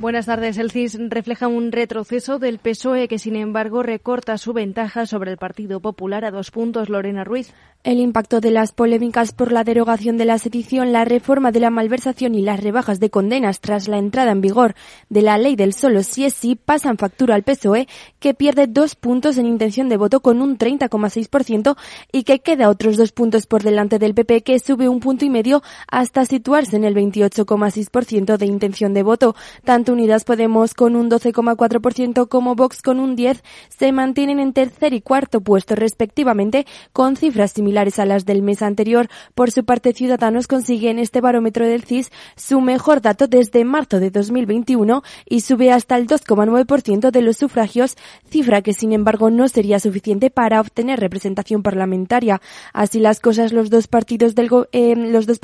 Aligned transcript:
Buenas 0.00 0.24
tardes. 0.24 0.56
El 0.56 0.70
CIS 0.70 0.98
refleja 1.10 1.46
un 1.46 1.72
retroceso 1.72 2.38
del 2.38 2.58
PSOE 2.58 3.06
que, 3.06 3.18
sin 3.18 3.36
embargo, 3.36 3.82
recorta 3.82 4.38
su 4.38 4.54
ventaja 4.54 5.04
sobre 5.04 5.30
el 5.30 5.36
Partido 5.36 5.80
Popular 5.80 6.24
a 6.24 6.30
dos 6.30 6.50
puntos. 6.50 6.88
Lorena 6.88 7.22
Ruiz. 7.22 7.52
El 7.82 7.98
impacto 7.98 8.40
de 8.40 8.50
las 8.50 8.72
polémicas 8.72 9.32
por 9.32 9.52
la 9.52 9.64
derogación 9.64 10.18
de 10.18 10.26
la 10.26 10.38
sedición, 10.38 10.92
la 10.92 11.04
reforma 11.06 11.50
de 11.50 11.60
la 11.60 11.70
malversación 11.70 12.34
y 12.34 12.42
las 12.42 12.62
rebajas 12.62 13.00
de 13.00 13.08
condenas 13.08 13.60
tras 13.60 13.88
la 13.88 13.96
entrada 13.96 14.32
en 14.32 14.42
vigor 14.42 14.74
de 15.08 15.22
la 15.22 15.38
ley 15.38 15.56
del 15.56 15.72
solo 15.72 16.02
si 16.02 16.24
es 16.26 16.34
sí 16.34 16.56
pasan 16.56 16.98
factura 16.98 17.34
al 17.34 17.42
PSOE, 17.42 17.88
que 18.18 18.34
pierde 18.34 18.66
dos 18.66 18.96
puntos 18.96 19.38
en 19.38 19.46
intención 19.46 19.88
de 19.88 19.96
voto 19.96 20.20
con 20.20 20.42
un 20.42 20.58
30,6% 20.58 21.76
y 22.12 22.24
que 22.24 22.40
queda 22.40 22.68
otros 22.68 22.98
dos 22.98 23.12
puntos 23.12 23.46
por 23.46 23.62
delante 23.62 23.98
del 23.98 24.14
PP, 24.14 24.42
que 24.42 24.58
sube 24.58 24.88
un 24.88 25.00
punto 25.00 25.24
y 25.24 25.30
medio 25.30 25.62
hasta 25.90 26.26
situarse 26.26 26.76
en 26.76 26.84
el 26.84 26.94
28,6% 26.94 28.36
de 28.36 28.46
intención 28.46 28.92
de 28.92 29.02
voto. 29.02 29.34
Tanto 29.64 29.89
Unidas 29.90 30.24
Podemos 30.24 30.74
con 30.74 30.96
un 30.96 31.10
12,4% 31.10 32.28
como 32.28 32.54
Vox 32.54 32.82
con 32.82 33.00
un 33.00 33.16
10% 33.16 33.40
se 33.68 33.92
mantienen 33.92 34.40
en 34.40 34.52
tercer 34.52 34.92
y 34.92 35.00
cuarto 35.00 35.40
puesto 35.40 35.74
respectivamente 35.74 36.66
con 36.92 37.16
cifras 37.16 37.52
similares 37.52 37.98
a 37.98 38.06
las 38.06 38.26
del 38.26 38.42
mes 38.42 38.62
anterior. 38.62 39.08
Por 39.34 39.50
su 39.50 39.64
parte, 39.64 39.92
Ciudadanos 39.92 40.46
consigue 40.46 40.90
en 40.90 40.98
este 40.98 41.20
barómetro 41.20 41.66
del 41.66 41.84
CIS 41.84 42.10
su 42.36 42.60
mejor 42.60 43.00
dato 43.00 43.26
desde 43.26 43.64
marzo 43.64 44.00
de 44.00 44.10
2021 44.10 45.02
y 45.26 45.40
sube 45.40 45.72
hasta 45.72 45.96
el 45.96 46.06
2,9% 46.06 47.10
de 47.10 47.22
los 47.22 47.36
sufragios, 47.36 47.96
cifra 48.28 48.62
que 48.62 48.72
sin 48.72 48.92
embargo 48.92 49.30
no 49.30 49.48
sería 49.48 49.80
suficiente 49.80 50.30
para 50.30 50.60
obtener 50.60 51.00
representación 51.00 51.62
parlamentaria. 51.62 52.40
Así 52.72 53.00
las 53.00 53.20
cosas, 53.20 53.52
los 53.52 53.70
dos 53.70 53.86
partidos 53.86 54.34
del 54.34 54.50
eh, 54.72 54.94
los 54.96 55.26
dos 55.26 55.40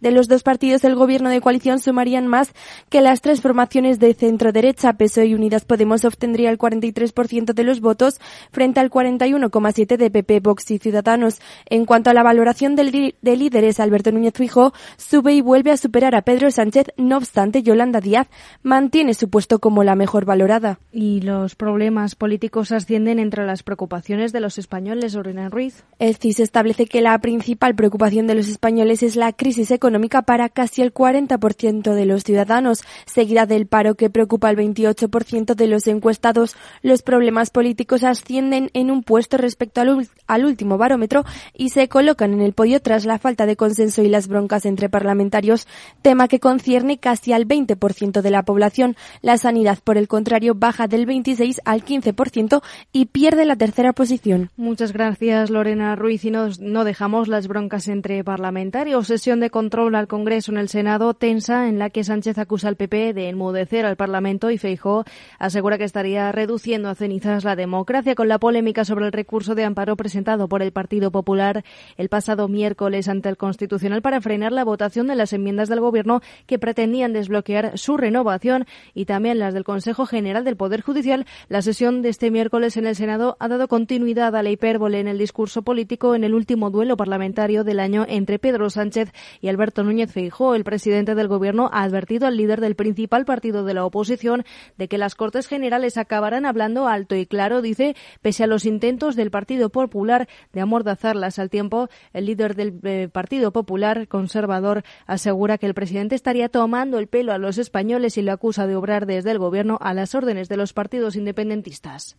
de 0.00 0.10
los 0.10 0.28
dos 0.28 0.42
partidos 0.42 0.82
del 0.82 0.94
gobierno 0.94 1.30
de 1.30 1.40
coalición 1.40 1.78
sumarían 1.78 2.26
más 2.26 2.52
que 2.88 3.00
las 3.00 3.20
tres 3.20 3.40
formaciones 3.40 3.98
de 3.98 4.14
centro-derecha. 4.14 4.92
PSOE 4.94 5.26
y 5.26 5.34
Unidas 5.34 5.64
Podemos 5.64 6.04
obtendría 6.04 6.50
el 6.50 6.58
43% 6.58 7.54
de 7.54 7.64
los 7.64 7.80
votos 7.80 8.20
frente 8.50 8.80
al 8.80 8.90
41,7% 8.90 9.96
de 9.96 10.10
PP, 10.10 10.40
Vox 10.40 10.70
y 10.70 10.78
Ciudadanos. 10.78 11.40
En 11.66 11.84
cuanto 11.84 12.10
a 12.10 12.14
la 12.14 12.22
valoración 12.22 12.76
de 12.76 13.14
líderes, 13.22 13.80
Alberto 13.80 14.12
Núñez 14.12 14.34
Fijo 14.34 14.72
sube 14.96 15.34
y 15.34 15.40
vuelve 15.40 15.70
a 15.70 15.76
superar 15.76 16.14
a 16.14 16.22
Pedro 16.22 16.50
Sánchez. 16.50 16.88
No 16.96 17.16
obstante, 17.16 17.62
Yolanda 17.62 18.00
Díaz 18.00 18.28
mantiene 18.62 19.14
su 19.14 19.30
puesto 19.30 19.58
como 19.58 19.84
la 19.84 19.94
mejor 19.94 20.24
valorada. 20.24 20.78
Y 20.92 21.20
los 21.20 21.54
problemas 21.54 22.14
políticos 22.14 22.72
ascienden 22.72 23.18
entre 23.18 23.46
las 23.46 23.62
preocupaciones 23.62 24.32
de 24.32 24.40
los 24.40 24.58
españoles, 24.58 25.14
Lorena 25.14 25.48
Ruiz. 25.48 25.84
El 25.98 26.16
CIS 26.16 26.40
establece 26.40 26.86
que 26.86 27.02
la 27.02 27.18
principal 27.18 27.74
preocupación 27.74 28.26
de 28.26 28.34
los 28.34 28.48
españoles 28.48 29.02
es 29.02 29.16
la 29.16 29.32
crisis 29.32 29.67
económica 29.70 30.22
para 30.22 30.48
casi 30.48 30.82
el 30.82 30.92
40% 30.92 31.94
de 31.94 32.06
los 32.06 32.24
ciudadanos, 32.24 32.82
seguida 33.06 33.46
del 33.46 33.66
paro 33.66 33.94
que 33.94 34.10
preocupa 34.10 34.48
al 34.48 34.56
28% 34.56 35.54
de 35.54 35.66
los 35.66 35.86
encuestados. 35.86 36.56
Los 36.82 37.02
problemas 37.02 37.50
políticos 37.50 38.04
ascienden 38.04 38.70
en 38.74 38.90
un 38.90 39.02
puesto 39.02 39.36
respecto 39.36 39.80
al, 39.80 40.08
al 40.26 40.44
último 40.44 40.78
barómetro 40.78 41.24
y 41.54 41.70
se 41.70 41.88
colocan 41.88 42.32
en 42.32 42.40
el 42.40 42.52
podio 42.52 42.80
tras 42.80 43.04
la 43.04 43.18
falta 43.18 43.46
de 43.46 43.56
consenso 43.56 44.02
y 44.02 44.08
las 44.08 44.28
broncas 44.28 44.66
entre 44.66 44.88
parlamentarios, 44.88 45.66
tema 46.02 46.28
que 46.28 46.40
concierne 46.40 46.98
casi 46.98 47.32
al 47.32 47.46
20% 47.46 48.20
de 48.20 48.30
la 48.30 48.42
población. 48.42 48.96
La 49.22 49.38
sanidad, 49.38 49.78
por 49.82 49.98
el 49.98 50.08
contrario, 50.08 50.54
baja 50.54 50.86
del 50.86 51.06
26 51.06 51.60
al 51.64 51.84
15% 51.84 52.62
y 52.92 53.06
pierde 53.06 53.44
la 53.44 53.56
tercera 53.56 53.92
posición. 53.92 54.50
Muchas 54.56 54.92
gracias, 54.92 55.50
Lorena 55.50 55.96
Ruiz. 55.96 56.24
Y 56.24 56.30
no, 56.30 56.48
no 56.60 56.84
dejamos 56.84 57.28
las 57.28 57.48
broncas 57.48 57.88
entre 57.88 58.22
parlamentarios. 58.24 59.06
Sesión 59.06 59.40
de 59.40 59.50
control 59.58 59.96
al 59.96 60.06
Congreso 60.06 60.52
en 60.52 60.58
el 60.58 60.68
Senado 60.68 61.14
tensa 61.14 61.68
en 61.68 61.80
la 61.80 61.90
que 61.90 62.04
Sánchez 62.04 62.38
acusa 62.38 62.68
al 62.68 62.76
PP 62.76 63.12
de 63.12 63.28
enmudecer 63.28 63.86
al 63.86 63.96
Parlamento 63.96 64.52
y 64.52 64.56
Feijó 64.56 65.04
asegura 65.40 65.78
que 65.78 65.82
estaría 65.82 66.30
reduciendo 66.30 66.88
a 66.88 66.94
cenizas 66.94 67.42
la 67.42 67.56
democracia 67.56 68.14
con 68.14 68.28
la 68.28 68.38
polémica 68.38 68.84
sobre 68.84 69.06
el 69.06 69.10
recurso 69.10 69.56
de 69.56 69.64
amparo 69.64 69.96
presentado 69.96 70.48
por 70.48 70.62
el 70.62 70.70
Partido 70.70 71.10
Popular 71.10 71.64
el 71.96 72.08
pasado 72.08 72.46
miércoles 72.46 73.08
ante 73.08 73.28
el 73.30 73.36
Constitucional 73.36 74.00
para 74.00 74.20
frenar 74.20 74.52
la 74.52 74.62
votación 74.62 75.08
de 75.08 75.16
las 75.16 75.32
enmiendas 75.32 75.68
del 75.68 75.80
Gobierno 75.80 76.20
que 76.46 76.60
pretendían 76.60 77.12
desbloquear 77.12 77.76
su 77.78 77.96
renovación 77.96 78.64
y 78.94 79.06
también 79.06 79.40
las 79.40 79.54
del 79.54 79.64
Consejo 79.64 80.06
General 80.06 80.44
del 80.44 80.56
Poder 80.56 80.82
Judicial. 80.82 81.26
La 81.48 81.62
sesión 81.62 82.00
de 82.00 82.10
este 82.10 82.30
miércoles 82.30 82.76
en 82.76 82.86
el 82.86 82.94
Senado 82.94 83.36
ha 83.40 83.48
dado 83.48 83.66
continuidad 83.66 84.36
a 84.36 84.44
la 84.44 84.50
hipérbole 84.50 85.00
en 85.00 85.08
el 85.08 85.18
discurso 85.18 85.62
político 85.62 86.14
en 86.14 86.22
el 86.22 86.34
último 86.34 86.70
duelo 86.70 86.96
parlamentario 86.96 87.64
del 87.64 87.80
año 87.80 88.06
entre 88.08 88.38
Pedro 88.38 88.70
Sánchez 88.70 89.12
y 89.40 89.47
Alberto 89.48 89.82
Núñez 89.84 90.12
Feijóo, 90.12 90.54
el 90.54 90.64
presidente 90.64 91.14
del 91.14 91.28
Gobierno, 91.28 91.70
ha 91.72 91.82
advertido 91.82 92.26
al 92.26 92.36
líder 92.36 92.60
del 92.60 92.76
principal 92.76 93.24
partido 93.24 93.64
de 93.64 93.74
la 93.74 93.84
oposición 93.84 94.44
de 94.76 94.88
que 94.88 94.98
las 94.98 95.14
Cortes 95.14 95.46
Generales 95.46 95.96
acabarán 95.96 96.46
hablando 96.46 96.88
alto 96.88 97.14
y 97.14 97.26
claro, 97.26 97.62
dice, 97.62 97.96
pese 98.22 98.44
a 98.44 98.46
los 98.46 98.64
intentos 98.64 99.16
del 99.16 99.30
Partido 99.30 99.70
Popular 99.70 100.28
de 100.52 100.60
amordazarlas 100.60 101.38
al 101.38 101.50
tiempo, 101.50 101.88
el 102.12 102.26
líder 102.26 102.54
del 102.54 102.80
eh, 102.84 103.08
Partido 103.12 103.52
Popular 103.52 104.08
conservador 104.08 104.82
asegura 105.06 105.58
que 105.58 105.66
el 105.66 105.74
presidente 105.74 106.14
estaría 106.14 106.48
tomando 106.48 106.98
el 106.98 107.08
pelo 107.08 107.32
a 107.32 107.38
los 107.38 107.58
españoles 107.58 108.16
y 108.18 108.22
lo 108.22 108.32
acusa 108.32 108.66
de 108.66 108.76
obrar 108.76 109.06
desde 109.06 109.30
el 109.30 109.38
Gobierno 109.38 109.78
a 109.80 109.94
las 109.94 110.14
órdenes 110.14 110.48
de 110.48 110.56
los 110.56 110.72
partidos 110.72 111.16
independentistas. 111.16 112.16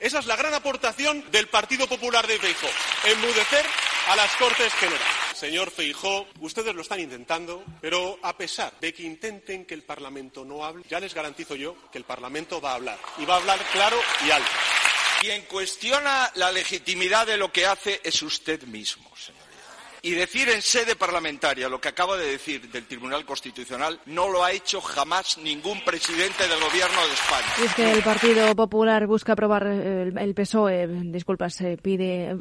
Esa 0.00 0.20
es 0.20 0.26
la 0.26 0.36
gran 0.36 0.54
aportación 0.54 1.24
del 1.32 1.48
Partido 1.48 1.88
Popular 1.88 2.26
de 2.26 2.38
Feijóo, 2.38 2.70
enmudecer 3.04 3.64
a 4.08 4.16
las 4.16 4.34
Cortes 4.36 4.72
Generales. 4.74 5.27
Señor 5.38 5.70
Feijóo, 5.70 6.26
ustedes 6.40 6.74
lo 6.74 6.82
están 6.82 6.98
intentando, 6.98 7.62
pero 7.80 8.18
a 8.22 8.36
pesar 8.36 8.72
de 8.80 8.92
que 8.92 9.04
intenten 9.04 9.66
que 9.66 9.74
el 9.74 9.84
Parlamento 9.84 10.44
no 10.44 10.64
hable, 10.64 10.82
ya 10.90 10.98
les 10.98 11.14
garantizo 11.14 11.54
yo 11.54 11.76
que 11.92 11.98
el 11.98 12.02
Parlamento 12.02 12.60
va 12.60 12.72
a 12.72 12.74
hablar, 12.74 12.98
y 13.18 13.24
va 13.24 13.34
a 13.34 13.36
hablar 13.36 13.60
claro 13.70 13.96
y 14.26 14.32
alto. 14.32 14.50
Quien 15.20 15.42
cuestiona 15.42 16.32
la 16.34 16.50
legitimidad 16.50 17.24
de 17.24 17.36
lo 17.36 17.52
que 17.52 17.66
hace 17.66 18.00
es 18.02 18.20
usted 18.22 18.64
mismo. 18.64 19.08
Y 20.08 20.14
decir 20.14 20.48
en 20.48 20.62
sede 20.62 20.96
parlamentaria 20.96 21.68
lo 21.68 21.82
que 21.82 21.90
acaba 21.90 22.16
de 22.16 22.24
decir 22.30 22.70
del 22.70 22.86
Tribunal 22.86 23.26
Constitucional 23.26 24.00
no 24.06 24.30
lo 24.30 24.42
ha 24.42 24.52
hecho 24.52 24.80
jamás 24.80 25.36
ningún 25.36 25.84
presidente 25.84 26.48
del 26.48 26.58
Gobierno 26.60 26.96
de 27.06 27.12
España. 27.12 27.66
es 27.66 27.74
que 27.74 27.92
el 27.92 28.02
Partido 28.02 28.56
Popular 28.56 29.06
busca 29.06 29.34
aprobar, 29.34 29.66
el, 29.66 30.34
PSOE, 30.34 30.86
disculpas, 31.12 31.62
pide, 31.82 32.34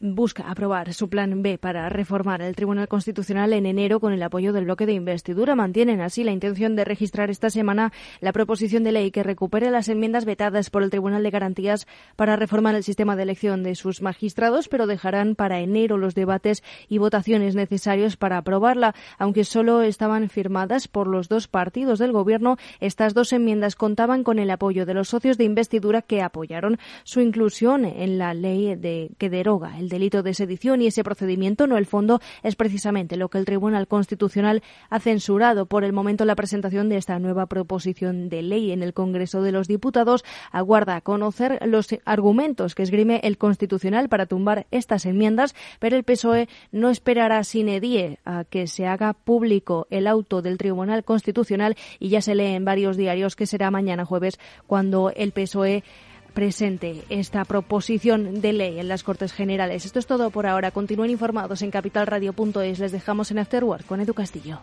busca 0.00 0.50
aprobar 0.50 0.92
su 0.92 1.08
plan 1.08 1.42
B 1.42 1.56
para 1.56 1.88
reformar 1.88 2.42
el 2.42 2.54
Tribunal 2.54 2.88
Constitucional 2.88 3.54
en 3.54 3.64
enero 3.64 4.00
con 4.00 4.12
el 4.12 4.22
apoyo 4.22 4.52
del 4.52 4.64
bloque 4.64 4.84
de 4.84 4.92
investidura. 4.92 5.54
Mantienen 5.54 6.02
así 6.02 6.24
la 6.24 6.32
intención 6.32 6.76
de 6.76 6.84
registrar 6.84 7.30
esta 7.30 7.48
semana 7.48 7.90
la 8.20 8.34
proposición 8.34 8.84
de 8.84 8.92
ley 8.92 9.12
que 9.12 9.22
recupere 9.22 9.70
las 9.70 9.88
enmiendas 9.88 10.26
vetadas 10.26 10.68
por 10.68 10.82
el 10.82 10.90
Tribunal 10.90 11.22
de 11.22 11.30
Garantías 11.30 11.86
para 12.16 12.36
reformar 12.36 12.74
el 12.74 12.84
sistema 12.84 13.16
de 13.16 13.22
elección 13.22 13.62
de 13.62 13.76
sus 13.76 14.02
magistrados, 14.02 14.68
pero 14.68 14.86
dejarán 14.86 15.36
para 15.36 15.60
enero 15.60 15.96
los 15.96 16.14
debates 16.14 16.62
y 16.90 16.97
votaciones 16.98 17.54
necesarios 17.54 18.16
para 18.16 18.38
aprobarla. 18.38 18.94
Aunque 19.18 19.44
solo 19.44 19.82
estaban 19.82 20.28
firmadas 20.28 20.88
por 20.88 21.06
los 21.06 21.28
dos 21.28 21.48
partidos 21.48 21.98
del 21.98 22.12
Gobierno, 22.12 22.56
estas 22.80 23.14
dos 23.14 23.32
enmiendas 23.32 23.76
contaban 23.76 24.24
con 24.24 24.38
el 24.38 24.50
apoyo 24.50 24.86
de 24.86 24.94
los 24.94 25.08
socios 25.08 25.38
de 25.38 25.44
investidura 25.44 26.02
que 26.02 26.22
apoyaron 26.22 26.78
su 27.04 27.20
inclusión 27.20 27.84
en 27.84 28.18
la 28.18 28.34
ley 28.34 28.74
de, 28.76 29.10
que 29.18 29.30
deroga 29.30 29.78
el 29.78 29.88
delito 29.88 30.22
de 30.22 30.34
sedición 30.34 30.82
y 30.82 30.86
ese 30.86 31.04
procedimiento, 31.04 31.66
no 31.66 31.76
el 31.76 31.86
fondo, 31.86 32.20
es 32.42 32.56
precisamente 32.56 33.16
lo 33.16 33.28
que 33.28 33.38
el 33.38 33.44
Tribunal 33.44 33.88
Constitucional 33.88 34.62
ha 34.90 35.00
censurado. 35.00 35.66
Por 35.66 35.84
el 35.84 35.92
momento, 35.92 36.24
la 36.24 36.36
presentación 36.36 36.88
de 36.88 36.96
esta 36.96 37.18
nueva 37.18 37.46
proposición 37.46 38.28
de 38.28 38.42
ley 38.42 38.72
en 38.72 38.82
el 38.82 38.94
Congreso 38.94 39.42
de 39.42 39.52
los 39.52 39.68
Diputados 39.68 40.24
aguarda 40.52 41.00
conocer 41.00 41.58
los 41.66 41.88
argumentos 42.04 42.74
que 42.74 42.82
esgrime 42.82 43.20
el 43.22 43.38
Constitucional 43.38 44.08
para 44.08 44.26
tumbar 44.26 44.66
estas 44.70 45.06
enmiendas, 45.06 45.54
pero 45.78 45.96
el 45.96 46.04
PSOE 46.04 46.48
no 46.72 46.77
esperará 46.90 47.42
sin 47.44 47.68
edie 47.68 48.18
a 48.24 48.44
que 48.44 48.66
se 48.66 48.86
haga 48.86 49.12
público 49.12 49.86
el 49.90 50.06
auto 50.06 50.42
del 50.42 50.58
Tribunal 50.58 51.04
Constitucional 51.04 51.76
y 51.98 52.08
ya 52.10 52.20
se 52.20 52.34
lee 52.34 52.54
en 52.54 52.64
varios 52.64 52.96
diarios 52.96 53.36
que 53.36 53.46
será 53.46 53.70
mañana 53.70 54.04
jueves 54.04 54.38
cuando 54.66 55.10
el 55.14 55.32
PSOE 55.32 55.82
presente 56.34 57.02
esta 57.08 57.44
proposición 57.44 58.40
de 58.40 58.52
ley 58.52 58.78
en 58.78 58.86
las 58.86 59.02
Cortes 59.02 59.32
Generales. 59.32 59.84
Esto 59.84 59.98
es 59.98 60.06
todo 60.06 60.30
por 60.30 60.46
ahora. 60.46 60.70
Continúen 60.70 61.10
informados 61.10 61.62
en 61.62 61.72
capitalradio.es. 61.72 62.78
Les 62.78 62.92
dejamos 62.92 63.30
en 63.32 63.40
Afterwork 63.40 63.84
con 63.86 64.00
Edu 64.00 64.14
Castillo. 64.14 64.60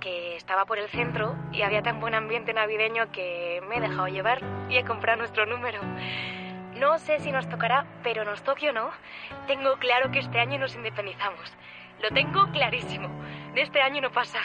Que 0.00 0.36
estaba 0.36 0.64
por 0.64 0.78
el 0.78 0.88
centro 0.88 1.36
y 1.52 1.62
había 1.62 1.80
tan 1.82 2.00
buen 2.00 2.14
ambiente 2.14 2.52
navideño 2.52 3.12
que 3.12 3.62
me 3.68 3.76
he 3.76 3.80
dejado 3.80 4.08
llevar 4.08 4.40
y 4.68 4.76
he 4.76 4.84
comprado 4.84 5.18
nuestro 5.18 5.46
número. 5.46 5.80
No 6.76 6.98
sé 6.98 7.20
si 7.20 7.30
nos 7.30 7.48
tocará, 7.48 7.86
pero 8.02 8.24
nos 8.24 8.42
toque 8.42 8.70
o 8.70 8.72
no, 8.72 8.90
tengo 9.46 9.76
claro 9.78 10.10
que 10.10 10.18
este 10.18 10.40
año 10.40 10.58
nos 10.58 10.74
independizamos. 10.74 11.52
Lo 12.02 12.08
tengo 12.08 12.50
clarísimo. 12.50 13.08
De 13.54 13.62
este 13.62 13.80
año 13.80 14.00
no 14.00 14.10
pasa. 14.10 14.38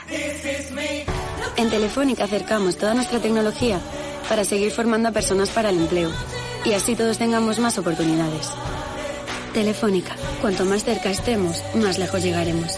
En 1.58 1.70
Telefónica 1.70 2.26
acercamos 2.26 2.78
toda 2.78 2.94
nuestra 2.94 3.20
tecnología 3.20 3.80
para 4.30 4.44
seguir 4.44 4.72
formando 4.72 5.10
a 5.10 5.12
personas 5.12 5.50
para 5.50 5.70
el 5.70 5.80
empleo 5.80 6.12
y 6.66 6.74
así 6.74 6.96
todos 6.96 7.18
tengamos 7.18 7.58
más 7.60 7.78
oportunidades. 7.78 8.52
Telefónica, 9.54 10.16
cuanto 10.42 10.66
más 10.66 10.84
cerca 10.84 11.10
estemos, 11.10 11.64
más 11.76 11.98
lejos 11.98 12.22
llegaremos. 12.22 12.78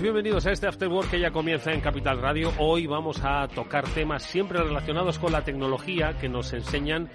Amigos? 0.00 0.14
Bienvenidos 0.14 0.46
a 0.46 0.52
este 0.52 0.66
After 0.66 0.88
Work 0.88 1.10
que 1.10 1.20
ya 1.20 1.30
comienza 1.30 1.72
en 1.72 1.80
Capital 1.80 2.20
Radio. 2.20 2.52
Hoy 2.58 2.86
vamos 2.86 3.20
a 3.22 3.46
tocar 3.48 3.86
temas 3.88 4.22
siempre 4.22 4.58
relacionados 4.58 5.18
con 5.18 5.32
la 5.32 5.44
tecnología 5.44 6.18
que 6.18 6.28
nos 6.28 6.52
enseñan 6.52 7.10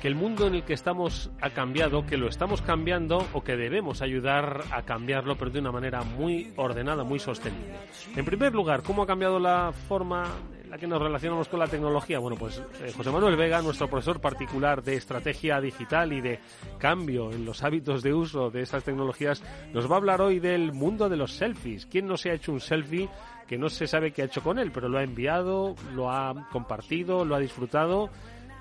que 0.00 0.08
el 0.08 0.14
mundo 0.14 0.46
en 0.46 0.54
el 0.54 0.62
que 0.62 0.74
estamos 0.74 1.30
ha 1.40 1.50
cambiado, 1.50 2.06
que 2.06 2.16
lo 2.16 2.28
estamos 2.28 2.62
cambiando 2.62 3.26
o 3.32 3.42
que 3.42 3.56
debemos 3.56 4.00
ayudar 4.02 4.62
a 4.70 4.82
cambiarlo, 4.82 5.36
pero 5.36 5.50
de 5.50 5.58
una 5.58 5.72
manera 5.72 6.02
muy 6.02 6.52
ordenada, 6.56 7.02
muy 7.02 7.18
sostenible. 7.18 7.74
En 8.14 8.24
primer 8.24 8.54
lugar, 8.54 8.82
¿cómo 8.82 9.02
ha 9.02 9.06
cambiado 9.06 9.40
la 9.40 9.72
forma 9.72 10.24
la 10.68 10.78
que 10.78 10.86
nos 10.86 11.00
relacionamos 11.00 11.48
con 11.48 11.60
la 11.60 11.66
tecnología? 11.66 12.18
Bueno, 12.18 12.36
pues 12.36 12.62
eh, 12.82 12.92
José 12.96 13.10
Manuel 13.10 13.36
Vega, 13.36 13.62
nuestro 13.62 13.88
profesor 13.88 14.20
particular 14.20 14.82
de 14.82 14.96
estrategia 14.96 15.60
digital 15.60 16.12
y 16.12 16.20
de 16.20 16.40
cambio 16.78 17.32
en 17.32 17.44
los 17.44 17.62
hábitos 17.62 18.02
de 18.02 18.12
uso 18.12 18.50
de 18.50 18.62
estas 18.62 18.84
tecnologías, 18.84 19.42
nos 19.72 19.90
va 19.90 19.94
a 19.94 19.98
hablar 19.98 20.20
hoy 20.20 20.40
del 20.40 20.72
mundo 20.72 21.08
de 21.08 21.16
los 21.16 21.32
selfies. 21.32 21.86
¿Quién 21.86 22.06
no 22.06 22.16
se 22.16 22.30
ha 22.30 22.34
hecho 22.34 22.52
un 22.52 22.60
selfie? 22.60 23.08
que 23.46 23.56
no 23.56 23.70
se 23.70 23.86
sabe 23.86 24.12
qué 24.12 24.20
ha 24.20 24.26
hecho 24.26 24.42
con 24.42 24.58
él, 24.58 24.70
pero 24.70 24.90
lo 24.90 24.98
ha 24.98 25.02
enviado, 25.02 25.74
lo 25.94 26.10
ha 26.10 26.48
compartido, 26.52 27.24
lo 27.24 27.34
ha 27.34 27.38
disfrutado 27.38 28.10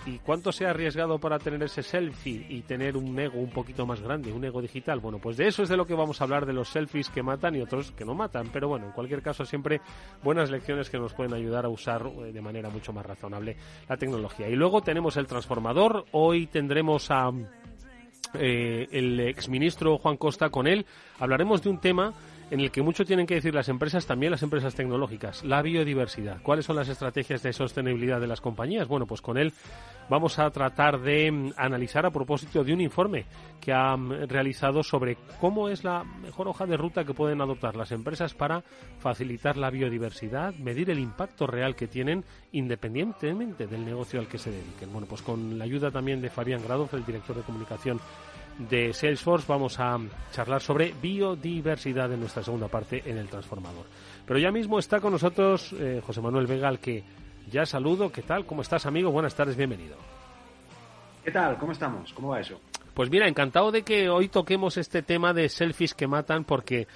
¿Y 0.07 0.19
cuánto 0.19 0.54
se 0.54 0.65
ha 0.65 0.69
arriesgado 0.69 1.19
para 1.19 1.38
tener 1.38 1.62
ese 1.63 1.83
selfie 1.83 2.45
y 2.48 2.62
tener 2.62 2.95
un 2.95 3.19
ego 3.19 3.39
un 3.39 3.50
poquito 3.50 3.86
más 3.86 4.00
grande, 4.00 4.31
un 4.31 4.42
ego 4.45 4.62
digital? 4.62 5.01
Bueno, 5.01 5.19
pues 5.19 5.36
de 5.36 5.48
eso 5.48 5.63
es 5.63 5.69
de 5.69 5.75
lo 5.75 5.86
que 5.86 5.95
vamos 5.95 6.21
a 6.21 6.24
hablar, 6.24 6.45
de 6.45 6.54
los 6.54 6.69
selfies 6.69 7.09
que 7.09 7.21
matan 7.21 7.57
y 7.57 7.62
otros 7.62 7.92
que 7.92 8.06
no 8.06 8.15
matan. 8.15 8.48
Pero 8.54 8.69
bueno, 8.69 8.86
en 8.86 8.94
cualquier 8.94 9.21
caso, 9.21 9.44
siempre 9.44 9.81
buenas 10.24 10.50
lecciones 10.50 10.89
que 10.89 10.98
nos 10.98 11.13
pueden 11.13 11.33
ayudar 11.33 11.65
a 11.65 11.69
usar 11.69 12.07
eh, 12.07 12.31
de 12.31 12.42
manera 12.42 12.69
mucho 12.69 12.94
más 12.94 13.06
razonable 13.06 13.57
la 13.89 13.98
tecnología. 13.98 14.48
Y 14.48 14.56
luego 14.56 14.80
tenemos 14.80 15.18
el 15.18 15.27
transformador. 15.27 16.06
Hoy 16.13 16.48
tendremos 16.48 17.12
a 17.12 17.30
eh, 18.33 18.88
el 18.89 19.19
exministro 19.19 19.98
Juan 19.98 20.15
Costa 20.15 20.50
con 20.50 20.68
él. 20.68 20.86
Hablaremos 21.19 21.62
de 21.63 21.69
un 21.69 21.81
tema 21.81 22.13
en 22.49 22.59
el 22.61 22.71
que 22.71 22.81
mucho 22.81 23.05
tienen 23.05 23.27
que 23.27 23.35
decir 23.35 23.53
las 23.53 23.69
empresas, 23.69 24.05
también 24.05 24.31
las 24.31 24.44
empresas 24.44 24.73
tecnológicas, 24.73 25.44
la 25.44 25.61
biodiversidad. 25.61 26.41
¿Cuáles 26.41 26.65
son 26.65 26.77
las 26.77 26.88
estrategias 26.88 27.44
de 27.44 27.51
sostenibilidad 27.51 28.21
de 28.21 28.27
las 28.27 28.41
compañías? 28.41 28.88
Bueno, 28.88 29.05
pues 29.05 29.21
con 29.21 29.38
él 29.38 29.53
vamos 30.09 30.39
a 30.39 30.49
tratar 30.49 31.01
de 31.01 31.31
mm, 31.31 31.53
analizar 31.57 32.05
a 32.05 32.11
propósito 32.11 32.63
de 32.63 32.73
un 32.73 32.81
informe 32.81 33.25
que 33.59 33.73
ha 33.73 33.97
mm, 33.97 34.27
realizado 34.27 34.81
sobre 34.81 35.17
cómo 35.41 35.67
es 35.67 35.83
la 35.83 36.03
mejor 36.03 36.47
hoja 36.47 36.65
de 36.65 36.77
ruta 36.77 37.03
que 37.03 37.13
pueden 37.13 37.41
adoptar 37.41 37.75
las 37.75 37.91
empresas 37.91 38.33
para 38.33 38.63
facilitar 38.99 39.57
la 39.57 39.69
biodiversidad, 39.69 40.53
medir 40.55 40.89
el 40.89 40.99
impacto 40.99 41.47
real 41.47 41.75
que 41.75 41.88
tienen 41.88 42.23
independientemente 42.53 43.67
del 43.67 43.85
negocio 43.85 44.19
al 44.19 44.27
que 44.27 44.38
se 44.38 44.51
dediquen. 44.51 44.91
Bueno, 44.94 45.07
pues 45.07 45.21
con 45.21 45.57
la 45.57 45.65
ayuda 45.65 45.91
también 45.91 46.21
de 46.21 46.29
Fabián 46.29 46.63
Gradoff, 46.63 46.94
el 46.94 47.05
director 47.05 47.35
de 47.35 47.41
comunicación 47.41 47.99
de 48.57 48.94
Salesforce 48.94 49.45
vamos 49.48 49.80
a 49.80 50.00
charlar 50.31 50.62
sobre 50.62 50.94
biodiversidad 51.01 52.12
en 52.12 52.19
nuestra 52.19 52.44
segunda 52.44 52.68
parte 52.68 53.04
en 53.06 53.18
el 53.18 53.27
transformador. 53.27 53.86
Pero 54.25 54.39
ya 54.39 54.51
mismo 54.51 54.80
está 54.80 55.00
con 55.00 55.12
nosotros 55.12 55.74
eh, 55.74 56.01
José 56.06 56.21
Manuel 56.21 56.48
Vega, 56.48 56.68
al 56.68 56.80
que 56.80 57.04
ya 57.50 57.65
saludo. 57.65 58.12
¿Qué 58.12 58.24
tal? 58.24 58.45
¿Cómo 58.45 58.62
estás, 58.62 58.86
amigo? 58.86 59.12
Buenas 59.12 59.36
tardes, 59.36 59.56
bienvenido. 59.56 59.95
¿Qué 61.24 61.31
tal? 61.31 61.57
¿Cómo 61.57 61.71
estamos? 61.71 62.13
¿Cómo 62.13 62.30
va 62.30 62.39
eso? 62.39 62.59
Pues 62.94 63.12
mira, 63.12 63.27
encantado 63.27 63.71
de 63.71 63.83
que 63.83 64.09
hoy 64.09 64.27
toquemos 64.27 64.77
este 64.77 65.04
tema 65.04 65.33
de 65.33 65.50
selfies 65.50 65.94
que 65.94 66.07
matan 66.07 66.44
porque 66.44 66.88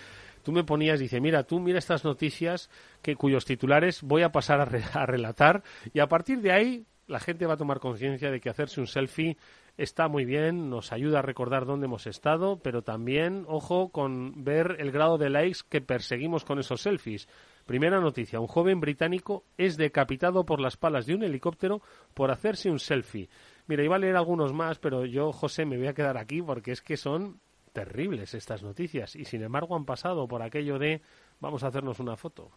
tú 0.44 0.52
me 0.52 0.64
ponías, 0.64 1.00
dice, 1.00 1.22
mira, 1.22 1.44
tú 1.44 1.60
mira 1.60 1.78
estas 1.78 2.04
noticias 2.04 2.70
que 3.04 3.16
cuyos 3.16 3.46
titulares 3.46 4.02
voy 4.02 4.24
a 4.24 4.32
pasar 4.32 4.62
a, 4.62 5.00
a 5.00 5.06
relatar 5.06 5.62
y 5.94 6.00
a 6.00 6.08
partir 6.08 6.42
de 6.42 6.52
ahí 6.52 6.86
la 7.08 7.20
gente 7.20 7.46
va 7.46 7.54
a 7.54 7.58
tomar 7.58 7.80
conciencia 7.80 8.32
de 8.32 8.40
que 8.40 8.50
hacerse 8.50 8.80
un 8.80 8.88
selfie 8.88 9.38
está 9.82 10.08
muy 10.08 10.26
bien, 10.26 10.70
nos 10.70 10.92
ayuda 10.92 11.20
a 11.20 11.24
recordar 11.24 11.66
dónde 11.66 11.86
hemos 11.86 12.06
estado, 12.06 12.60
pero 12.62 12.84
también, 12.84 13.46
ojo, 13.48 13.90
con 13.90 14.44
ver 14.44 14.76
el 14.80 14.92
grado 14.92 15.18
de 15.18 15.30
likes 15.30 15.60
que 15.68 15.82
perseguimos 15.82 16.46
con 16.46 16.60
esos 16.60 16.82
selfies. 16.82 17.28
Primera 17.66 18.00
noticia, 18.00 18.40
un 18.40 18.48
joven 18.48 18.80
británico 18.80 19.44
es 19.58 19.78
decapitado 19.78 20.46
por 20.46 20.60
las 20.60 20.78
palas 20.78 21.06
de 21.06 21.16
un 21.16 21.24
helicóptero 21.24 21.82
por 22.14 22.32
hacerse 22.32 22.70
un 22.70 22.80
selfie. 22.80 23.30
Mira, 23.68 23.84
iba 23.84 23.96
a 23.96 24.00
leer 24.00 24.16
algunos 24.16 24.54
más, 24.54 24.78
pero 24.78 25.06
yo, 25.06 25.32
José, 25.32 25.66
me 25.66 25.78
voy 25.78 25.88
a 25.88 25.94
quedar 25.94 26.18
aquí 26.18 26.42
porque 26.42 26.72
es 26.72 26.82
que 26.82 26.98
son 26.98 27.40
terribles 27.74 28.34
estas 28.34 28.64
noticias 28.64 29.16
y 29.16 29.26
sin 29.26 29.42
embargo 29.44 29.76
han 29.76 29.86
pasado 29.86 30.28
por 30.28 30.42
aquello 30.42 30.78
de 30.78 31.02
vamos 31.40 31.64
a 31.64 31.68
hacernos 31.68 32.00
una 32.00 32.18
foto. 32.18 32.52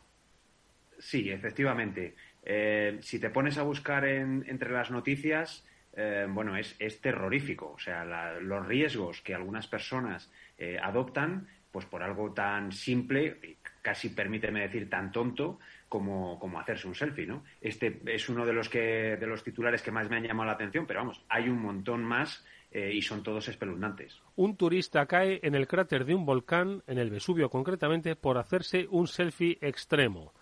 Sí, 0.99 1.31
efectivamente. 1.31 2.15
Eh, 2.43 2.99
si 3.01 3.19
te 3.19 3.31
pones 3.31 3.57
a 3.59 3.63
buscar 3.63 4.05
entre 4.07 4.73
las 4.73 4.91
noticias, 4.91 5.65
eh, 5.97 6.27
bueno, 6.29 6.57
es, 6.57 6.75
es, 6.79 7.01
terrorífico. 7.01 7.73
O 7.73 7.79
sea, 7.79 8.05
los 8.41 8.67
riesgos 8.67 9.21
que 9.21 9.35
algunas 9.35 9.67
personas 9.67 10.31
eh, 10.59 10.79
adoptan, 10.83 11.47
pues 11.71 11.87
por 11.87 12.03
algo 12.03 12.33
tan 12.33 12.73
simple, 12.73 13.59
casi 13.83 14.11
permíteme 14.11 14.61
decir 14.61 14.89
tan 14.91 15.13
tonto, 15.13 15.59
como, 15.89 16.39
como, 16.39 16.59
hacerse 16.59 16.89
un 16.89 16.95
selfie, 16.95 17.27
¿no? 17.27 17.45
Este 17.61 18.01
es 18.07 18.29
uno 18.29 18.45
de 18.45 18.53
los 18.53 18.69
que 18.69 19.17
de 19.17 19.27
los 19.27 19.45
titulares 19.45 19.83
que 19.83 19.91
más 19.91 20.09
me 20.09 20.17
han 20.17 20.25
llamado 20.25 20.49
la 20.49 20.55
atención, 20.55 20.87
pero 20.87 21.01
vamos, 21.01 21.25
hay 21.29 21.49
un 21.49 21.61
montón 21.61 22.03
más 22.03 22.45
y 22.73 23.03
son 23.03 23.23
todos 23.23 23.47
espeluznantes. 23.47 24.21
Un 24.35 24.57
turista 24.57 25.07
cae 25.07 25.39
en 25.45 25.55
el 25.55 25.69
cráter 25.69 26.05
de 26.05 26.13
un 26.13 26.27
volcán, 26.27 26.83
en 26.89 26.99
el 26.99 27.09
Vesubio 27.09 27.49
concretamente, 27.49 28.17
por 28.17 28.37
hacerse 28.37 28.89
un 28.91 29.07
selfie 29.07 29.59
extremo. 29.61 30.33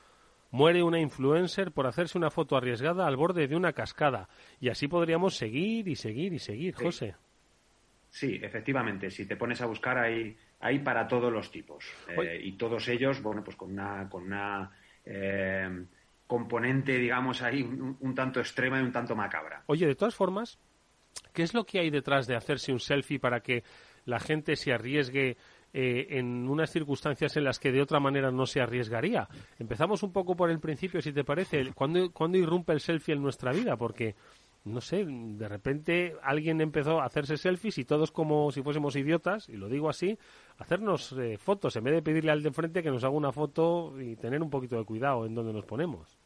Muere 0.53 0.83
una 0.83 1.01
influencer 1.01 1.73
por 1.73 1.87
hacerse 1.87 2.17
una 2.17 2.31
foto 2.31 2.57
arriesgada 2.57 3.07
al 3.07 3.17
borde 3.17 3.49
de 3.49 3.57
una 3.57 3.73
cascada. 3.73 4.29
Y 4.61 4.69
así 4.69 4.87
podríamos 4.87 5.35
seguir 5.35 5.89
y 5.89 5.97
seguir 5.97 6.35
y 6.35 6.39
seguir, 6.39 6.75
José. 6.75 7.17
Sí, 8.11 8.39
efectivamente. 8.43 9.11
Si 9.11 9.25
te 9.25 9.37
pones 9.37 9.63
a 9.63 9.67
buscar, 9.67 9.97
hay, 9.97 10.37
hay 10.61 10.79
para 10.81 11.09
todos 11.09 11.33
los 11.33 11.51
tipos. 11.51 11.87
Eh, 12.09 12.39
y 12.45 12.53
todos 12.53 12.87
ellos, 12.89 13.23
bueno, 13.23 13.43
pues 13.43 13.57
con 13.57 13.73
una, 13.73 14.07
con 14.11 14.25
una 14.25 14.71
eh, 15.07 15.87
componente, 16.27 16.99
digamos, 16.99 17.41
ahí 17.41 17.63
un 17.63 18.15
tanto 18.15 18.39
extrema 18.39 18.79
y 18.79 18.83
un 18.83 18.93
tanto 18.93 19.17
macabra. 19.17 19.63
Oye, 19.67 19.87
de 19.87 19.95
todas 19.95 20.15
formas, 20.15 20.59
¿qué 21.33 21.43
es 21.43 21.55
lo 21.55 21.65
que 21.65 21.81
hay 21.81 21.89
detrás 21.89 22.27
de 22.27 22.37
hacerse 22.37 22.73
un 22.73 22.81
selfie 22.81 23.19
para 23.19 23.41
que 23.41 23.65
la 24.05 24.21
gente 24.21 24.57
se 24.57 24.73
arriesgue 24.73 25.37
eh, 25.75 26.19
en 26.19 26.49
unas 26.49 26.71
circunstancias 26.71 27.37
en 27.37 27.45
las 27.45 27.59
que 27.59 27.73
de 27.73 27.81
otra 27.81 27.99
manera 27.99 28.31
no 28.31 28.47
se 28.47 28.61
arriesgaría. 28.61 29.29
Empezamos 29.59 30.03
un 30.03 30.13
poco 30.13 30.37
por 30.37 30.51
el 30.51 30.61
principio, 30.61 31.01
si 31.01 31.13
te 31.13 31.25
parece. 31.25 31.73
¿Cuándo, 31.73 32.39
irrumpe 32.39 32.73
el 32.73 32.81
selfie 32.81 33.15
en 33.15 33.23
nuestra 33.23 33.53
vida? 33.53 33.77
Porque 33.77 34.15
no 34.65 34.81
sé, 34.81 35.05
de 35.07 35.49
repente 35.49 36.15
alguien 36.23 36.61
empezó 36.61 37.01
a 37.01 37.07
hacerse 37.07 37.37
selfies 37.37 37.79
y 37.79 37.85
todos 37.85 38.13
como 38.13 38.53
si 38.53 38.63
fuésemos 38.63 38.95
idiotas, 38.97 39.49
y 39.49 39.57
lo 39.57 39.69
digo 39.69 39.89
así, 39.89 40.19
hacernos 40.59 41.13
eh, 41.13 41.37
fotos 41.39 41.75
en 41.77 41.85
vez 41.85 41.95
de 41.95 42.03
pedirle 42.03 42.31
al 42.31 42.43
de 42.43 42.53
frente 42.53 42.83
que 42.83 42.91
nos 42.91 43.03
haga 43.03 43.15
una 43.15 43.33
foto 43.33 44.01
y 44.01 44.15
tener 44.17 44.43
un 44.43 44.51
poquito 44.51 44.77
de 44.77 44.85
cuidado 44.85 45.27
en 45.27 45.35
donde 45.35 45.53
nos 45.53 45.65
ponemos. 45.65 46.19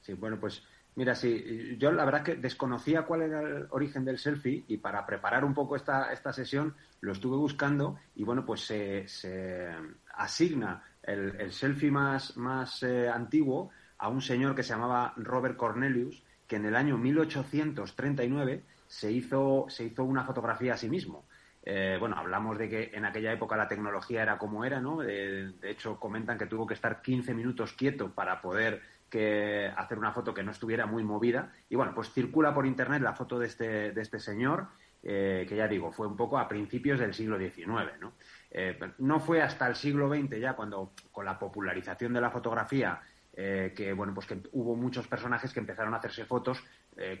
Sí, 0.00 0.14
bueno, 0.14 0.38
pues 0.40 0.62
Mira, 0.98 1.14
sí, 1.14 1.76
yo 1.78 1.92
la 1.92 2.04
verdad 2.04 2.24
que 2.24 2.34
desconocía 2.34 3.02
cuál 3.02 3.22
era 3.22 3.40
el 3.40 3.68
origen 3.70 4.04
del 4.04 4.18
selfie 4.18 4.64
y 4.66 4.78
para 4.78 5.06
preparar 5.06 5.44
un 5.44 5.54
poco 5.54 5.76
esta, 5.76 6.12
esta 6.12 6.32
sesión 6.32 6.74
lo 7.02 7.12
estuve 7.12 7.36
buscando 7.36 8.00
y 8.16 8.24
bueno, 8.24 8.44
pues 8.44 8.62
se, 8.62 9.76
asigna 10.12 10.82
el, 11.04 11.52
selfie 11.52 11.92
más, 11.92 12.36
más 12.36 12.82
eh, 12.82 13.08
antiguo 13.08 13.70
a 13.96 14.08
un 14.08 14.20
señor 14.20 14.56
que 14.56 14.64
se 14.64 14.70
llamaba 14.70 15.12
Robert 15.18 15.56
Cornelius, 15.56 16.24
que 16.48 16.56
en 16.56 16.64
el 16.64 16.74
año 16.74 16.98
1839 16.98 18.64
se 18.88 19.12
hizo, 19.12 19.66
se 19.68 19.84
hizo 19.84 20.02
una 20.02 20.24
fotografía 20.24 20.74
a 20.74 20.76
sí 20.76 20.88
mismo. 20.88 21.26
Eh, 21.62 21.96
bueno, 22.00 22.16
hablamos 22.16 22.58
de 22.58 22.68
que 22.68 22.90
en 22.92 23.04
aquella 23.04 23.32
época 23.32 23.56
la 23.56 23.68
tecnología 23.68 24.22
era 24.22 24.36
como 24.36 24.64
era, 24.64 24.80
¿no? 24.80 24.98
de 24.98 25.52
hecho, 25.62 26.00
comentan 26.00 26.38
que 26.38 26.46
tuvo 26.46 26.66
que 26.66 26.74
estar 26.74 27.02
15 27.02 27.34
minutos 27.34 27.74
quieto 27.74 28.10
para 28.12 28.40
poder 28.40 28.97
que 29.08 29.72
hacer 29.76 29.98
una 29.98 30.12
foto 30.12 30.34
que 30.34 30.42
no 30.42 30.50
estuviera 30.50 30.86
muy 30.86 31.04
movida. 31.04 31.52
Y 31.68 31.76
bueno, 31.76 31.92
pues 31.94 32.12
circula 32.12 32.54
por 32.54 32.66
internet 32.66 33.02
la 33.02 33.14
foto 33.14 33.38
de 33.38 33.46
este, 33.46 33.92
de 33.92 34.00
este 34.00 34.18
señor, 34.18 34.68
eh, 35.02 35.46
que 35.48 35.56
ya 35.56 35.68
digo, 35.68 35.92
fue 35.92 36.06
un 36.06 36.16
poco 36.16 36.38
a 36.38 36.48
principios 36.48 36.98
del 36.98 37.14
siglo 37.14 37.38
XIX, 37.38 37.66
¿no? 38.00 38.14
Eh, 38.50 38.78
no 38.98 39.20
fue 39.20 39.40
hasta 39.42 39.66
el 39.66 39.76
siglo 39.76 40.08
XX 40.08 40.40
ya 40.40 40.54
cuando, 40.54 40.92
con 41.12 41.24
la 41.24 41.38
popularización 41.38 42.12
de 42.12 42.20
la 42.20 42.30
fotografía, 42.30 43.00
eh, 43.32 43.72
que 43.76 43.92
bueno, 43.92 44.12
pues 44.12 44.26
que 44.26 44.40
hubo 44.52 44.74
muchos 44.74 45.06
personajes 45.06 45.52
que 45.52 45.60
empezaron 45.60 45.94
a 45.94 45.98
hacerse 45.98 46.24
fotos 46.24 46.62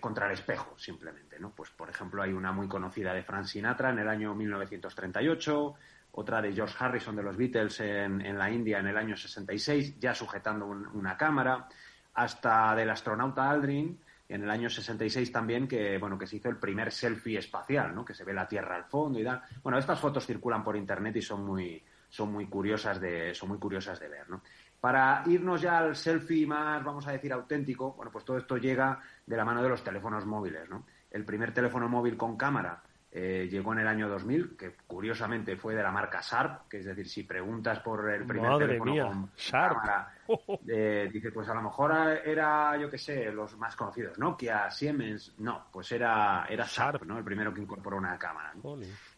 contra 0.00 0.26
el 0.26 0.32
espejo, 0.32 0.76
simplemente, 0.76 1.38
¿no? 1.38 1.52
Pues 1.54 1.70
por 1.70 1.88
ejemplo 1.88 2.20
hay 2.20 2.32
una 2.32 2.50
muy 2.50 2.66
conocida 2.66 3.14
de 3.14 3.22
Frank 3.22 3.44
Sinatra 3.44 3.90
en 3.90 4.00
el 4.00 4.08
año 4.08 4.34
1938, 4.34 5.74
otra 6.18 6.42
de 6.42 6.52
George 6.52 6.74
Harrison 6.78 7.14
de 7.14 7.22
los 7.22 7.36
Beatles 7.36 7.80
en, 7.80 8.36
la 8.36 8.50
India 8.50 8.80
en 8.80 8.88
el 8.88 8.96
año 8.96 9.16
66, 9.16 9.98
ya 10.00 10.14
sujetando 10.14 10.66
una 10.66 11.16
cámara, 11.16 11.68
hasta 12.14 12.74
del 12.74 12.90
astronauta 12.90 13.48
Aldrin 13.48 14.00
en 14.28 14.42
el 14.42 14.50
año 14.50 14.68
66 14.68 15.30
también, 15.30 15.68
que, 15.68 15.96
bueno, 15.98 16.18
que 16.18 16.26
se 16.26 16.36
hizo 16.36 16.48
el 16.48 16.56
primer 16.56 16.90
selfie 16.90 17.38
espacial, 17.38 17.94
¿no? 17.94 18.04
que 18.04 18.14
se 18.14 18.24
ve 18.24 18.34
la 18.34 18.48
Tierra 18.48 18.74
al 18.74 18.84
fondo 18.84 19.18
y 19.20 19.24
tal. 19.24 19.40
Bueno, 19.62 19.78
estas 19.78 20.00
fotos 20.00 20.26
circulan 20.26 20.64
por 20.64 20.76
Internet 20.76 21.16
y 21.16 21.22
son 21.22 21.46
muy, 21.46 21.82
son 22.08 22.32
muy, 22.32 22.46
curiosas, 22.46 23.00
de, 23.00 23.32
son 23.32 23.50
muy 23.50 23.58
curiosas 23.58 24.00
de 24.00 24.08
ver. 24.08 24.28
¿no? 24.28 24.42
Para 24.80 25.22
irnos 25.26 25.62
ya 25.62 25.78
al 25.78 25.94
selfie 25.94 26.46
más, 26.46 26.84
vamos 26.84 27.06
a 27.06 27.12
decir, 27.12 27.32
auténtico, 27.32 27.92
bueno, 27.92 28.10
pues 28.10 28.24
todo 28.24 28.36
esto 28.36 28.56
llega 28.58 29.00
de 29.24 29.36
la 29.36 29.44
mano 29.44 29.62
de 29.62 29.68
los 29.68 29.84
teléfonos 29.84 30.26
móviles. 30.26 30.68
¿no? 30.68 30.84
El 31.10 31.24
primer 31.24 31.54
teléfono 31.54 31.88
móvil 31.88 32.16
con 32.16 32.36
cámara 32.36 32.82
eh, 33.10 33.48
llegó 33.50 33.72
en 33.72 33.78
el 33.78 33.88
año 33.88 34.06
2000, 34.08 34.56
que 34.56 34.76
curiosamente 34.86 35.56
fue 35.56 35.74
de 35.74 35.82
la 35.82 35.90
marca 35.90 36.20
Sharp, 36.20 36.68
que 36.68 36.78
es 36.78 36.84
decir, 36.84 37.08
si 37.08 37.22
preguntas 37.22 37.80
por 37.80 38.10
el 38.10 38.26
primer 38.26 38.58
teléfono 38.58 39.08
con 39.08 39.30
cámara, 39.50 40.14
eh, 40.68 41.08
dice, 41.10 41.32
pues 41.32 41.48
a 41.48 41.54
lo 41.54 41.62
mejor 41.62 41.92
era, 42.24 42.76
yo 42.76 42.90
qué 42.90 42.98
sé, 42.98 43.32
los 43.32 43.56
más 43.56 43.74
conocidos, 43.76 44.18
Nokia, 44.18 44.70
Siemens, 44.70 45.34
no, 45.38 45.68
pues 45.72 45.90
era, 45.92 46.46
era 46.50 46.66
Sharp, 46.68 47.04
¿no? 47.04 47.16
El 47.16 47.24
primero 47.24 47.54
que 47.54 47.62
incorporó 47.62 47.96
una 47.96 48.18
cámara. 48.18 48.52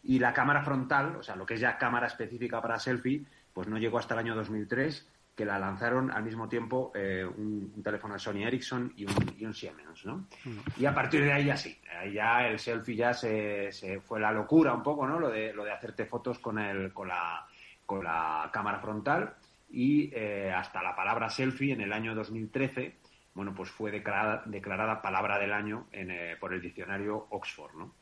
Y 0.03 0.19
la 0.19 0.33
cámara 0.33 0.63
frontal, 0.63 1.17
o 1.17 1.23
sea, 1.23 1.35
lo 1.35 1.45
que 1.45 1.55
es 1.55 1.59
ya 1.59 1.77
cámara 1.77 2.07
específica 2.07 2.61
para 2.61 2.79
selfie, 2.79 3.25
pues 3.53 3.67
no 3.67 3.77
llegó 3.77 3.99
hasta 3.99 4.13
el 4.13 4.21
año 4.21 4.35
2003 4.35 5.05
que 5.35 5.45
la 5.45 5.57
lanzaron 5.57 6.11
al 6.11 6.23
mismo 6.23 6.47
tiempo 6.49 6.91
eh, 6.93 7.25
un, 7.25 7.81
teléfono 7.83 8.13
de 8.13 8.19
Sony 8.19 8.43
Ericsson 8.43 8.93
y 8.95 9.05
un, 9.45 9.53
Siemens, 9.53 10.05
¿no? 10.05 10.27
Y 10.77 10.85
a 10.85 10.93
partir 10.93 11.23
de 11.23 11.31
ahí 11.31 11.45
ya 11.45 11.57
sí, 11.57 11.79
ya 12.13 12.47
el 12.47 12.59
selfie 12.59 12.95
ya 12.95 13.13
se, 13.13 13.71
fue 14.05 14.19
la 14.19 14.31
locura 14.31 14.73
un 14.73 14.83
poco, 14.83 15.07
¿no? 15.07 15.19
Lo 15.19 15.29
de, 15.29 15.53
lo 15.53 15.63
de 15.63 15.71
hacerte 15.71 16.05
fotos 16.05 16.39
con, 16.39 16.59
el, 16.59 16.93
con, 16.93 17.07
la, 17.07 17.45
con 17.85 18.03
la 18.03 18.49
cámara 18.51 18.79
frontal 18.79 19.33
y 19.69 20.11
eh, 20.13 20.51
hasta 20.53 20.83
la 20.83 20.95
palabra 20.95 21.29
selfie 21.29 21.73
en 21.73 21.81
el 21.81 21.93
año 21.93 22.13
2013, 22.13 22.97
bueno, 23.33 23.53
pues 23.55 23.69
fue 23.69 23.89
declarada, 23.89 24.43
declarada 24.45 25.01
palabra 25.01 25.39
del 25.39 25.53
año 25.53 25.87
eh, 25.93 26.35
por 26.39 26.53
el 26.53 26.61
diccionario 26.61 27.27
Oxford, 27.29 27.75
¿no? 27.75 27.95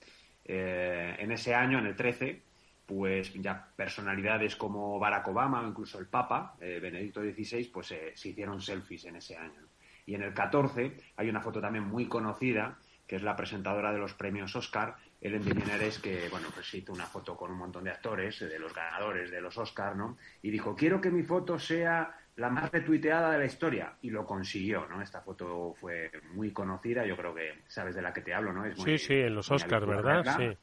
en 0.51 1.31
ese 1.31 1.53
año, 1.53 1.77
en 1.77 1.85
el 1.85 1.95
13, 1.95 2.41
pues 2.89 3.31
ya 3.35 3.69
personalidades 3.75 4.55
como 4.55 4.97
Barack 4.97 5.27
Obama 5.27 5.61
o 5.61 5.67
incluso 5.67 5.99
el 5.99 6.07
Papa, 6.07 6.55
eh, 6.59 6.79
Benedicto 6.81 7.21
XVI, 7.21 7.65
pues 7.65 7.91
eh, 7.91 8.13
se 8.15 8.29
hicieron 8.29 8.59
selfies 8.59 9.05
en 9.05 9.17
ese 9.17 9.37
año. 9.37 9.61
Y 10.07 10.15
en 10.15 10.23
el 10.23 10.33
14 10.33 10.97
hay 11.15 11.29
una 11.29 11.39
foto 11.39 11.61
también 11.61 11.83
muy 11.83 12.07
conocida, 12.07 12.79
que 13.05 13.17
es 13.17 13.21
la 13.21 13.35
presentadora 13.35 13.93
de 13.93 13.99
los 13.99 14.15
premios 14.15 14.55
Oscar, 14.55 14.95
Ellen 15.21 15.45
DeGeneres, 15.45 15.99
que 15.99 16.29
bueno, 16.31 16.47
pues 16.51 16.73
hizo 16.73 16.91
una 16.91 17.05
foto 17.05 17.37
con 17.37 17.51
un 17.51 17.59
montón 17.59 17.83
de 17.83 17.91
actores, 17.91 18.39
de 18.39 18.57
los 18.57 18.73
ganadores 18.73 19.29
de 19.29 19.39
los 19.39 19.55
Oscar, 19.59 19.95
¿no? 19.95 20.17
Y 20.41 20.49
dijo, 20.49 20.75
quiero 20.75 20.99
que 20.99 21.11
mi 21.11 21.21
foto 21.21 21.59
sea 21.59 22.17
la 22.37 22.49
más 22.49 22.71
retuiteada 22.71 23.33
de 23.33 23.37
la 23.37 23.45
historia. 23.45 23.97
Y 24.01 24.09
lo 24.09 24.25
consiguió, 24.25 24.87
¿no? 24.87 24.99
Esta 25.03 25.21
foto 25.21 25.75
fue 25.79 26.11
muy 26.33 26.51
conocida, 26.51 27.05
yo 27.05 27.15
creo 27.15 27.35
que 27.35 27.61
sabes 27.67 27.93
de 27.93 28.01
la 28.01 28.13
que 28.13 28.21
te 28.21 28.33
hablo, 28.33 28.51
¿no? 28.51 28.63
sí, 28.75 28.97
sí, 28.97 29.13
en 29.13 29.35
los 29.35 29.51
Oscars, 29.51 29.85
¿verdad? 29.85 30.25
Sí 30.35 30.57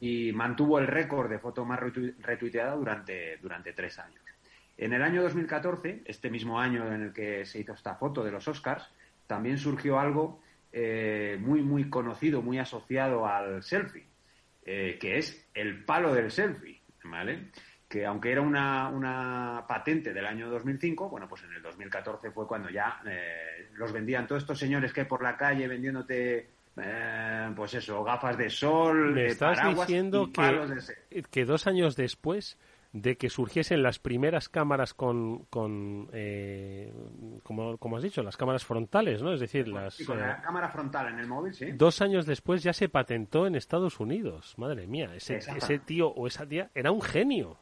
y 0.00 0.32
mantuvo 0.32 0.78
el 0.78 0.86
récord 0.86 1.28
de 1.28 1.38
foto 1.38 1.64
más 1.64 1.80
retuiteada 1.80 2.74
durante, 2.74 3.36
durante 3.38 3.72
tres 3.72 3.98
años. 3.98 4.20
En 4.76 4.92
el 4.92 5.02
año 5.02 5.22
2014, 5.22 6.02
este 6.04 6.30
mismo 6.30 6.60
año 6.60 6.86
en 6.86 7.02
el 7.02 7.12
que 7.12 7.44
se 7.44 7.58
hizo 7.58 7.72
esta 7.72 7.96
foto 7.96 8.22
de 8.22 8.30
los 8.30 8.46
Oscars, 8.46 8.88
también 9.26 9.58
surgió 9.58 9.98
algo 9.98 10.40
eh, 10.72 11.36
muy, 11.40 11.62
muy 11.62 11.90
conocido, 11.90 12.42
muy 12.42 12.58
asociado 12.58 13.26
al 13.26 13.62
selfie, 13.62 14.06
eh, 14.64 14.96
que 15.00 15.18
es 15.18 15.48
el 15.54 15.84
palo 15.84 16.14
del 16.14 16.30
selfie, 16.30 16.80
¿vale? 17.04 17.50
Que 17.88 18.06
aunque 18.06 18.30
era 18.30 18.42
una, 18.42 18.88
una, 18.88 19.64
patente 19.66 20.12
del 20.12 20.26
año 20.26 20.48
2005, 20.48 21.08
bueno, 21.08 21.28
pues 21.28 21.42
en 21.42 21.54
el 21.54 21.62
2014 21.62 22.30
fue 22.30 22.46
cuando 22.46 22.70
ya 22.70 23.00
eh, 23.04 23.70
los 23.74 23.92
vendían 23.92 24.26
todos 24.26 24.42
estos 24.42 24.58
señores 24.58 24.92
que 24.92 25.06
por 25.06 25.22
la 25.22 25.36
calle 25.36 25.66
vendiéndote 25.66 26.50
eh, 26.82 27.52
pues 27.54 27.74
eso, 27.74 28.02
gafas 28.04 28.36
de 28.36 28.50
sol, 28.50 29.12
Me 29.12 29.26
estás 29.26 29.58
diciendo 29.74 30.30
que, 30.32 31.22
que 31.30 31.44
dos 31.44 31.66
años 31.66 31.96
después 31.96 32.58
de 32.92 33.16
que 33.16 33.28
surgiesen 33.28 33.82
las 33.82 33.98
primeras 33.98 34.48
cámaras 34.48 34.94
con, 34.94 35.44
con 35.46 36.08
eh, 36.12 36.92
como, 37.42 37.76
como, 37.76 37.96
has 37.96 38.02
dicho, 38.02 38.22
las 38.22 38.36
cámaras 38.36 38.64
frontales, 38.64 39.22
¿no? 39.22 39.32
Es 39.32 39.40
decir, 39.40 39.68
las... 39.68 39.98
con 40.04 40.18
la 40.18 40.32
eh, 40.32 40.36
cámara 40.42 40.70
frontal 40.70 41.08
en 41.08 41.18
el 41.18 41.26
móvil, 41.26 41.52
sí. 41.52 41.72
Dos 41.72 42.00
años 42.00 42.26
después 42.26 42.62
ya 42.62 42.72
se 42.72 42.88
patentó 42.88 43.46
en 43.46 43.54
Estados 43.54 44.00
Unidos. 44.00 44.54
Madre 44.56 44.86
mía, 44.86 45.14
ese, 45.14 45.36
ese 45.36 45.78
tío 45.78 46.08
o 46.08 46.26
esa 46.26 46.46
tía 46.46 46.70
era 46.74 46.90
un 46.90 47.02
genio 47.02 47.58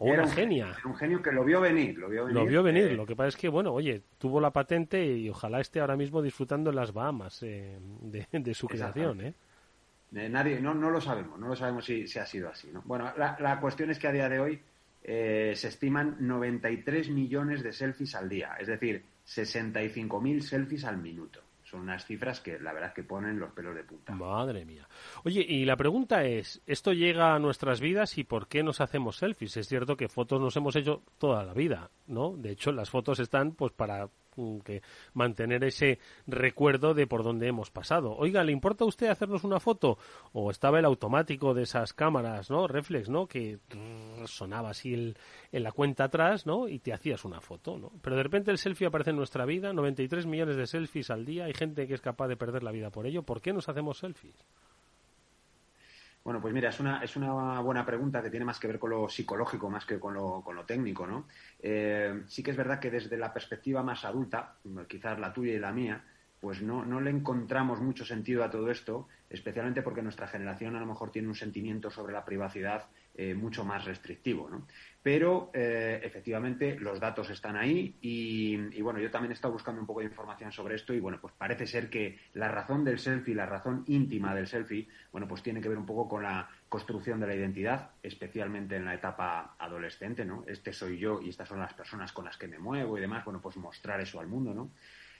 era 0.00 0.22
una 0.22 0.32
genia. 0.32 0.76
un 0.84 0.96
genio 0.96 1.22
que 1.22 1.30
lo 1.30 1.44
vio 1.44 1.60
venir. 1.60 1.98
Lo 1.98 2.08
vio 2.08 2.24
venir. 2.24 2.42
Lo 2.42 2.46
vio 2.46 2.62
venir. 2.62 2.92
Lo 2.92 3.06
que 3.06 3.14
pasa 3.14 3.28
es 3.28 3.36
que, 3.36 3.48
bueno, 3.48 3.72
oye, 3.72 4.02
tuvo 4.18 4.40
la 4.40 4.50
patente 4.50 5.04
y 5.04 5.28
ojalá 5.28 5.60
esté 5.60 5.80
ahora 5.80 5.96
mismo 5.96 6.22
disfrutando 6.22 6.70
en 6.70 6.76
las 6.76 6.92
Bahamas 6.92 7.42
eh, 7.42 7.78
de, 7.80 8.54
su 8.54 8.66
creación, 8.66 9.20
¿eh? 9.20 9.34
nadie, 10.10 10.60
no, 10.60 10.74
no 10.74 10.90
lo 10.90 11.00
sabemos, 11.00 11.38
no 11.38 11.48
lo 11.48 11.56
sabemos 11.56 11.84
si, 11.84 12.06
si 12.06 12.18
ha 12.18 12.26
sido 12.26 12.48
así. 12.48 12.68
¿no? 12.72 12.82
Bueno, 12.84 13.12
la, 13.16 13.36
la, 13.38 13.60
cuestión 13.60 13.90
es 13.90 13.98
que 13.98 14.08
a 14.08 14.12
día 14.12 14.28
de 14.28 14.40
hoy 14.40 14.60
eh, 15.02 15.52
se 15.54 15.68
estiman 15.68 16.16
93 16.18 17.10
millones 17.10 17.62
de 17.62 17.72
selfies 17.72 18.14
al 18.14 18.28
día, 18.28 18.56
es 18.58 18.68
decir, 18.68 19.04
65.000 19.26 20.40
selfies 20.40 20.84
al 20.84 20.98
minuto 20.98 21.42
son 21.70 21.80
unas 21.80 22.04
cifras 22.04 22.40
que 22.40 22.58
la 22.58 22.72
verdad 22.72 22.92
que 22.92 23.04
ponen 23.04 23.38
los 23.38 23.52
pelos 23.52 23.74
de 23.74 23.84
punta. 23.84 24.12
Madre 24.12 24.64
mía. 24.64 24.88
Oye, 25.22 25.44
y 25.46 25.64
la 25.64 25.76
pregunta 25.76 26.24
es, 26.24 26.62
¿esto 26.66 26.92
llega 26.92 27.34
a 27.34 27.38
nuestras 27.38 27.80
vidas 27.80 28.18
y 28.18 28.24
por 28.24 28.48
qué 28.48 28.62
nos 28.62 28.80
hacemos 28.80 29.16
selfies? 29.16 29.56
Es 29.56 29.68
cierto 29.68 29.96
que 29.96 30.08
fotos 30.08 30.40
nos 30.40 30.56
hemos 30.56 30.74
hecho 30.74 31.02
toda 31.18 31.44
la 31.44 31.54
vida, 31.54 31.90
¿no? 32.06 32.36
De 32.36 32.50
hecho, 32.50 32.72
las 32.72 32.90
fotos 32.90 33.20
están 33.20 33.52
pues 33.52 33.72
para 33.72 34.08
que 34.64 34.82
mantener 35.12 35.64
ese 35.64 35.98
recuerdo 36.26 36.94
de 36.94 37.06
por 37.06 37.22
dónde 37.22 37.48
hemos 37.48 37.70
pasado. 37.70 38.16
Oiga, 38.16 38.42
¿le 38.44 38.52
importa 38.52 38.84
a 38.84 38.88
usted 38.88 39.08
hacernos 39.08 39.44
una 39.44 39.60
foto? 39.60 39.98
O 40.32 40.50
estaba 40.50 40.78
el 40.78 40.84
automático 40.84 41.54
de 41.54 41.64
esas 41.64 41.92
cámaras, 41.92 42.50
¿no? 42.50 42.66
Reflex, 42.66 43.08
¿no? 43.08 43.26
Que 43.26 43.58
sonaba 44.26 44.70
así 44.70 44.94
el, 44.94 45.16
en 45.52 45.62
la 45.62 45.72
cuenta 45.72 46.04
atrás, 46.04 46.46
¿no? 46.46 46.68
Y 46.68 46.78
te 46.78 46.92
hacías 46.92 47.24
una 47.24 47.40
foto, 47.40 47.78
¿no? 47.78 47.92
Pero 48.02 48.16
de 48.16 48.22
repente 48.22 48.50
el 48.50 48.58
selfie 48.58 48.86
aparece 48.86 49.10
en 49.10 49.16
nuestra 49.16 49.44
vida, 49.44 49.72
93 49.72 50.26
millones 50.26 50.56
de 50.56 50.66
selfies 50.66 51.10
al 51.10 51.24
día, 51.24 51.44
hay 51.44 51.54
gente 51.54 51.86
que 51.86 51.94
es 51.94 52.00
capaz 52.00 52.28
de 52.28 52.36
perder 52.36 52.62
la 52.62 52.72
vida 52.72 52.90
por 52.90 53.06
ello. 53.06 53.22
¿Por 53.22 53.40
qué 53.40 53.52
nos 53.52 53.68
hacemos 53.68 53.98
selfies? 53.98 54.46
Bueno, 56.22 56.40
pues 56.40 56.52
mira, 56.52 56.68
es 56.68 56.78
una, 56.80 57.02
es 57.02 57.16
una 57.16 57.60
buena 57.60 57.84
pregunta 57.84 58.22
que 58.22 58.30
tiene 58.30 58.44
más 58.44 58.58
que 58.58 58.66
ver 58.66 58.78
con 58.78 58.90
lo 58.90 59.08
psicológico 59.08 59.70
más 59.70 59.86
que 59.86 59.98
con 59.98 60.14
lo, 60.14 60.42
con 60.42 60.54
lo 60.54 60.66
técnico, 60.66 61.06
¿no? 61.06 61.26
Eh, 61.58 62.24
sí 62.28 62.42
que 62.42 62.50
es 62.50 62.56
verdad 62.56 62.78
que 62.78 62.90
desde 62.90 63.16
la 63.16 63.32
perspectiva 63.32 63.82
más 63.82 64.04
adulta, 64.04 64.56
quizás 64.86 65.18
la 65.18 65.32
tuya 65.32 65.54
y 65.54 65.58
la 65.58 65.72
mía, 65.72 66.04
pues 66.40 66.62
no, 66.62 66.84
no 66.84 67.00
le 67.00 67.10
encontramos 67.10 67.80
mucho 67.80 68.04
sentido 68.04 68.42
a 68.42 68.50
todo 68.50 68.70
esto, 68.70 69.08
especialmente 69.28 69.82
porque 69.82 70.02
nuestra 70.02 70.26
generación 70.26 70.74
a 70.74 70.80
lo 70.80 70.86
mejor 70.86 71.10
tiene 71.10 71.28
un 71.28 71.34
sentimiento 71.34 71.90
sobre 71.90 72.14
la 72.14 72.24
privacidad 72.24 72.88
eh, 73.14 73.34
mucho 73.34 73.64
más 73.64 73.84
restrictivo. 73.84 74.48
¿no? 74.48 74.66
Pero 75.02 75.50
eh, 75.54 75.98
efectivamente 76.02 76.78
los 76.78 77.00
datos 77.00 77.30
están 77.30 77.56
ahí 77.56 77.96
y, 78.02 78.80
bueno, 78.82 79.00
yo 79.00 79.10
también 79.10 79.30
he 79.30 79.34
estado 79.34 79.54
buscando 79.54 79.80
un 79.80 79.86
poco 79.86 80.00
de 80.00 80.06
información 80.06 80.52
sobre 80.52 80.74
esto 80.74 80.92
y 80.92 81.00
bueno, 81.00 81.18
pues 81.20 81.32
parece 81.38 81.66
ser 81.66 81.88
que 81.88 82.18
la 82.34 82.48
razón 82.48 82.84
del 82.84 82.98
selfie, 82.98 83.34
la 83.34 83.46
razón 83.46 83.84
íntima 83.86 84.34
del 84.34 84.46
selfie, 84.46 84.88
bueno, 85.10 85.26
pues 85.26 85.42
tiene 85.42 85.62
que 85.62 85.70
ver 85.70 85.78
un 85.78 85.86
poco 85.86 86.06
con 86.06 86.22
la 86.22 86.50
construcción 86.68 87.18
de 87.18 87.26
la 87.26 87.34
identidad, 87.34 87.92
especialmente 88.02 88.76
en 88.76 88.84
la 88.84 88.94
etapa 88.94 89.56
adolescente, 89.58 90.26
¿no? 90.26 90.44
Este 90.46 90.72
soy 90.74 90.98
yo 90.98 91.20
y 91.22 91.30
estas 91.30 91.48
son 91.48 91.60
las 91.60 91.72
personas 91.72 92.12
con 92.12 92.26
las 92.26 92.36
que 92.36 92.46
me 92.46 92.58
muevo 92.58 92.98
y 92.98 93.00
demás, 93.00 93.24
bueno, 93.24 93.40
pues 93.40 93.56
mostrar 93.56 94.00
eso 94.02 94.20
al 94.20 94.26
mundo, 94.26 94.52
¿no? 94.52 94.70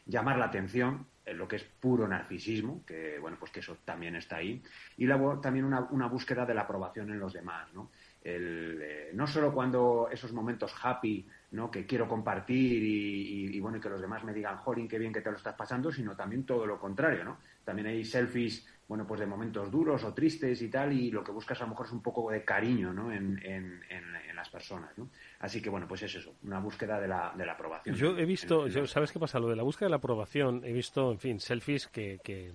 llamar 0.07 0.39
la 0.39 0.47
atención, 0.47 1.07
lo 1.27 1.47
que 1.47 1.57
es 1.57 1.65
puro 1.65 2.09
narcisismo, 2.09 2.85
que 2.85 3.19
bueno, 3.19 3.37
pues 3.39 3.53
que 3.53 3.61
eso 3.61 3.79
también 3.85 4.17
está 4.17 4.37
ahí, 4.37 4.63
y 4.97 5.07
también 5.41 5.65
una 5.65 6.07
búsqueda 6.09 6.45
de 6.45 6.55
la 6.55 6.63
aprobación 6.63 7.11
en 7.11 7.21
los 7.21 7.33
demás, 7.33 7.73
¿no? 7.73 7.91
El, 8.23 8.79
eh, 8.83 9.11
no 9.15 9.27
solo 9.27 9.53
cuando 9.53 10.09
esos 10.13 10.33
momentos 10.33 10.75
happy, 10.83 11.27
¿no? 11.53 11.71
Que 11.71 11.87
quiero 11.87 12.07
compartir 12.07 12.83
y, 12.83 13.57
y, 13.57 13.61
bueno, 13.61 13.79
y 13.79 13.81
que 13.81 13.89
los 13.89 14.01
demás 14.01 14.23
me 14.25 14.35
digan, 14.35 14.59
jolín, 14.59 14.87
qué 14.87 14.99
bien 14.99 15.13
que 15.13 15.23
te 15.23 15.31
lo 15.31 15.37
estás 15.37 15.55
pasando, 15.55 15.91
sino 15.91 16.15
también 16.15 16.45
todo 16.45 16.67
lo 16.67 16.79
contrario, 16.79 17.25
¿no? 17.25 17.39
También 17.65 17.89
hay 17.89 18.05
selfies, 18.05 18.67
bueno, 18.87 19.07
pues 19.07 19.21
de 19.21 19.27
momentos 19.27 19.71
duros 19.71 20.05
o 20.05 20.13
tristes 20.13 20.61
y 20.61 20.69
tal, 20.69 20.93
y 20.93 21.11
lo 21.11 21.25
que 21.25 21.33
buscas 21.33 21.59
a 21.61 21.65
lo 21.65 21.71
mejor 21.71 21.87
es 21.87 21.93
un 21.93 22.03
poco 22.03 22.31
de 22.31 22.45
cariño, 22.45 22.93
¿no? 22.93 23.11
En, 23.11 23.41
en, 23.43 23.81
en, 23.89 24.37
las 24.37 24.49
personas, 24.49 24.97
¿no? 24.97 25.11
Así 25.41 25.61
que 25.61 25.69
bueno, 25.69 25.87
pues 25.87 26.03
es 26.03 26.15
eso, 26.15 26.35
una 26.45 26.59
búsqueda 26.61 26.99
de 26.99 27.07
la, 27.07 27.35
de 27.37 27.45
la 27.45 27.53
aprobación. 27.53 27.95
Yo 27.95 28.17
he 28.17 28.25
visto, 28.25 28.71
¿sabes 28.87 29.13
qué 29.13 29.19
pasa? 29.19 29.39
Lo 29.39 29.49
de 29.49 29.57
la 29.57 29.63
búsqueda 29.63 29.87
de 29.87 29.91
la 29.91 29.97
aprobación, 29.97 30.63
he 30.65 30.73
visto, 30.73 31.13
en 31.13 31.19
fin, 31.19 31.41
selfies 31.41 31.89
que, 31.89 32.21
que, 32.25 32.55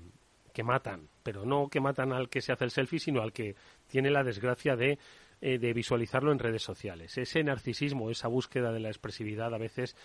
que 0.51 0.63
matan, 0.63 1.07
pero 1.22 1.45
no 1.45 1.69
que 1.69 1.79
matan 1.79 2.12
al 2.12 2.27
que 2.27 2.41
se 2.41 2.51
hace 2.51 2.63
el 2.63 2.72
selfie, 2.72 2.98
sino 2.98 3.22
al 3.22 3.34
que 3.34 3.55
tiene 3.88 4.10
la 4.10 4.24
desgracia 4.24 4.75
de 4.75 4.98
eh, 5.42 5.58
de 5.58 5.74
visualizarlo 5.74 6.32
en 6.32 6.39
redes 6.39 6.63
sociales. 6.63 7.18
Ese 7.18 7.44
narcisismo, 7.44 8.10
esa 8.10 8.27
búsqueda 8.27 8.72
de 8.72 8.80
la 8.80 8.89
expresividad 8.89 9.54
a 9.54 9.58
veces 9.58 9.96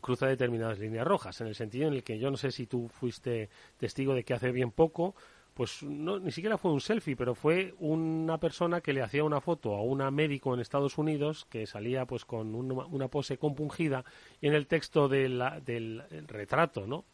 cruza 0.00 0.26
determinadas 0.26 0.78
líneas 0.78 1.06
rojas, 1.06 1.40
en 1.40 1.46
el 1.46 1.54
sentido 1.54 1.88
en 1.88 1.94
el 1.94 2.02
que 2.02 2.18
yo 2.18 2.30
no 2.30 2.36
sé 2.36 2.50
si 2.50 2.66
tú 2.66 2.88
fuiste 2.88 3.48
testigo 3.78 4.14
de 4.14 4.24
que 4.24 4.34
hace 4.34 4.52
bien 4.52 4.70
poco, 4.70 5.14
pues 5.54 5.82
no, 5.82 6.18
ni 6.18 6.32
siquiera 6.32 6.58
fue 6.58 6.70
un 6.72 6.82
selfie, 6.82 7.16
pero 7.16 7.34
fue 7.34 7.74
una 7.78 8.38
persona 8.38 8.82
que 8.82 8.92
le 8.92 9.00
hacía 9.00 9.24
una 9.24 9.40
foto 9.40 9.74
a 9.74 9.82
una 9.82 10.10
médico 10.10 10.52
en 10.52 10.60
Estados 10.60 10.98
Unidos 10.98 11.46
que 11.48 11.66
salía 11.66 12.04
pues 12.04 12.26
con 12.26 12.54
una, 12.54 13.08
pose 13.08 13.38
compungida 13.38 14.04
y 14.40 14.48
en 14.48 14.54
el 14.54 14.66
texto 14.66 15.08
del 15.08 16.02
retrato, 16.26 16.86
¿no? 16.86 17.06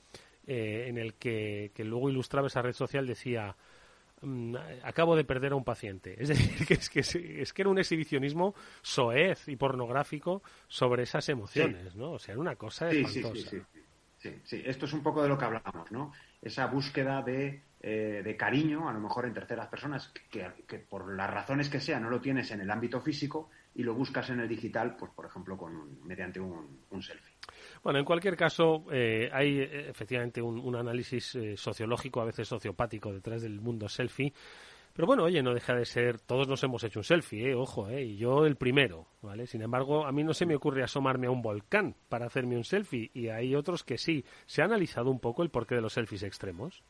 Eh, 0.44 0.86
en 0.88 0.98
el 0.98 1.14
que, 1.14 1.70
que 1.72 1.84
luego 1.84 2.10
ilustraba 2.10 2.48
esa 2.48 2.62
red 2.62 2.72
social 2.72 3.06
decía 3.06 3.56
acabo 4.82 5.16
de 5.16 5.24
perder 5.24 5.52
a 5.52 5.56
un 5.56 5.64
paciente. 5.64 6.16
Es 6.20 6.28
decir, 6.28 6.66
que 6.66 6.74
es 6.74 6.88
que, 6.88 7.00
es 7.00 7.52
que 7.52 7.62
era 7.62 7.70
un 7.70 7.78
exhibicionismo 7.78 8.54
soez 8.82 9.48
y 9.48 9.56
pornográfico 9.56 10.42
sobre 10.68 11.04
esas 11.04 11.28
emociones, 11.28 11.94
¿no? 11.94 12.12
O 12.12 12.18
sea, 12.18 12.32
era 12.32 12.40
una 12.40 12.56
cosa 12.56 12.90
espantosa. 12.90 13.50
Sí 13.50 13.62
sí, 14.22 14.40
sí, 14.44 14.62
esto 14.64 14.86
es 14.86 14.92
un 14.92 15.02
poco 15.02 15.22
de 15.22 15.28
lo 15.28 15.36
que 15.36 15.44
hablamos, 15.44 15.90
¿no? 15.90 16.12
Esa 16.40 16.66
búsqueda 16.66 17.22
de, 17.22 17.62
eh, 17.80 18.22
de 18.24 18.36
cariño, 18.36 18.88
a 18.88 18.92
lo 18.92 19.00
mejor 19.00 19.26
en 19.26 19.34
terceras 19.34 19.68
personas, 19.68 20.12
que, 20.30 20.48
que, 20.66 20.78
por 20.78 21.12
las 21.14 21.28
razones 21.28 21.68
que 21.68 21.80
sea 21.80 21.98
no 21.98 22.08
lo 22.08 22.20
tienes 22.20 22.50
en 22.52 22.60
el 22.60 22.70
ámbito 22.70 23.00
físico 23.00 23.50
y 23.74 23.82
lo 23.82 23.94
buscas 23.94 24.30
en 24.30 24.40
el 24.40 24.48
digital, 24.48 24.96
pues 24.96 25.10
por 25.12 25.26
ejemplo, 25.26 25.56
con 25.56 26.06
mediante 26.06 26.40
un 26.40 27.02
selfie. 27.02 27.34
Bueno, 27.82 27.98
en 27.98 28.04
cualquier 28.04 28.36
caso, 28.36 28.84
eh, 28.92 29.28
hay 29.32 29.58
eh, 29.58 29.90
efectivamente 29.90 30.40
un, 30.40 30.76
análisis 30.76 31.34
eh, 31.34 31.56
sociológico, 31.56 32.20
a 32.20 32.24
veces 32.24 32.46
sociopático, 32.46 33.12
detrás 33.12 33.42
del 33.42 33.60
mundo 33.60 33.88
selfie. 33.88 34.32
Pero 34.94 35.06
bueno, 35.06 35.24
oye, 35.24 35.42
no 35.42 35.54
deja 35.54 35.74
de 35.74 35.86
ser, 35.86 36.20
todos 36.20 36.46
nos 36.48 36.62
hemos 36.64 36.84
hecho 36.84 37.00
un 37.00 37.04
selfie, 37.04 37.50
eh, 37.50 37.54
ojo, 37.54 37.88
eh, 37.88 38.04
y 38.04 38.16
yo 38.18 38.44
el 38.44 38.56
primero, 38.56 39.06
¿vale? 39.22 39.46
Sin 39.46 39.62
embargo, 39.62 40.04
a 40.04 40.12
mí 40.12 40.22
no 40.22 40.34
se 40.34 40.44
me 40.44 40.54
ocurre 40.54 40.82
asomarme 40.82 41.28
a 41.28 41.30
un 41.30 41.40
volcán 41.40 41.96
para 42.10 42.26
hacerme 42.26 42.56
un 42.56 42.64
selfie, 42.64 43.10
y 43.14 43.28
hay 43.28 43.54
otros 43.54 43.84
que 43.84 43.96
sí. 43.96 44.26
¿Se 44.44 44.60
ha 44.60 44.66
analizado 44.66 45.10
un 45.10 45.18
poco 45.18 45.42
el 45.42 45.50
porqué 45.50 45.76
de 45.76 45.80
los 45.80 45.94
selfies 45.94 46.24
extremos? 46.24 46.82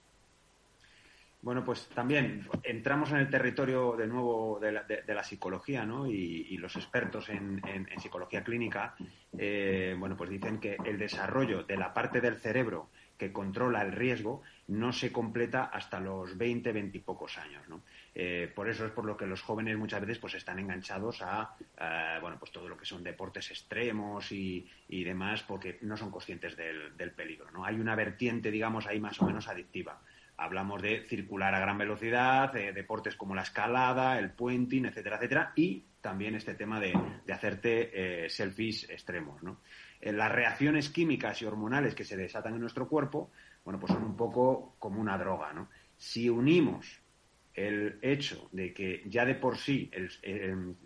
Bueno, 1.42 1.64
pues 1.64 1.88
también 1.88 2.46
entramos 2.62 3.10
en 3.10 3.16
el 3.16 3.28
territorio 3.28 3.96
de 3.96 4.06
nuevo 4.06 4.60
de 4.60 4.70
la, 5.14 5.24
psicología, 5.24 5.84
¿no? 5.84 6.06
Y, 6.06 6.56
los 6.58 6.76
expertos 6.76 7.28
en, 7.30 7.60
psicología 8.00 8.44
clínica, 8.44 8.94
eh, 9.36 9.96
bueno, 9.98 10.16
pues 10.16 10.30
dicen 10.30 10.60
que 10.60 10.76
el 10.84 10.98
desarrollo 10.98 11.64
de 11.64 11.76
la 11.76 11.92
parte 11.92 12.20
del 12.20 12.36
cerebro 12.36 12.90
que 13.18 13.32
controla 13.32 13.82
el 13.82 13.90
riesgo 13.90 14.42
no 14.68 14.92
se 14.92 15.10
completa 15.10 15.64
hasta 15.64 15.98
los 15.98 16.38
20, 16.38 16.70
20 16.70 16.96
y 16.96 17.00
pocos 17.00 17.36
años, 17.38 17.68
¿no? 17.68 17.82
Eh, 18.14 18.50
por 18.54 18.68
eso 18.68 18.86
es 18.86 18.92
por 18.92 19.04
lo 19.04 19.16
que 19.16 19.26
los 19.26 19.42
jóvenes 19.42 19.76
muchas 19.76 20.00
veces 20.00 20.18
pues 20.18 20.34
están 20.34 20.60
enganchados 20.60 21.22
a, 21.22 21.56
bueno, 22.20 22.36
pues 22.38 22.52
todo 22.52 22.68
lo 22.68 22.76
que 22.76 22.84
son 22.84 23.02
deportes 23.02 23.50
extremos 23.50 24.30
y, 24.30 24.68
demás 24.88 25.42
porque 25.42 25.78
no 25.82 25.96
son 25.96 26.12
conscientes 26.12 26.56
del, 26.56 26.96
del 26.96 27.10
peligro, 27.10 27.50
¿no? 27.50 27.64
Hay 27.64 27.80
una 27.80 27.96
vertiente, 27.96 28.52
digamos, 28.52 28.86
ahí 28.86 29.00
más 29.00 29.20
o 29.20 29.26
menos 29.26 29.48
adictiva 29.48 30.00
Hablamos 30.36 30.82
de 30.82 31.04
circular 31.06 31.54
a 31.54 31.60
gran 31.60 31.78
velocidad, 31.78 32.52
deportes 32.52 33.16
como 33.16 33.34
la 33.34 33.42
escalada, 33.42 34.18
el 34.18 34.30
puenting, 34.30 34.86
etcétera, 34.86 35.16
etcétera, 35.16 35.52
y 35.54 35.84
también 36.00 36.34
este 36.34 36.54
tema 36.54 36.80
de, 36.80 36.92
hacerte 37.32 38.24
eh, 38.24 38.28
selfies 38.28 38.90
extremos. 38.90 39.42
¿no? 39.42 39.60
Eh, 40.00 40.12
las 40.12 40.30
reacciones 40.30 40.90
químicas 40.90 41.40
y 41.40 41.46
hormonales 41.46 41.94
que 41.94 42.04
se 42.04 42.16
desatan 42.16 42.54
en 42.54 42.60
nuestro 42.60 42.88
cuerpo, 42.88 43.30
bueno, 43.64 43.78
pues 43.78 43.92
son 43.92 44.02
un 44.02 44.16
poco 44.16 44.74
como 44.78 45.00
una 45.00 45.16
droga. 45.16 45.52
¿no? 45.52 45.68
Si 45.96 46.28
unimos 46.28 47.00
el 47.54 47.98
hecho 48.02 48.48
de 48.52 48.74
que 48.74 49.02
ya 49.06 49.24
de 49.24 49.36
por 49.36 49.56
sí 49.56 49.90
el, 49.92 50.76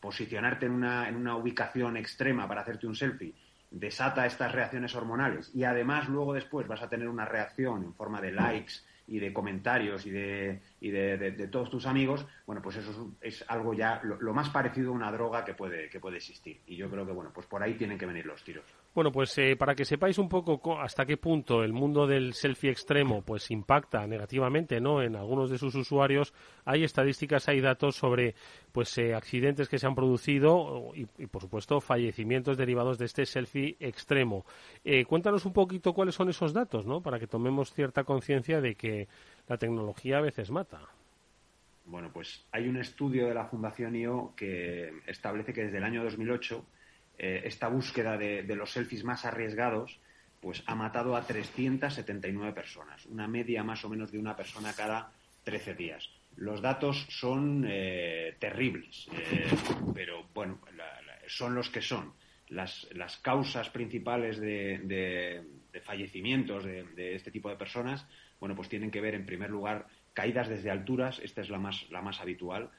posicionarte 0.00 0.66
en 0.66 0.72
una, 0.72 1.08
en 1.08 1.16
una 1.16 1.36
ubicación 1.36 1.96
extrema 1.96 2.48
para 2.48 2.62
hacerte 2.62 2.86
un 2.86 2.96
selfie 2.96 3.34
desata 3.74 4.24
estas 4.24 4.52
reacciones 4.52 4.94
hormonales 4.94 5.50
y 5.52 5.64
además 5.64 6.08
luego 6.08 6.32
después 6.32 6.68
vas 6.68 6.82
a 6.82 6.88
tener 6.88 7.08
una 7.08 7.24
reacción 7.24 7.82
en 7.82 7.94
forma 7.94 8.20
de 8.20 8.30
likes 8.30 8.74
y 9.06 9.18
de 9.18 9.32
comentarios 9.32 10.06
y 10.06 10.10
de, 10.10 10.62
y 10.80 10.90
de, 10.90 11.48
todos 11.48 11.70
tus 11.70 11.86
amigos, 11.86 12.24
bueno, 12.46 12.62
pues 12.62 12.76
eso 12.76 13.12
es, 13.20 13.44
algo 13.48 13.74
ya 13.74 14.00
lo, 14.02 14.32
más 14.32 14.48
parecido 14.48 14.90
a 14.90 14.94
una 14.94 15.12
droga 15.12 15.44
que 15.44 15.54
puede, 15.54 15.90
que 15.90 16.00
puede 16.00 16.16
existir. 16.16 16.60
Y 16.66 16.76
yo 16.76 16.88
creo 16.88 17.04
que, 17.04 17.12
bueno, 17.12 17.30
pues 17.34 17.46
por 17.46 17.62
ahí 17.62 17.74
tienen 17.74 17.98
que 17.98 18.06
venir 18.06 18.24
los 18.24 18.42
tiros. 18.42 18.64
Bueno, 18.94 19.10
pues 19.10 19.36
eh, 19.38 19.56
para 19.56 19.74
que 19.74 19.84
sepáis 19.84 20.18
un 20.18 20.28
poco 20.28 20.80
hasta 20.80 21.04
qué 21.04 21.16
punto 21.16 21.64
el 21.64 21.72
mundo 21.72 22.06
del 22.06 22.32
selfie 22.32 22.70
extremo 22.70 23.22
pues 23.22 23.50
impacta 23.50 24.06
negativamente 24.06 24.80
no 24.80 25.02
en 25.02 25.16
algunos 25.16 25.50
de 25.50 25.58
sus 25.58 25.74
usuarios, 25.74 26.32
hay 26.64 26.84
estadísticas, 26.84 27.48
hay 27.48 27.60
datos 27.60 27.96
sobre 27.96 28.36
pues 28.70 28.96
eh, 28.98 29.12
accidentes 29.12 29.68
que 29.68 29.80
se 29.80 29.88
han 29.88 29.96
producido 29.96 30.92
y, 30.94 31.06
por 31.26 31.42
supuesto 31.42 31.80
fallecimientos 31.80 32.56
derivados 32.56 32.96
de 32.98 33.06
este 33.06 33.26
selfie 33.26 33.76
extremo. 33.80 34.46
Eh, 34.84 35.04
cuéntanos 35.04 35.44
un 35.44 35.52
poquito 35.52 35.92
cuáles 35.92 36.14
son 36.14 36.28
esos 36.28 36.52
datos, 36.52 36.86
¿no? 36.86 37.02
Para 37.02 37.18
que 37.18 37.26
tomemos 37.26 37.72
cierta 37.72 38.04
conciencia 38.04 38.60
de 38.60 38.76
que 38.76 39.08
la 39.48 39.56
tecnología 39.56 40.18
a 40.18 40.20
veces 40.20 40.52
mata. 40.52 40.80
Bueno, 41.84 42.10
pues 42.12 42.46
hay 42.52 42.68
un 42.68 42.76
estudio 42.76 43.26
de 43.26 43.34
la 43.34 43.46
Fundación 43.46 43.96
IO 43.96 44.34
que 44.36 45.00
establece 45.08 45.52
que 45.52 45.64
desde 45.64 45.78
el 45.78 45.84
año 45.84 46.04
2008 46.04 46.64
eh, 47.18 47.42
esta 47.44 47.68
búsqueda 47.68 48.16
de, 48.16 48.42
los 48.56 48.72
selfies 48.72 49.04
más 49.04 49.24
arriesgados 49.24 50.00
pues 50.40 50.62
ha 50.66 50.74
matado 50.74 51.16
a 51.16 51.26
379 51.26 52.52
personas, 52.52 53.06
una 53.06 53.26
media 53.26 53.62
más 53.62 53.82
o 53.84 53.88
menos 53.88 54.12
de 54.12 54.18
una 54.18 54.36
persona 54.36 54.74
cada 54.74 55.10
13 55.42 55.74
días. 55.74 56.10
Los 56.36 56.60
datos 56.60 57.06
son 57.08 57.64
eh, 57.66 58.36
terribles, 58.38 59.08
eh, 59.12 59.46
pero 59.94 60.26
bueno, 60.34 60.60
son 61.26 61.54
los 61.54 61.70
que 61.70 61.80
son. 61.80 62.12
Las, 62.48 62.86
causas 63.22 63.70
principales 63.70 64.38
de, 64.38 65.42
fallecimientos 65.82 66.64
de, 66.64 67.14
este 67.14 67.30
tipo 67.30 67.48
de 67.48 67.56
personas, 67.56 68.06
bueno, 68.38 68.54
pues 68.54 68.68
tienen 68.68 68.90
que 68.90 69.00
ver 69.00 69.14
en 69.14 69.24
primer 69.24 69.48
lugar 69.48 69.86
caídas 70.12 70.48
desde 70.48 70.70
alturas, 70.70 71.20
esta 71.20 71.40
es 71.40 71.48
la 71.48 71.58
más, 71.58 71.88
la 71.90 72.02
más 72.02 72.20
habitual. 72.20 72.70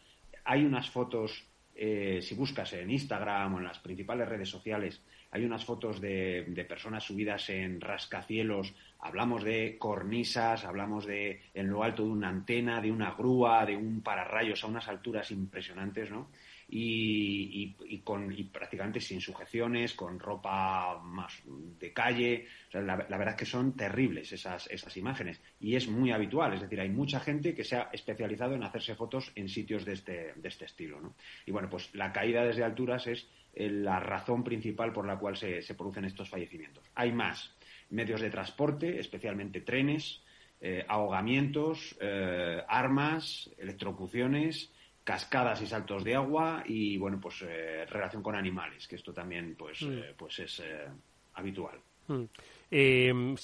Hay 0.44 0.64
unas 0.64 0.90
fotos 0.92 1.48
eh, 1.76 2.20
si 2.22 2.36
buscas 2.36 2.72
en 2.74 2.90
Instagram 2.90 3.56
o 3.56 3.58
en 3.60 3.66
las 3.66 3.80
principales 3.80 4.30
redes 4.30 4.50
sociales, 4.50 5.02
hay 5.36 5.44
unas 5.44 5.66
fotos 5.66 6.00
de, 6.00 6.66
personas 6.66 7.04
subidas 7.04 7.50
en 7.50 7.82
rascacielos, 7.82 8.74
hablamos 9.00 9.44
de 9.44 9.78
cornisas, 9.78 10.64
hablamos 10.64 11.06
de 11.06 11.42
en 11.54 11.68
lo 11.68 11.84
alto 11.84 12.04
de 12.04 12.10
una 12.10 12.30
antena, 12.30 12.80
de 12.80 12.90
una 12.90 13.12
grúa, 13.12 13.66
de 13.66 13.76
un 13.76 14.00
pararrayos 14.00 14.64
a 14.64 14.68
unas 14.68 14.88
alturas 14.88 15.32
impresionantes, 15.32 16.10
¿no? 16.10 16.30
y, 16.68 18.02
con, 18.04 18.32
y 18.32 18.44
prácticamente 18.46 19.00
sin 19.00 19.20
sujeciones, 19.20 19.94
con 19.94 20.20
ropa 20.20 21.00
más 21.04 21.44
de 21.46 21.92
calle. 21.92 22.48
la, 22.72 22.96
verdad 22.96 23.30
es 23.30 23.36
que 23.36 23.46
son 23.46 23.76
terribles 23.76 24.32
esas, 24.32 24.98
imágenes 24.98 25.42
y 25.60 25.76
es 25.76 25.88
muy 25.90 26.12
habitual. 26.12 26.54
Es 26.54 26.62
decir, 26.62 26.80
hay 26.80 26.90
mucha 26.90 27.20
gente 27.20 27.54
que 27.54 27.66
se 27.66 27.76
ha 27.76 27.90
especializado 27.92 28.56
en 28.56 28.64
hacerse 28.64 28.96
fotos 28.96 29.34
en 29.36 29.50
sitios 29.50 29.84
de 29.84 29.94
este, 29.94 30.34
este 30.44 30.66
estilo. 30.66 31.02
¿no? 31.02 31.16
Y 31.46 31.52
bueno, 31.52 31.70
pues 31.70 31.94
la 31.94 32.14
caída 32.14 32.44
desde 32.44 32.64
alturas 32.64 33.06
es 33.08 33.28
la 33.56 34.00
razón 34.00 34.44
principal 34.44 34.92
por 34.92 35.08
la 35.08 35.18
cual 35.18 35.38
se, 35.38 35.62
se 35.62 35.76
producen 35.76 36.06
estos 36.06 36.30
fallecimientos. 36.30 36.84
Hay 36.96 37.12
más 37.12 37.56
medios 37.90 38.22
de 38.22 38.30
transporte, 38.30 39.00
especialmente 39.00 39.62
trenes, 39.62 40.22
eh, 40.60 40.84
ahogamientos, 40.88 41.96
eh, 42.00 42.62
armas, 42.68 43.50
electrocuciones, 43.58 44.72
cascadas 45.06 45.62
y 45.62 45.68
saltos 45.68 46.04
de 46.04 46.16
agua 46.16 46.64
y 46.66 46.98
bueno 46.98 47.20
pues 47.22 47.44
eh, 47.48 47.86
relación 47.86 48.24
con 48.24 48.36
animales 48.36 48.88
que 48.88 48.96
esto 48.96 49.14
también 49.14 49.56
pues 49.56 49.84
mm. 49.84 49.92
eh, 49.92 50.14
pues 50.18 50.40
es 50.40 50.60
eh, 50.62 50.88
habitual 51.36 51.80
mm. 52.08 53.36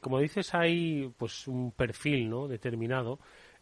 como 0.00 0.20
dices 0.20 0.54
hay 0.54 1.10
pues 1.16 1.48
un 1.48 1.72
perfil 1.72 2.28
no 2.28 2.46
determinado 2.46 3.18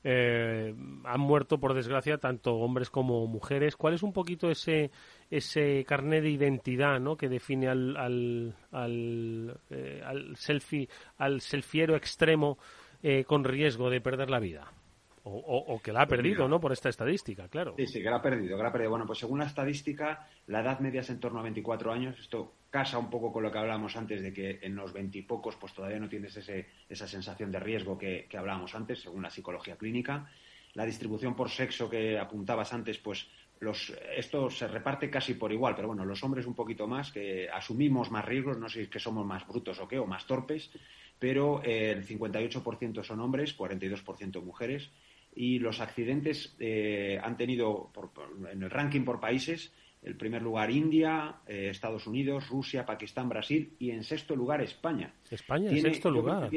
eh, 0.09 0.73
han 1.03 1.21
muerto, 1.21 1.59
por 1.59 1.75
desgracia, 1.75 2.19
tanto 2.19 2.55
hombres 2.55 2.90
como 2.90 3.27
mujeres. 3.27 3.75
¿Cuál 3.75 3.95
es 3.95 4.05
un 4.05 4.12
poquito 4.12 4.53
ese, 4.53 4.92
ese 5.33 5.85
carnet 5.85 6.23
de 6.23 6.31
identidad 6.31 7.01
¿no? 7.01 7.16
que 7.16 7.29
define 7.29 7.66
al, 7.66 7.97
al, 7.97 8.55
al, 8.71 9.59
eh, 9.69 10.03
al 10.05 10.37
selfie, 10.37 10.88
al 11.19 11.40
selfiero 11.40 11.97
extremo 11.97 12.57
eh, 13.03 13.25
con 13.25 13.42
riesgo 13.42 13.90
de 13.90 14.01
perder 14.01 14.31
la 14.31 14.38
vida? 14.38 14.73
O, 15.28 15.80
que 15.82 15.92
la 15.92 16.02
ha 16.02 16.06
perdido, 16.06 16.46
¿no? 16.46 16.60
Por 16.60 16.72
esta 16.72 16.88
estadística, 16.88 17.48
claro. 17.48 17.74
Sí, 17.76 17.86
sí, 17.88 18.00
que 18.00 18.08
la 18.08 18.16
ha 18.16 18.22
perdido, 18.22 18.56
que 18.56 18.62
la 18.62 18.68
ha 18.68 18.72
perdido. 18.72 18.90
Bueno, 18.90 19.06
pues 19.06 19.18
según 19.18 19.40
la 19.40 19.46
estadística, 19.46 20.28
la 20.46 20.60
edad 20.60 20.78
media 20.78 21.00
es 21.00 21.10
en 21.10 21.18
torno 21.18 21.40
a 21.40 21.42
24 21.42 21.92
años. 21.92 22.16
Esto 22.20 22.54
casa 22.70 22.96
un 22.96 23.10
poco 23.10 23.32
con 23.32 23.42
lo 23.42 23.50
que 23.50 23.58
hablábamos 23.58 23.96
antes 23.96 24.22
de 24.22 24.32
que 24.32 24.60
en 24.62 24.76
los 24.76 24.92
veintipocos 24.92 25.56
pues 25.56 25.72
todavía 25.72 25.98
no 25.98 26.08
tienes 26.08 26.36
ese, 26.36 26.66
esa 26.88 27.08
sensación 27.08 27.50
de 27.50 27.58
riesgo 27.58 27.98
que, 27.98 28.28
hablábamos 28.38 28.72
antes, 28.76 29.00
según 29.00 29.22
la 29.22 29.30
psicología 29.30 29.76
clínica. 29.76 30.30
La 30.74 30.86
distribución 30.86 31.34
por 31.34 31.50
sexo 31.50 31.90
que 31.90 32.20
apuntabas 32.20 32.72
antes, 32.72 32.98
pues 32.98 33.26
los, 33.58 33.92
esto 34.16 34.48
se 34.48 34.68
reparte 34.68 35.10
casi 35.10 35.34
por 35.34 35.50
igual, 35.50 35.74
pero 35.74 35.88
bueno, 35.88 36.04
los 36.04 36.22
hombres 36.22 36.46
un 36.46 36.54
poquito 36.54 36.86
más, 36.86 37.10
que 37.10 37.48
asumimos 37.50 38.12
más 38.12 38.24
riesgos, 38.24 38.58
no 38.58 38.68
sé 38.68 38.74
si 38.74 38.80
es 38.82 38.90
que 38.90 39.00
somos 39.00 39.26
más 39.26 39.44
brutos 39.44 39.80
o 39.80 39.88
qué, 39.88 39.98
o 39.98 40.06
más 40.06 40.24
torpes, 40.24 40.70
pero 41.18 41.62
eh, 41.64 41.90
el 41.90 42.06
58% 42.06 43.02
son 43.02 43.20
hombres, 43.20 43.56
42% 43.58 44.42
mujeres, 44.42 44.90
y 45.37 45.59
los 45.59 45.81
accidentes 45.81 46.57
eh, 46.59 47.20
han 47.22 47.37
tenido, 47.37 47.92
en 48.51 48.62
el 48.62 48.70
ranking 48.70 49.03
por 49.03 49.20
países, 49.20 49.70
el 50.03 50.16
primer 50.16 50.40
lugar 50.40 50.70
India, 50.70 51.37
eh, 51.46 51.68
Estados 51.70 52.07
Unidos, 52.07 52.49
Rusia, 52.49 52.87
Pakistán, 52.87 53.29
Brasil 53.29 53.75
y 53.79 53.90
en 53.90 54.03
sexto 54.03 54.35
lugar 54.35 54.62
España. 54.62 55.12
España 55.31 55.70
en 55.70 55.83
sexto 55.83 56.11
lugar. 56.11 56.51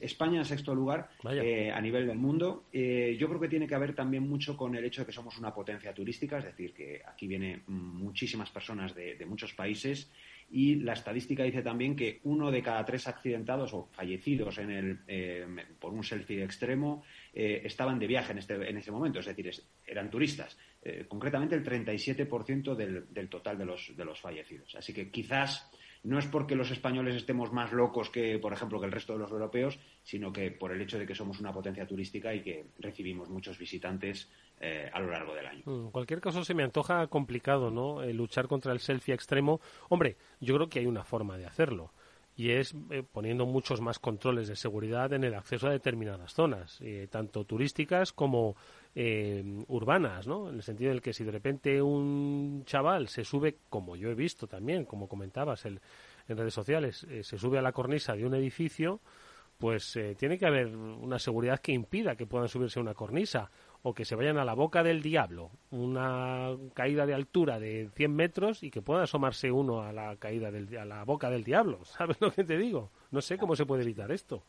España 0.00 0.38
en 0.38 0.44
sexto 0.44 0.74
lugar 0.74 1.10
eh, 1.30 1.70
a 1.70 1.80
nivel 1.80 2.06
del 2.06 2.16
mundo. 2.16 2.64
Eh, 2.72 3.16
yo 3.18 3.28
creo 3.28 3.38
que 3.38 3.48
tiene 3.48 3.66
que 3.66 3.76
ver 3.76 3.94
también 3.94 4.26
mucho 4.28 4.56
con 4.56 4.74
el 4.74 4.84
hecho 4.84 5.02
de 5.02 5.06
que 5.06 5.12
somos 5.12 5.38
una 5.38 5.52
potencia 5.52 5.92
turística, 5.92 6.38
es 6.38 6.44
decir, 6.44 6.72
que 6.72 7.02
aquí 7.06 7.26
vienen 7.26 7.62
muchísimas 7.66 8.50
personas 8.50 8.94
de, 8.94 9.24
muchos 9.26 9.52
países 9.52 10.10
y 10.50 10.76
la 10.76 10.92
estadística 10.92 11.42
dice 11.42 11.62
también 11.62 11.96
que 11.96 12.20
uno 12.24 12.50
de 12.50 12.62
cada 12.62 12.84
tres 12.84 13.08
accidentados 13.08 13.72
o 13.74 13.88
fallecidos 13.92 14.58
en 14.58 14.70
el, 14.70 15.48
por 15.78 15.92
un 15.92 16.04
selfie 16.04 16.44
extremo 16.44 17.02
estaban 17.32 17.98
de 17.98 18.06
viaje 18.06 18.32
en, 18.32 18.38
este, 18.38 18.54
en 18.54 18.76
ese 18.76 18.92
momento, 18.92 19.20
es 19.20 19.26
decir, 19.26 19.50
eran 19.86 20.10
turistas. 20.10 20.56
Eh, 20.82 21.06
concretamente 21.08 21.54
el 21.54 21.64
37% 21.64 22.74
del, 22.74 23.06
del 23.12 23.28
total 23.30 23.56
de 23.56 23.64
los, 23.64 23.96
de 23.96 24.04
los 24.04 24.20
fallecidos. 24.20 24.74
Así 24.74 24.92
que 24.92 25.10
quizás 25.10 25.70
no 26.04 26.18
es 26.18 26.26
porque 26.26 26.54
los 26.54 26.70
españoles 26.70 27.16
estemos 27.16 27.52
más 27.52 27.72
locos 27.72 28.10
que, 28.10 28.38
por 28.38 28.52
ejemplo, 28.52 28.78
que 28.78 28.86
el 28.86 28.92
resto 28.92 29.14
de 29.14 29.18
los 29.18 29.30
europeos, 29.30 29.78
sino 30.02 30.32
que 30.32 30.50
por 30.50 30.70
el 30.70 30.80
hecho 30.80 30.98
de 30.98 31.06
que 31.06 31.14
somos 31.14 31.40
una 31.40 31.52
potencia 31.52 31.86
turística 31.86 32.34
y 32.34 32.42
que 32.42 32.66
recibimos 32.78 33.30
muchos 33.30 33.58
visitantes 33.58 34.30
eh, 34.60 34.90
a 34.92 35.00
lo 35.00 35.10
largo 35.10 35.34
del 35.34 35.46
año. 35.46 35.62
Mm, 35.64 35.86
en 35.86 35.90
cualquier 35.90 36.20
caso, 36.20 36.44
se 36.44 36.54
me 36.54 36.62
antoja 36.62 37.06
complicado, 37.06 37.70
¿no? 37.70 38.02
Eh, 38.02 38.12
luchar 38.12 38.48
contra 38.48 38.72
el 38.72 38.80
selfie 38.80 39.14
extremo. 39.14 39.60
Hombre, 39.88 40.16
yo 40.40 40.54
creo 40.54 40.68
que 40.68 40.80
hay 40.80 40.86
una 40.86 41.04
forma 41.04 41.38
de 41.38 41.46
hacerlo 41.46 41.90
y 42.36 42.50
es 42.50 42.74
poniendo 43.12 43.46
muchos 43.46 43.80
más 43.80 44.00
controles 44.00 44.48
de 44.48 44.56
seguridad 44.56 45.12
en 45.12 45.22
el 45.22 45.34
acceso 45.34 45.68
a 45.68 45.70
determinadas 45.70 46.34
zonas, 46.34 46.82
tanto 47.08 47.44
turísticas 47.44 48.12
como 48.12 48.56
eh, 48.94 49.42
urbanas, 49.68 50.26
¿no? 50.26 50.48
En 50.48 50.56
el 50.56 50.62
sentido 50.62 50.90
del 50.90 51.02
que 51.02 51.12
si 51.12 51.24
de 51.24 51.32
repente 51.32 51.82
un 51.82 52.62
chaval 52.64 53.08
se 53.08 53.24
sube, 53.24 53.58
como 53.68 53.96
yo 53.96 54.10
he 54.10 54.14
visto 54.14 54.46
también, 54.46 54.84
como 54.84 55.08
comentabas 55.08 55.64
el, 55.64 55.80
en 56.28 56.36
redes 56.36 56.54
sociales, 56.54 57.04
eh, 57.10 57.24
se 57.24 57.38
sube 57.38 57.58
a 57.58 57.62
la 57.62 57.72
cornisa 57.72 58.14
de 58.14 58.24
un 58.24 58.34
edificio, 58.34 59.00
pues 59.58 59.96
eh, 59.96 60.14
tiene 60.18 60.38
que 60.38 60.46
haber 60.46 60.68
una 60.76 61.18
seguridad 61.18 61.60
que 61.60 61.72
impida 61.72 62.16
que 62.16 62.26
puedan 62.26 62.48
subirse 62.48 62.78
a 62.78 62.82
una 62.82 62.94
cornisa 62.94 63.50
o 63.82 63.94
que 63.94 64.04
se 64.04 64.14
vayan 64.14 64.38
a 64.38 64.44
la 64.44 64.54
boca 64.54 64.82
del 64.82 65.02
diablo, 65.02 65.50
una 65.70 66.56
caída 66.72 67.04
de 67.04 67.14
altura 67.14 67.58
de 67.58 67.90
100 67.94 68.14
metros 68.14 68.62
y 68.62 68.70
que 68.70 68.80
pueda 68.80 69.02
asomarse 69.02 69.50
uno 69.50 69.82
a 69.82 69.92
la 69.92 70.16
caída 70.16 70.50
del, 70.50 70.76
a 70.76 70.84
la 70.84 71.04
boca 71.04 71.30
del 71.30 71.44
diablo, 71.44 71.84
¿sabes 71.84 72.20
lo 72.20 72.30
que 72.32 72.44
te 72.44 72.56
digo? 72.56 72.90
No 73.10 73.20
sé 73.20 73.38
cómo 73.38 73.56
se 73.56 73.66
puede 73.66 73.82
evitar 73.82 74.10
esto. 74.10 74.42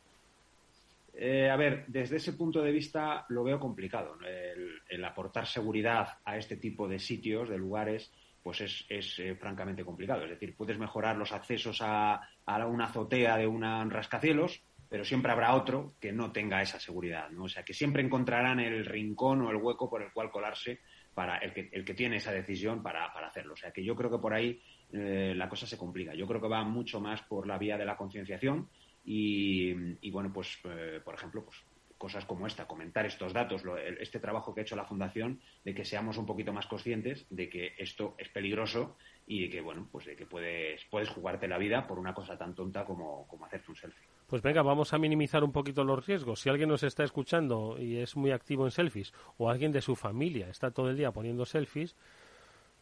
Eh, 1.18 1.50
a 1.50 1.56
ver, 1.56 1.86
desde 1.88 2.18
ese 2.18 2.34
punto 2.34 2.62
de 2.62 2.72
vista 2.72 3.26
lo 3.30 3.44
veo 3.44 3.60
complicado. 3.60 4.18
El, 4.22 5.04
aportar 5.06 5.46
seguridad 5.46 6.18
a 6.26 6.38
este 6.38 6.58
tipo 6.58 6.88
de 6.88 7.00
sitios, 7.00 7.48
de 7.48 7.58
lugares, 7.58 8.12
pues 8.44 8.62
es, 8.90 9.20
eh, 9.20 9.36
francamente 9.36 9.86
complicado. 9.86 10.24
Es 10.24 10.32
decir, 10.32 10.56
puedes 10.56 10.78
mejorar 10.78 11.16
los 11.16 11.32
accesos 11.32 11.80
a, 11.82 12.22
una 12.68 12.86
azotea 12.86 13.38
de 13.38 13.48
un 13.48 13.62
rascacielos, 13.90 14.62
pero 14.90 15.06
siempre 15.06 15.32
habrá 15.32 15.56
otro 15.56 15.96
que 16.02 16.12
no 16.12 16.32
tenga 16.32 16.62
esa 16.62 16.80
seguridad. 16.80 17.30
¿no? 17.30 17.46
O 17.46 17.50
sea, 17.50 17.64
que 17.64 17.74
siempre 17.74 18.04
encontrarán 18.04 18.60
el 18.60 18.86
rincón 18.86 19.42
o 19.42 19.52
el 19.52 19.58
hueco 19.58 19.90
por 19.90 20.02
el 20.02 20.12
cual 20.12 20.32
colarse 20.32 20.82
para 21.14 21.38
el 21.38 21.54
que, 21.54 21.70
el 21.72 21.86
que 21.86 21.94
tiene 21.94 22.18
esa 22.18 22.32
decisión 22.32 22.84
para, 22.84 23.06
hacerlo. 23.06 23.54
O 23.54 23.58
sea, 23.58 23.72
que 23.72 23.84
yo 23.84 23.96
creo 23.96 24.12
que 24.12 24.20
por 24.20 24.34
ahí 24.34 24.62
eh, 24.92 25.34
la 25.36 25.48
cosa 25.48 25.66
se 25.66 25.78
complica. 25.78 26.14
Yo 26.14 26.28
creo 26.28 26.42
que 26.42 26.50
va 26.50 26.64
mucho 26.64 27.00
más 27.00 27.22
por 27.22 27.48
la 27.48 27.58
vía 27.58 27.78
de 27.78 27.86
la 27.86 27.96
concienciación 27.96 28.70
y, 29.06 30.10
bueno, 30.10 30.32
pues, 30.34 30.60
eh, 30.64 31.00
por 31.04 31.14
ejemplo, 31.14 31.46
pues 31.46 31.58
cosas 31.98 32.26
como 32.26 32.46
esta, 32.46 32.68
comentar 32.68 33.06
estos 33.06 33.32
datos, 33.32 33.64
este 34.00 34.20
trabajo 34.20 34.54
que 34.54 34.62
ha 34.62 34.64
hecho 34.64 34.76
la 34.76 34.86
Fundación, 34.86 35.40
de 35.64 35.74
que 35.74 35.86
seamos 35.86 36.18
un 36.18 36.26
poquito 36.26 36.52
más 36.52 36.68
conscientes 36.68 37.26
de 37.30 37.50
que 37.50 37.74
esto 37.78 38.16
es 38.18 38.30
peligroso 38.30 38.98
y 39.26 39.44
de 39.44 39.50
que, 39.50 39.62
bueno, 39.62 39.88
pues 39.92 40.06
de 40.06 40.16
que 40.16 40.26
puedes, 40.26 40.84
puedes 40.92 41.10
jugarte 41.10 41.48
la 41.48 41.58
vida 41.58 41.88
por 41.88 41.98
una 41.98 42.14
cosa 42.14 42.38
tan 42.38 42.54
tonta 42.54 42.86
como, 42.86 43.26
como 43.28 43.46
hacerte 43.46 43.72
un 43.72 43.78
selfie. 43.78 44.08
Pues 44.28 44.42
venga, 44.42 44.62
vamos 44.62 44.94
a 44.94 44.98
minimizar 44.98 45.44
un 45.44 45.52
poquito 45.52 45.84
los 45.84 46.06
riesgos. 46.06 46.42
Si 46.42 46.50
alguien 46.50 46.70
nos 46.70 46.84
está 46.84 47.04
escuchando 47.04 47.78
y 47.80 47.98
es 47.98 48.16
muy 48.16 48.32
activo 48.32 48.66
en 48.66 48.72
selfies, 48.72 49.14
o 49.38 49.50
alguien 49.50 49.72
de 49.72 49.82
su 49.82 49.96
familia 49.96 50.50
está 50.50 50.72
todo 50.72 50.90
el 50.90 50.98
día 50.98 51.12
poniendo 51.12 51.46
selfies, 51.46 51.96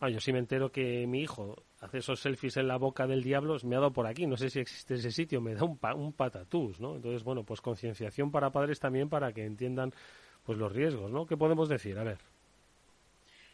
Ah, 0.04 0.10
yo 0.10 0.20
sí 0.20 0.34
me 0.34 0.40
entero 0.40 0.70
que 0.70 1.08
mi 1.08 1.22
hijo 1.22 1.64
hace 1.80 2.00
esos 2.00 2.20
selfies 2.20 2.58
en 2.58 2.68
la 2.68 2.76
boca 2.76 3.08
del 3.08 3.24
diablo, 3.24 3.56
me 3.64 3.78
ha 3.78 3.80
dado 3.80 3.94
por 3.94 4.06
aquí, 4.06 4.28
no 4.28 4.36
sé 4.36 4.50
si 4.50 4.60
existe 4.60 4.96
ese 4.96 5.12
sitio, 5.12 5.40
me 5.40 5.56
da 5.56 5.64
un, 5.64 5.80
un 5.96 6.12
patatús, 6.12 6.82
¿no? 6.82 6.98
Entonces, 6.98 7.24
bueno, 7.24 7.46
pues 7.46 7.62
concienciación 7.62 8.30
para 8.30 8.52
padres 8.52 8.82
también 8.82 9.08
para 9.08 9.32
que 9.32 9.46
entiendan 9.46 9.94
pues 10.44 10.58
los 10.58 10.74
riesgos, 10.74 11.10
¿no? 11.10 11.26
¿Qué 11.26 11.38
podemos 11.38 11.70
decir? 11.70 11.98
A 11.98 12.04
ver. 12.04 12.18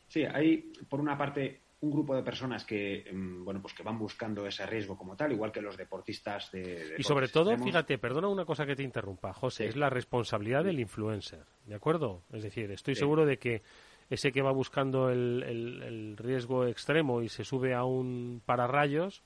Sí, 0.08 0.24
hay 0.24 0.72
por 0.90 1.00
una 1.00 1.16
parte 1.16 1.60
un 1.82 1.92
grupo 1.92 2.16
de 2.16 2.24
personas 2.24 2.66
que 2.66 3.06
mm, 3.14 3.46
bueno 3.46 3.62
pues 3.62 3.76
que 3.76 3.84
van 3.84 4.00
buscando 4.00 4.48
ese 4.48 4.66
riesgo 4.66 4.98
como 4.98 5.16
tal 5.16 5.32
igual 5.32 5.52
que 5.52 5.62
los 5.62 5.78
deportistas 5.78 6.52
de, 6.52 6.96
y 6.98 7.04
sobre 7.04 7.30
todo 7.30 7.58
fíjate 7.58 7.98
perdona 7.98 8.28
una 8.28 8.44
cosa 8.44 8.66
que 8.66 8.76
te 8.76 8.84
interrumpa 8.84 9.32
José 9.32 9.68
es 9.68 9.78
la 9.78 9.90
responsabilidad 9.90 10.66
del 10.66 10.82
influencer 10.82 11.46
de 11.66 11.76
acuerdo 11.76 12.24
es 12.34 12.44
decir 12.44 12.70
estoy 12.72 12.96
seguro 12.96 13.26
de 13.26 13.40
que 13.40 13.64
ese 14.10 14.32
que 14.32 14.42
va 14.42 14.52
buscando 14.52 15.10
el, 15.10 15.44
el, 15.44 16.18
riesgo 16.18 16.66
extremo 16.66 17.22
y 17.22 17.30
se 17.30 17.44
sube 17.44 17.74
a 17.74 17.84
un 17.84 18.42
pararrayos, 18.46 19.24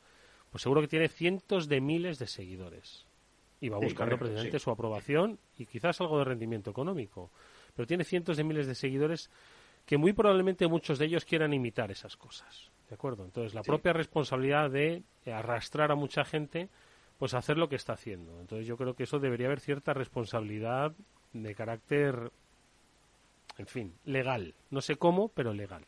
pues 0.52 0.64
seguro 0.64 0.82
que 0.82 0.88
tiene 0.88 1.08
cientos 1.08 1.68
de 1.68 1.82
miles 1.82 2.20
de 2.20 2.28
seguidores. 2.28 3.06
Y 3.62 3.70
va 3.70 3.78
buscando 3.78 4.18
precisamente 4.18 4.60
su 4.60 4.72
aprobación 4.72 5.40
y 5.58 5.66
quizás 5.66 6.02
algo 6.02 6.18
de 6.18 6.26
rendimiento 6.26 6.70
económico. 6.70 7.32
Pero 7.76 7.88
tiene 7.88 8.04
cientos 8.04 8.36
de 8.36 8.44
miles 8.44 8.68
de 8.68 8.76
seguidores 8.76 9.30
que 9.86 9.98
muy 9.98 10.12
probablemente 10.12 10.68
muchos 10.68 11.00
de 11.00 11.06
ellos 11.06 11.24
quieran 11.24 11.54
imitar 11.54 11.90
esas 11.90 12.18
cosas. 12.18 12.72
¿De 12.90 12.96
acuerdo? 12.96 13.24
Entonces, 13.24 13.54
la 13.54 13.64
propia 13.64 13.94
responsabilidad 13.94 14.70
de 14.70 15.04
arrastrar 15.26 15.92
a 15.92 15.96
mucha 15.96 16.26
gente 16.26 16.70
pues 17.18 17.34
a 17.34 17.38
hacer 17.38 17.58
lo 17.58 17.70
que 17.70 17.78
está 17.78 17.94
haciendo. 17.94 18.42
Entonces, 18.42 18.68
yo 18.68 18.76
creo 18.76 18.96
que 18.96 19.04
eso 19.04 19.18
debería 19.18 19.48
haber 19.48 19.62
cierta 19.62 19.94
responsabilidad 19.94 20.94
de 21.32 21.56
carácter 21.56 22.32
en 23.58 23.68
fin, 23.68 23.94
legal. 24.06 24.56
No 24.70 24.82
sé 24.82 24.96
cómo, 24.96 25.30
pero 25.30 25.54
legal. 25.54 25.86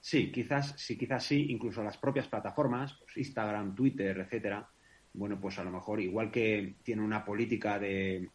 Sí, 0.00 0.30
quizás 0.30 0.74
sí, 0.78 0.96
quizás 0.96 1.24
sí, 1.24 1.46
incluso 1.50 1.82
las 1.82 1.98
propias 1.98 2.28
plataformas, 2.28 2.94
pues 2.98 3.16
Instagram, 3.16 3.74
Twitter, 3.74 4.18
etcétera. 4.18 4.68
Bueno, 5.12 5.40
pues 5.40 5.58
a 5.58 5.64
lo 5.64 5.70
mejor, 5.70 6.00
igual 6.00 6.30
que 6.30 6.76
tiene 6.82 7.02
una 7.02 7.24
política 7.24 7.78
de, 7.78 8.28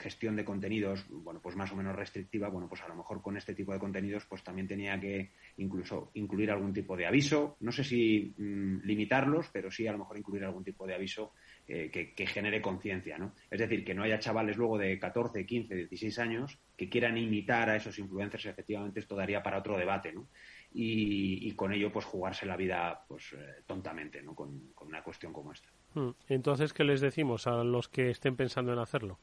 gestión 0.00 0.36
de 0.36 0.44
contenidos, 0.44 1.04
bueno, 1.10 1.40
pues 1.42 1.56
más 1.56 1.70
o 1.72 1.76
menos 1.76 1.94
restrictiva, 1.94 2.48
bueno, 2.48 2.68
pues 2.68 2.82
a 2.82 2.88
lo 2.88 2.94
mejor 2.94 3.20
con 3.20 3.36
este 3.36 3.54
tipo 3.54 3.72
de 3.72 3.78
contenidos, 3.78 4.24
pues 4.26 4.42
también 4.42 4.68
tenía 4.68 4.98
que 4.98 5.32
incluso 5.58 6.10
incluir 6.14 6.50
algún 6.50 6.72
tipo 6.72 6.96
de 6.96 7.06
aviso, 7.06 7.56
no 7.60 7.72
sé 7.72 7.84
si 7.84 8.34
mm, 8.38 8.84
limitarlos, 8.84 9.50
pero 9.52 9.70
sí 9.70 9.86
a 9.86 9.92
lo 9.92 9.98
mejor 9.98 10.16
incluir 10.16 10.44
algún 10.44 10.64
tipo 10.64 10.86
de 10.86 10.94
aviso 10.94 11.32
eh, 11.70 11.90
que, 11.90 12.26
genere 12.26 12.62
conciencia, 12.62 13.18
¿no? 13.18 13.34
Es 13.50 13.58
decir, 13.58 13.84
que 13.84 13.92
no 13.92 14.02
haya 14.02 14.18
chavales 14.18 14.56
luego 14.56 14.78
de 14.78 14.98
14, 14.98 15.44
15, 15.44 15.74
16 15.74 16.18
años 16.18 16.58
que 16.74 16.88
quieran 16.88 17.18
imitar 17.18 17.68
a 17.68 17.76
esos 17.76 17.98
influencers, 17.98 18.46
efectivamente 18.46 19.00
esto 19.00 19.14
daría 19.14 19.42
para 19.42 19.58
otro 19.58 19.76
debate, 19.76 20.10
¿no? 20.10 20.28
Y, 20.72 21.52
con 21.52 21.74
ello, 21.74 21.92
pues 21.92 22.06
jugarse 22.06 22.46
la 22.46 22.56
vida, 22.56 23.04
pues 23.06 23.34
eh, 23.34 23.62
tontamente, 23.66 24.22
¿no? 24.22 24.34
Con, 24.34 24.72
una 24.80 25.02
cuestión 25.02 25.34
como 25.34 25.52
esta. 25.52 25.68
Hmm. 25.92 26.12
Entonces, 26.28 26.72
¿qué 26.72 26.84
les 26.84 27.02
decimos 27.02 27.46
a 27.46 27.62
los 27.62 27.88
que 27.88 28.08
estén 28.08 28.34
pensando 28.34 28.72
en 28.72 28.78
hacerlo? 28.78 29.18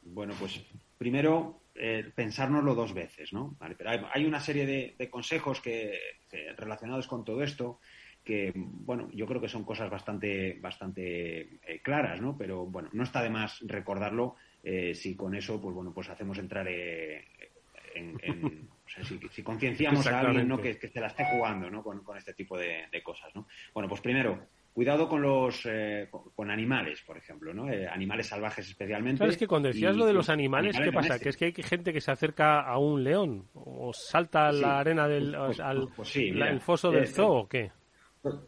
Bueno, 0.00 0.32
pues 0.38 0.64
primero 0.96 1.60
eh, 1.74 2.10
pensárnoslo 2.14 2.74
dos 2.74 2.94
veces, 2.94 3.34
¿no? 3.34 3.54
pero 3.76 3.90
hay, 4.10 4.24
una 4.24 4.40
serie 4.40 4.94
de, 4.96 5.10
consejos 5.10 5.60
que, 5.60 5.98
relacionados 6.56 7.06
con 7.06 7.24
todo 7.24 7.42
esto 7.42 7.78
que, 8.26 8.52
bueno, 8.56 9.08
yo 9.14 9.24
creo 9.24 9.40
que 9.40 9.48
son 9.48 9.64
cosas 9.64 9.88
bastante, 9.88 10.58
bastante 10.60 11.60
eh, 11.64 11.80
claras, 11.80 12.20
¿no? 12.20 12.36
Pero, 12.36 12.66
bueno, 12.66 12.90
no 12.92 13.04
está 13.04 13.22
de 13.22 13.30
más 13.30 13.60
recordarlo 13.66 14.34
eh, 14.64 14.94
si 14.94 15.14
con 15.14 15.36
eso, 15.36 15.62
pues 15.62 15.74
bueno, 15.74 15.94
pues 15.94 16.10
hacemos 16.10 16.36
entrar 16.38 16.66
en, 16.68 17.22
o 18.84 18.88
sea, 18.88 19.04
si, 19.30 19.42
concienciamos 19.44 20.04
a 20.08 20.20
alguien 20.20 20.48
¿no? 20.48 20.60
que, 20.60 20.76
que, 20.76 20.88
se 20.88 21.00
la 21.00 21.06
esté 21.06 21.24
jugando 21.24 21.70
¿no? 21.70 21.84
con, 21.84 22.02
este 22.18 22.34
tipo 22.34 22.58
de, 22.58 22.88
cosas. 23.04 23.32
¿no? 23.36 23.46
Bueno, 23.72 23.88
pues 23.88 24.00
primero, 24.00 24.48
cuidado 24.72 25.08
con 25.08 25.22
los 25.22 25.64
eh, 25.64 26.08
con, 26.10 26.50
animales, 26.50 27.02
por 27.06 27.16
ejemplo, 27.16 27.54
¿no? 27.54 27.70
Eh, 27.70 27.86
animales 27.86 28.26
salvajes 28.26 28.68
especialmente. 28.68 29.18
¿Sabes 29.18 29.36
que 29.36 29.46
cuando 29.46 29.68
decías 29.68 29.94
lo 29.94 30.04
de 30.04 30.14
los 30.14 30.28
animales, 30.28 30.76
qué 30.82 30.90
pasa? 30.90 31.20
Que 31.20 31.28
es 31.28 31.36
que 31.36 31.44
hay 31.44 31.52
gente 31.52 31.92
que 31.92 32.00
se 32.00 32.10
acerca 32.10 32.62
a 32.62 32.76
un 32.78 33.04
león 33.04 33.46
o 33.54 33.92
salta 33.92 34.48
a 34.48 34.52
la 34.52 34.80
arena 34.80 35.06
del 35.06 35.30
pues, 35.32 35.46
pues, 35.46 35.60
al 35.60 35.88
pues 35.94 36.16
el 36.16 36.60
foso 36.60 36.90
del 36.90 37.06
zoo 37.06 37.32
o 37.32 37.48
qué? 37.48 37.70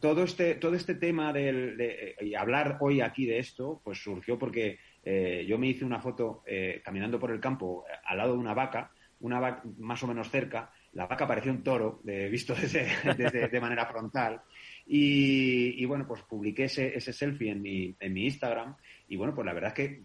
Todo 0.00 0.24
este, 0.24 0.54
todo 0.56 0.74
este 0.74 0.94
tema 0.94 1.32
del, 1.32 1.76
de, 1.76 2.16
y 2.20 2.34
hablar 2.34 2.78
hoy 2.80 3.00
aquí 3.00 3.26
de 3.26 3.38
esto, 3.38 3.80
pues 3.84 4.02
surgió 4.02 4.38
porque 4.38 4.78
eh, 5.04 5.44
yo 5.48 5.58
me 5.58 5.68
hice 5.68 5.84
una 5.84 6.00
foto 6.00 6.42
eh, 6.46 6.80
caminando 6.84 7.18
por 7.18 7.30
el 7.30 7.40
campo 7.40 7.84
eh, 7.88 7.94
al 8.04 8.18
lado 8.18 8.32
de 8.32 8.38
una 8.38 8.54
vaca, 8.54 8.92
una 9.20 9.40
vaca 9.40 9.62
más 9.78 10.02
o 10.02 10.06
menos 10.06 10.30
cerca, 10.30 10.72
la 10.92 11.06
vaca 11.06 11.26
parecía 11.26 11.52
un 11.52 11.62
toro, 11.62 12.00
visto 12.04 12.54
desde, 13.16 13.48
de 13.48 13.60
manera 13.60 13.86
frontal, 13.86 14.40
y, 14.86 15.84
bueno, 15.84 16.06
pues 16.06 16.22
publiqué 16.22 16.64
ese, 16.64 16.96
ese 16.96 17.12
selfie 17.12 17.50
en 17.50 17.60
mi, 17.60 17.94
en 18.00 18.12
mi 18.12 18.24
Instagram, 18.24 18.74
y 19.08 19.16
bueno, 19.16 19.34
pues 19.34 19.44
la 19.44 19.52
verdad 19.52 19.68
es 19.68 19.74
que 19.74 20.02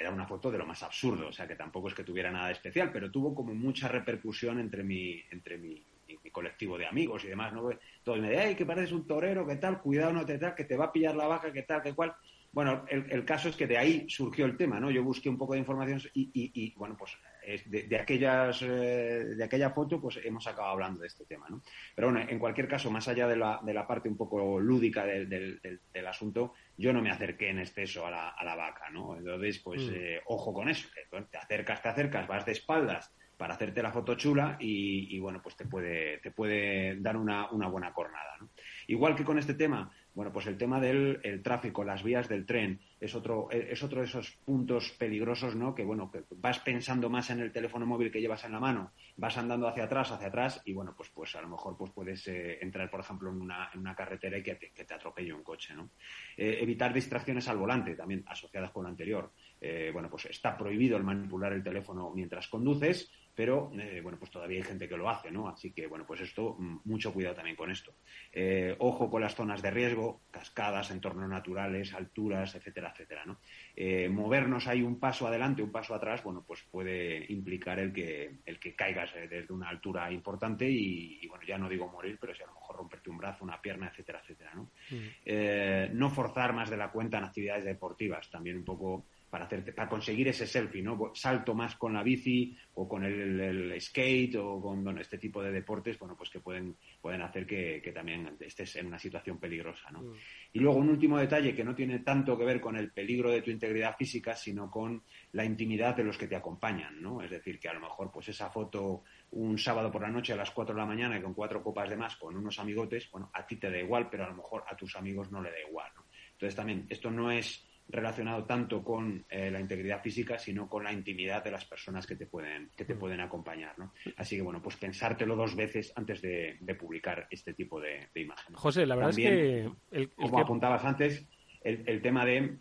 era 0.00 0.10
una 0.10 0.26
foto 0.26 0.50
de 0.50 0.58
lo 0.58 0.66
más 0.66 0.82
absurdo, 0.82 1.28
o 1.28 1.32
sea 1.32 1.46
que 1.46 1.54
tampoco 1.54 1.88
es 1.88 1.94
que 1.94 2.04
tuviera 2.04 2.30
nada 2.30 2.50
especial, 2.50 2.90
pero 2.92 3.10
tuvo 3.10 3.34
como 3.34 3.54
mucha 3.54 3.88
repercusión 3.88 4.58
entre 4.58 4.82
mi, 4.82 5.22
entre 5.30 5.58
mi, 5.58 5.84
mi 6.22 6.30
colectivo 6.30 6.78
de 6.78 6.86
amigos 6.86 7.24
y 7.24 7.28
demás, 7.28 7.52
¿no? 7.52 7.68
Todos 8.02 8.20
me 8.20 8.30
dicen, 8.30 8.48
ay, 8.48 8.54
que 8.54 8.66
pareces 8.66 8.92
un 8.92 9.06
torero, 9.06 9.46
¿qué 9.46 9.56
tal? 9.56 9.80
Cuidado, 9.80 10.12
no 10.12 10.24
te 10.24 10.38
tal, 10.38 10.54
que 10.54 10.64
te 10.64 10.76
va 10.76 10.86
a 10.86 10.92
pillar 10.92 11.14
la 11.14 11.26
vaca, 11.26 11.52
¿qué 11.52 11.62
tal? 11.62 11.82
¿Qué 11.82 11.94
cual? 11.94 12.14
Bueno, 12.52 12.84
el, 12.90 13.24
caso 13.24 13.48
es 13.48 13.56
que 13.56 13.66
de 13.66 13.78
ahí 13.78 14.04
surgió 14.10 14.44
el 14.44 14.58
tema, 14.58 14.78
¿no? 14.78 14.90
Yo 14.90 15.02
busqué 15.02 15.30
un 15.30 15.38
poco 15.38 15.54
de 15.54 15.60
información 15.60 16.02
y, 16.12 16.74
bueno, 16.76 16.94
pues 16.98 17.16
de, 17.64 17.98
aquellas, 17.98 18.60
eh, 18.60 19.24
de 19.36 19.42
aquella 19.42 19.70
foto, 19.70 19.98
pues 19.98 20.20
hemos 20.22 20.46
acabado 20.46 20.74
hablando 20.74 21.00
de 21.00 21.06
este 21.06 21.24
tema, 21.24 21.46
¿no? 21.48 21.62
Pero 21.94 22.10
bueno, 22.10 22.28
en 22.28 22.38
cualquier 22.38 22.68
caso, 22.68 22.90
más 22.90 23.08
allá 23.08 23.26
de 23.26 23.36
la, 23.36 23.58
de 23.64 23.72
la 23.72 23.86
parte 23.86 24.10
un 24.10 24.18
poco 24.18 24.60
lúdica 24.60 25.06
del, 25.06 25.30
del, 25.30 26.06
asunto, 26.06 26.52
yo 26.76 26.92
no 26.92 27.00
me 27.00 27.10
acerqué 27.10 27.48
en 27.48 27.58
exceso 27.58 28.06
a 28.06 28.10
la, 28.10 28.28
a 28.28 28.44
la 28.44 28.54
vaca, 28.54 28.90
¿no? 28.90 29.16
Entonces, 29.16 29.58
pues 29.60 29.80
mm. 29.80 29.94
eh, 29.94 30.20
ojo 30.26 30.52
con 30.52 30.68
eso, 30.68 30.88
te 31.30 31.38
acercas, 31.38 31.80
te 31.80 31.88
acercas, 31.88 32.28
vas 32.28 32.44
de 32.44 32.52
espaldas 32.52 33.10
para 33.42 33.54
hacerte 33.54 33.82
la 33.82 33.90
foto 33.90 34.14
chula 34.14 34.56
y, 34.60 35.18
bueno, 35.18 35.42
pues 35.42 35.56
te 35.56 35.64
puede, 35.64 36.18
te 36.18 36.30
puede 36.30 36.94
dar 37.00 37.16
una, 37.16 37.50
una 37.50 37.66
buena 37.66 37.92
cornada. 37.92 38.36
¿no? 38.40 38.50
Igual 38.86 39.16
que 39.16 39.24
con 39.24 39.36
este 39.36 39.54
tema, 39.54 39.90
bueno, 40.14 40.32
pues 40.32 40.46
el 40.46 40.56
tema 40.56 40.78
del 40.78 41.18
el 41.24 41.42
tráfico, 41.42 41.82
las 41.82 42.04
vías 42.04 42.28
del 42.28 42.46
tren, 42.46 42.78
es 43.00 43.16
otro, 43.16 43.50
es 43.50 43.82
otro 43.82 44.00
de 44.00 44.06
esos 44.06 44.30
puntos 44.44 44.90
peligrosos, 44.92 45.56
¿no? 45.56 45.74
Que, 45.74 45.84
bueno, 45.84 46.08
que 46.10 46.22
vas 46.36 46.60
pensando 46.60 47.10
más 47.10 47.30
en 47.30 47.40
el 47.40 47.50
teléfono 47.50 47.84
móvil 47.84 48.12
que 48.12 48.20
llevas 48.20 48.44
en 48.44 48.52
la 48.52 48.60
mano, 48.60 48.92
vas 49.16 49.36
andando 49.38 49.66
hacia 49.66 49.84
atrás, 49.84 50.12
hacia 50.12 50.28
atrás, 50.28 50.62
y 50.64 50.72
bueno, 50.72 50.94
pues, 50.96 51.10
pues 51.10 51.34
a 51.34 51.40
lo 51.40 51.48
mejor 51.48 51.76
pues 51.76 51.90
puedes 51.92 52.28
eh, 52.28 52.58
entrar, 52.60 52.90
por 52.90 53.00
ejemplo, 53.00 53.30
en 53.30 53.40
una, 53.40 53.70
en 53.74 53.80
una 53.80 53.96
carretera 53.96 54.38
y 54.38 54.42
que 54.42 54.54
te, 54.54 54.70
que 54.70 54.84
te 54.84 54.94
atropelle 54.94 55.32
un 55.32 55.42
coche, 55.42 55.74
¿no? 55.74 55.90
Eh, 56.36 56.58
evitar 56.60 56.92
distracciones 56.92 57.48
al 57.48 57.56
volante, 57.56 57.96
también 57.96 58.22
asociadas 58.26 58.70
con 58.70 58.84
lo 58.84 58.90
anterior. 58.90 59.32
Eh, 59.60 59.90
bueno, 59.92 60.10
pues 60.10 60.26
está 60.26 60.56
prohibido 60.56 60.96
el 60.96 61.04
manipular 61.04 61.52
el 61.52 61.62
teléfono 61.62 62.12
mientras 62.14 62.48
conduces, 62.48 63.10
pero 63.34 63.72
eh, 63.78 64.00
bueno, 64.02 64.18
pues 64.18 64.30
todavía 64.30 64.58
hay 64.58 64.64
gente 64.64 64.88
que 64.88 64.96
lo 64.96 65.08
hace, 65.08 65.30
¿no? 65.30 65.48
Así 65.48 65.72
que 65.72 65.86
bueno, 65.86 66.04
pues 66.06 66.20
esto, 66.20 66.56
mm, 66.58 66.80
mucho 66.84 67.12
cuidado 67.12 67.36
también 67.36 67.56
con 67.56 67.70
esto. 67.70 67.94
Eh, 68.30 68.76
ojo 68.78 69.10
con 69.10 69.22
las 69.22 69.34
zonas 69.34 69.62
de 69.62 69.70
riesgo, 69.70 70.20
cascadas, 70.30 70.90
entornos 70.90 71.28
naturales, 71.28 71.94
alturas, 71.94 72.54
etcétera, 72.54 72.90
etcétera, 72.92 73.24
¿no? 73.24 73.38
Eh, 73.74 74.08
movernos 74.10 74.66
ahí 74.66 74.82
un 74.82 74.98
paso 74.98 75.26
adelante, 75.26 75.62
un 75.62 75.72
paso 75.72 75.94
atrás, 75.94 76.22
bueno, 76.22 76.44
pues 76.46 76.62
puede 76.70 77.24
implicar 77.32 77.78
el 77.78 77.92
que, 77.92 78.40
el 78.44 78.58
que 78.58 78.74
caigas 78.74 79.10
desde 79.14 79.52
una 79.52 79.68
altura 79.68 80.12
importante 80.12 80.68
y, 80.68 81.26
bueno, 81.28 81.44
ya 81.46 81.56
no 81.56 81.68
digo 81.68 81.88
morir, 81.88 82.18
pero 82.20 82.34
si 82.34 82.42
a 82.42 82.46
lo 82.46 82.54
mejor 82.54 82.76
romperte 82.76 83.08
un 83.08 83.18
brazo, 83.18 83.44
una 83.44 83.60
pierna, 83.62 83.88
etcétera, 83.88 84.20
etcétera, 84.20 84.52
¿no? 84.54 84.70
Mm. 84.90 85.96
no 85.98 86.10
forzar 86.10 86.52
más 86.52 86.68
de 86.68 86.76
la 86.76 86.90
cuenta 86.90 87.18
en 87.18 87.24
actividades 87.24 87.64
deportivas, 87.64 88.30
también 88.30 88.58
un 88.58 88.64
poco 88.64 89.06
para, 89.32 89.48
para 89.48 89.88
conseguir 89.88 90.28
ese 90.28 90.46
selfie, 90.46 90.82
¿no? 90.82 91.10
Salto 91.14 91.54
más 91.54 91.76
con 91.76 91.94
la 91.94 92.02
bici 92.02 92.54
o 92.74 92.86
con 92.86 93.02
el, 93.02 93.80
skate 93.80 94.36
o 94.36 94.60
con 94.60 94.98
este 94.98 95.16
tipo 95.16 95.42
de 95.42 95.50
deportes, 95.50 95.98
bueno, 95.98 96.14
pues 96.14 96.28
que 96.28 96.40
pueden, 96.40 96.76
pueden 97.00 97.22
hacer 97.22 97.46
que, 97.46 97.92
también 97.94 98.36
estés 98.40 98.76
en 98.76 98.88
una 98.88 98.98
situación 98.98 99.38
peligrosa, 99.38 99.90
¿no? 99.90 100.02
Mm. 100.02 100.12
Y 100.52 100.58
luego 100.58 100.78
un 100.78 100.90
último 100.90 101.16
detalle 101.16 101.54
que 101.54 101.64
no 101.64 101.74
tiene 101.74 102.00
tanto 102.00 102.36
que 102.36 102.44
ver 102.44 102.60
con 102.60 102.76
el 102.76 102.90
peligro 102.90 103.30
de 103.30 103.40
tu 103.40 103.50
integridad 103.50 103.96
física, 103.96 104.36
sino 104.36 104.70
con 104.70 105.02
la 105.32 105.46
intimidad 105.46 105.96
de 105.96 106.04
los 106.04 106.18
que 106.18 106.26
te 106.26 106.36
acompañan, 106.36 107.00
¿no? 107.00 107.22
Es 107.22 107.30
decir, 107.30 107.58
que 107.58 107.70
a 107.70 107.72
lo 107.72 107.80
mejor 107.80 108.10
pues 108.12 108.28
esa 108.28 108.50
foto 108.50 109.02
un 109.30 109.56
sábado 109.56 109.90
por 109.90 110.02
la 110.02 110.10
noche 110.10 110.34
a 110.34 110.36
las 110.36 110.50
4 110.50 110.74
de 110.74 110.80
la 110.82 110.86
mañana 110.86 111.16
y 111.16 111.22
con 111.22 111.32
cuatro 111.32 111.62
copas 111.62 111.88
de 111.88 111.96
más 111.96 112.16
con 112.16 112.36
unos 112.36 112.58
amigotes, 112.58 113.10
bueno, 113.10 113.30
a 113.32 113.46
ti 113.46 113.56
te 113.56 113.70
da 113.70 113.78
igual, 113.78 114.10
pero 114.10 114.26
a 114.26 114.28
lo 114.28 114.34
mejor 114.34 114.62
a 114.68 114.76
tus 114.76 114.94
amigos 114.94 115.32
no 115.32 115.40
le 115.40 115.50
da 115.50 115.60
igual, 115.66 115.90
¿no? 115.96 116.04
Entonces 116.32 116.54
también 116.54 116.86
esto 116.90 117.10
no 117.10 117.30
es 117.30 117.64
relacionado 117.92 118.44
tanto 118.44 118.82
con 118.82 119.24
eh, 119.28 119.50
la 119.50 119.60
integridad 119.60 120.02
física, 120.02 120.38
sino 120.38 120.68
con 120.68 120.82
la 120.82 120.92
intimidad 120.92 121.44
de 121.44 121.50
las 121.50 121.64
personas 121.66 122.06
que 122.06 122.16
te 122.16 122.26
pueden, 122.26 122.70
que 122.74 122.86
te 122.86 122.94
mm. 122.94 122.98
pueden 122.98 123.20
acompañar. 123.20 123.78
¿no? 123.78 123.92
Así 124.16 124.36
que, 124.36 124.42
bueno, 124.42 124.62
pues 124.62 124.76
pensártelo 124.76 125.36
dos 125.36 125.54
veces 125.54 125.92
antes 125.94 126.22
de, 126.22 126.58
publicar 126.78 127.28
este 127.30 127.52
tipo 127.52 127.78
de, 127.80 128.08
imágenes. 128.14 128.58
José, 128.58 128.86
la 128.86 128.96
verdad 128.96 129.10
es 129.10 129.16
que... 129.16 129.70
como 130.16 130.40
apuntabas 130.40 130.84
antes, 130.84 131.26
el, 131.62 132.00
tema 132.00 132.24
de 132.24 132.56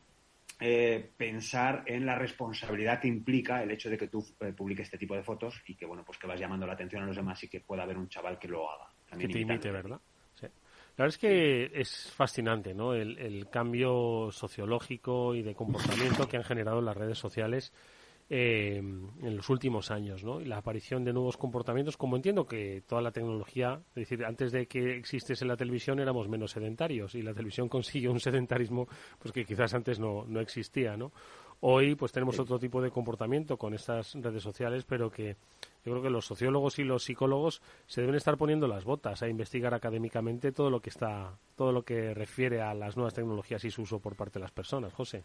eh, 0.60 1.12
pensar 1.16 1.84
en 1.88 2.06
la 2.06 2.16
responsabilidad 2.16 3.00
que 3.00 3.08
implica 3.08 3.64
el 3.64 3.72
hecho 3.72 3.90
de 3.90 3.98
que 3.98 4.10
tú 4.10 4.26
eh, 4.42 4.52
publiques 4.52 4.88
este 4.88 4.98
tipo 4.98 5.16
de 5.16 5.24
fotos 5.24 5.62
y 5.66 5.76
que, 5.76 5.86
bueno, 5.86 6.04
pues 6.06 6.18
que 6.18 6.28
vas 6.28 6.40
llamando 6.40 6.68
la 6.68 6.74
atención 6.74 7.04
a 7.04 7.06
los 7.06 7.16
demás 7.16 7.42
y 7.44 7.48
que 7.48 7.62
pueda 7.62 7.84
haber 7.84 7.98
un 7.98 8.10
chaval 8.10 8.38
que 8.38 8.50
lo 8.50 8.70
haga. 8.70 8.92
que 9.18 9.30
te 9.30 9.40
imite, 9.40 9.72
¿verdad? 9.72 10.02
La 11.02 11.06
verdad 11.06 11.16
es 11.16 11.20
que 11.20 11.82
es 11.82 12.12
fascinante, 12.12 12.76
¿no? 12.76 12.94
El, 12.94 13.48
cambio 13.50 14.30
sociológico 14.32 15.34
y 15.34 15.42
de 15.42 15.56
comportamiento 15.56 16.28
que 16.28 16.38
han 16.38 16.44
generado 16.44 16.80
las 16.80 16.96
redes 16.96 17.18
sociales 17.18 17.74
eh, 18.30 18.78
en 18.78 19.36
los 19.36 19.50
últimos 19.50 19.90
años, 19.90 20.24
¿no? 20.24 20.40
Y 20.40 20.46
la 20.46 20.58
aparición 20.58 21.04
de 21.04 21.12
nuevos 21.12 21.38
comportamientos, 21.38 21.98
como 21.98 22.18
entiendo 22.18 22.46
que 22.46 22.84
toda 22.86 23.02
la 23.02 23.12
tecnología, 23.12 23.82
es 23.96 24.08
decir, 24.08 24.24
antes 24.24 24.52
de 24.52 24.68
que 24.68 24.96
existiese 24.96 25.44
la 25.44 25.58
televisión 25.58 26.00
éramos 26.00 26.30
menos 26.30 26.52
sedentarios 26.52 27.16
y 27.16 27.24
la 27.24 27.34
televisión 27.34 27.68
consiguió 27.68 28.12
un 28.12 28.20
sedentarismo 28.20 28.88
pues 29.18 29.32
que 29.32 29.44
quizás 29.44 29.74
antes 29.74 29.98
no, 29.98 30.26
no 30.28 30.40
existía, 30.40 30.98
¿no? 30.98 31.12
Hoy 31.62 31.96
pues 31.96 32.12
tenemos 32.12 32.38
otro 32.38 32.60
tipo 32.60 32.80
de 32.80 32.92
comportamiento 32.92 33.58
con 33.58 33.74
estas 33.74 34.14
redes 34.14 34.44
sociales, 34.44 34.84
pero 34.88 35.10
que 35.10 35.36
yo 35.84 35.92
creo 35.92 36.04
que 36.04 36.10
los 36.10 36.26
sociólogos 36.26 36.80
y 36.80 36.84
los 36.84 37.04
psicólogos 37.04 37.62
se 37.88 38.02
deben 38.02 38.16
estar 38.16 38.38
poniendo 38.38 38.68
las 38.68 38.84
botas 38.84 39.24
a 39.24 39.28
investigar 39.28 39.74
académicamente 39.74 40.52
todo 40.52 40.70
lo 40.70 40.82
que 40.82 40.90
está, 40.90 41.38
todo 41.56 41.72
lo 41.72 41.84
que 41.84 42.14
refiere 42.14 42.62
a 42.62 42.74
las 42.74 42.96
nuevas 42.98 43.14
tecnologías 43.14 43.64
y 43.66 43.72
su 43.72 43.82
uso 43.84 44.00
por 44.00 44.16
parte 44.16 44.40
de 44.40 44.44
las 44.44 44.52
personas. 44.52 44.94
José. 44.94 45.24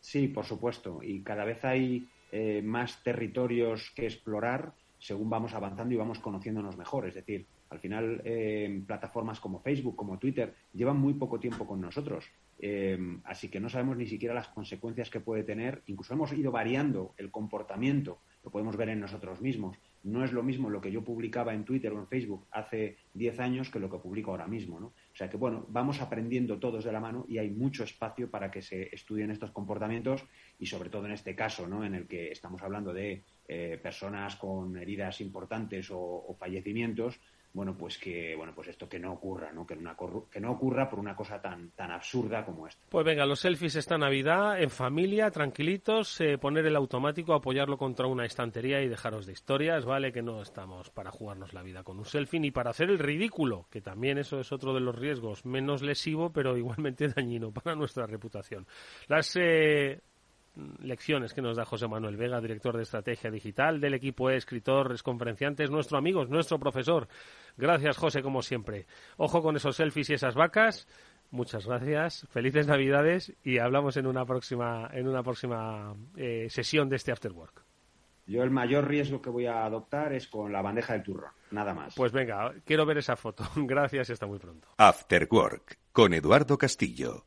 Sí, 0.00 0.28
por 0.28 0.44
supuesto. 0.44 1.00
Y 1.02 1.22
cada 1.22 1.44
vez 1.44 1.64
hay 1.64 2.08
eh, 2.30 2.62
más 2.62 3.02
territorios 3.02 3.90
que 3.94 4.06
explorar 4.06 4.72
según 4.98 5.28
vamos 5.28 5.54
avanzando 5.54 5.94
y 5.94 5.96
vamos 5.96 6.18
conociéndonos 6.18 6.76
mejor. 6.76 7.06
Es 7.06 7.14
decir, 7.14 7.46
al 7.70 7.78
final, 7.80 8.22
eh, 8.24 8.82
plataformas 8.86 9.40
como 9.40 9.60
Facebook, 9.60 9.96
como 9.96 10.18
Twitter, 10.18 10.54
llevan 10.72 10.98
muy 10.98 11.14
poco 11.14 11.38
tiempo 11.38 11.66
con 11.66 11.80
nosotros. 11.80 12.24
Eh, 12.58 12.98
así 13.24 13.48
que 13.48 13.60
no 13.60 13.68
sabemos 13.68 13.96
ni 13.96 14.06
siquiera 14.06 14.34
las 14.34 14.48
consecuencias 14.48 15.10
que 15.10 15.20
puede 15.20 15.42
tener. 15.42 15.82
Incluso 15.86 16.14
hemos 16.14 16.32
ido 16.32 16.50
variando 16.50 17.14
el 17.18 17.30
comportamiento, 17.30 18.20
lo 18.46 18.52
podemos 18.52 18.76
ver 18.76 18.90
en 18.90 19.00
nosotros 19.00 19.40
mismos. 19.40 19.76
No 20.04 20.24
es 20.24 20.32
lo 20.32 20.44
mismo 20.44 20.70
lo 20.70 20.80
que 20.80 20.92
yo 20.92 21.02
publicaba 21.02 21.52
en 21.52 21.64
Twitter 21.64 21.92
o 21.92 21.98
en 21.98 22.06
Facebook 22.06 22.46
hace 22.52 22.96
10 23.14 23.40
años 23.40 23.70
que 23.70 23.80
lo 23.80 23.90
que 23.90 23.98
publico 23.98 24.30
ahora 24.30 24.46
mismo. 24.46 24.78
¿no? 24.78 24.86
O 24.86 25.16
sea 25.16 25.28
que, 25.28 25.36
bueno, 25.36 25.66
vamos 25.68 26.00
aprendiendo 26.00 26.60
todos 26.60 26.84
de 26.84 26.92
la 26.92 27.00
mano 27.00 27.26
y 27.28 27.38
hay 27.38 27.50
mucho 27.50 27.82
espacio 27.82 28.30
para 28.30 28.48
que 28.48 28.62
se 28.62 28.94
estudien 28.94 29.32
estos 29.32 29.50
comportamientos 29.50 30.24
y, 30.60 30.66
sobre 30.66 30.90
todo 30.90 31.06
en 31.06 31.12
este 31.12 31.34
caso, 31.34 31.66
¿no? 31.66 31.84
en 31.84 31.96
el 31.96 32.06
que 32.06 32.30
estamos 32.30 32.62
hablando 32.62 32.94
de 32.94 33.24
eh, 33.48 33.80
personas 33.82 34.36
con 34.36 34.76
heridas 34.76 35.20
importantes 35.20 35.88
o 35.90 36.36
fallecimientos, 36.38 37.18
bueno, 37.56 37.74
pues 37.74 37.96
que 37.96 38.36
bueno, 38.36 38.52
pues 38.54 38.68
esto 38.68 38.86
que 38.86 38.98
no 38.98 39.14
ocurra, 39.14 39.50
¿no? 39.50 39.66
Que, 39.66 39.76
no 39.76 40.50
ocurra 40.50 40.90
por 40.90 40.98
una 40.98 41.16
cosa 41.16 41.40
tan 41.40 41.70
tan 41.70 41.90
absurda 41.90 42.44
como 42.44 42.66
esta. 42.66 42.82
Pues 42.90 43.06
venga, 43.06 43.24
los 43.24 43.40
selfies 43.40 43.76
esta 43.76 43.96
Navidad 43.96 44.60
en 44.60 44.68
familia, 44.68 45.30
tranquilitos, 45.30 46.20
eh, 46.20 46.36
poner 46.36 46.66
el 46.66 46.76
automático, 46.76 47.32
apoyarlo 47.32 47.78
contra 47.78 48.08
una 48.08 48.26
estantería 48.26 48.82
y 48.82 48.88
dejaros 48.88 49.24
de 49.24 49.32
historias, 49.32 49.86
¿vale? 49.86 50.12
Que 50.12 50.20
no 50.20 50.42
estamos 50.42 50.90
para 50.90 51.10
jugarnos 51.10 51.54
la 51.54 51.62
vida 51.62 51.82
con 51.82 51.98
un 51.98 52.04
selfie 52.04 52.40
ni 52.40 52.50
para 52.50 52.70
hacer 52.70 52.90
el 52.90 52.98
ridículo, 52.98 53.66
que 53.70 53.80
también 53.80 54.18
eso 54.18 54.38
es 54.38 54.52
otro 54.52 54.74
de 54.74 54.80
los 54.80 54.94
riesgos, 54.94 55.46
menos 55.46 55.80
lesivo, 55.80 56.30
pero 56.30 56.58
igualmente 56.58 57.08
dañino 57.16 57.52
para 57.52 57.74
nuestra 57.74 58.06
reputación. 58.06 58.66
Las 59.08 59.34
eh, 59.34 60.02
lecciones 60.80 61.34
que 61.34 61.42
nos 61.42 61.56
da 61.56 61.64
José 61.64 61.88
Manuel 61.88 62.16
Vega, 62.16 62.40
director 62.40 62.76
de 62.76 62.82
estrategia 62.82 63.30
digital 63.30 63.80
del 63.80 63.94
equipo 63.94 64.30
e, 64.30 64.36
escritor, 64.36 64.92
es 64.92 65.02
conferenciante, 65.02 65.64
es 65.64 65.70
nuestro 65.70 65.98
amigo, 65.98 66.22
es 66.22 66.28
nuestro 66.28 66.58
profesor. 66.58 67.08
Gracias, 67.56 67.96
José, 67.96 68.22
como 68.22 68.42
siempre. 68.42 68.86
Ojo 69.16 69.42
con 69.42 69.56
esos 69.56 69.76
selfies 69.76 70.10
y 70.10 70.14
esas 70.14 70.34
vacas. 70.34 70.88
Muchas 71.30 71.66
gracias, 71.66 72.26
felices 72.30 72.66
Navidades 72.68 73.34
y 73.42 73.58
hablamos 73.58 73.96
en 73.96 74.06
una 74.06 74.24
próxima, 74.24 74.88
en 74.92 75.08
una 75.08 75.22
próxima 75.22 75.94
eh, 76.16 76.46
sesión 76.50 76.88
de 76.88 76.96
este 76.96 77.12
After 77.12 77.32
Work. 77.32 77.64
Yo 78.26 78.42
el 78.42 78.50
mayor 78.50 78.88
riesgo 78.88 79.22
que 79.22 79.30
voy 79.30 79.46
a 79.46 79.64
adoptar 79.64 80.12
es 80.12 80.26
con 80.26 80.52
la 80.52 80.60
bandeja 80.60 80.94
del 80.94 81.02
turrón, 81.02 81.30
nada 81.50 81.74
más. 81.74 81.94
Pues 81.94 82.12
venga, 82.12 82.52
quiero 82.64 82.84
ver 82.84 82.98
esa 82.98 83.16
foto. 83.16 83.44
Gracias 83.56 84.08
y 84.08 84.12
hasta 84.12 84.26
muy 84.26 84.38
pronto. 84.38 84.68
After 84.78 85.28
Work 85.30 85.78
con 85.92 86.12
Eduardo 86.12 86.58
Castillo. 86.58 87.26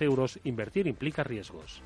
euros. 0.00 0.38
Invertir 0.44 0.86
implica 0.86 1.24
riesgos. 1.24 1.82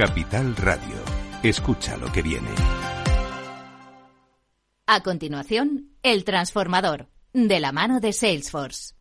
Capital 0.00 0.56
Radio. 0.56 0.96
Escucha 1.42 1.98
lo 1.98 2.10
que 2.10 2.22
viene. 2.22 2.48
A 4.86 5.02
continuación, 5.02 5.90
El 6.02 6.24
Transformador, 6.24 7.08
de 7.34 7.60
la 7.60 7.70
mano 7.70 8.00
de 8.00 8.14
Salesforce. 8.14 8.94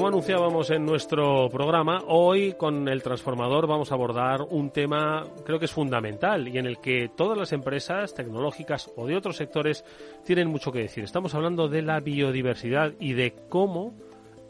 Como 0.00 0.08
anunciábamos 0.08 0.70
en 0.70 0.86
nuestro 0.86 1.50
programa, 1.50 2.02
hoy 2.06 2.54
con 2.54 2.88
el 2.88 3.02
transformador 3.02 3.66
vamos 3.66 3.92
a 3.92 3.96
abordar 3.96 4.40
un 4.48 4.70
tema 4.70 5.26
creo 5.44 5.58
que 5.58 5.66
es 5.66 5.72
fundamental 5.72 6.48
y 6.48 6.56
en 6.56 6.64
el 6.64 6.78
que 6.78 7.10
todas 7.14 7.36
las 7.36 7.52
empresas 7.52 8.14
tecnológicas 8.14 8.90
o 8.96 9.06
de 9.06 9.14
otros 9.14 9.36
sectores 9.36 9.84
tienen 10.24 10.48
mucho 10.48 10.72
que 10.72 10.78
decir. 10.78 11.04
Estamos 11.04 11.34
hablando 11.34 11.68
de 11.68 11.82
la 11.82 12.00
biodiversidad 12.00 12.94
y 12.98 13.12
de 13.12 13.34
cómo 13.50 13.92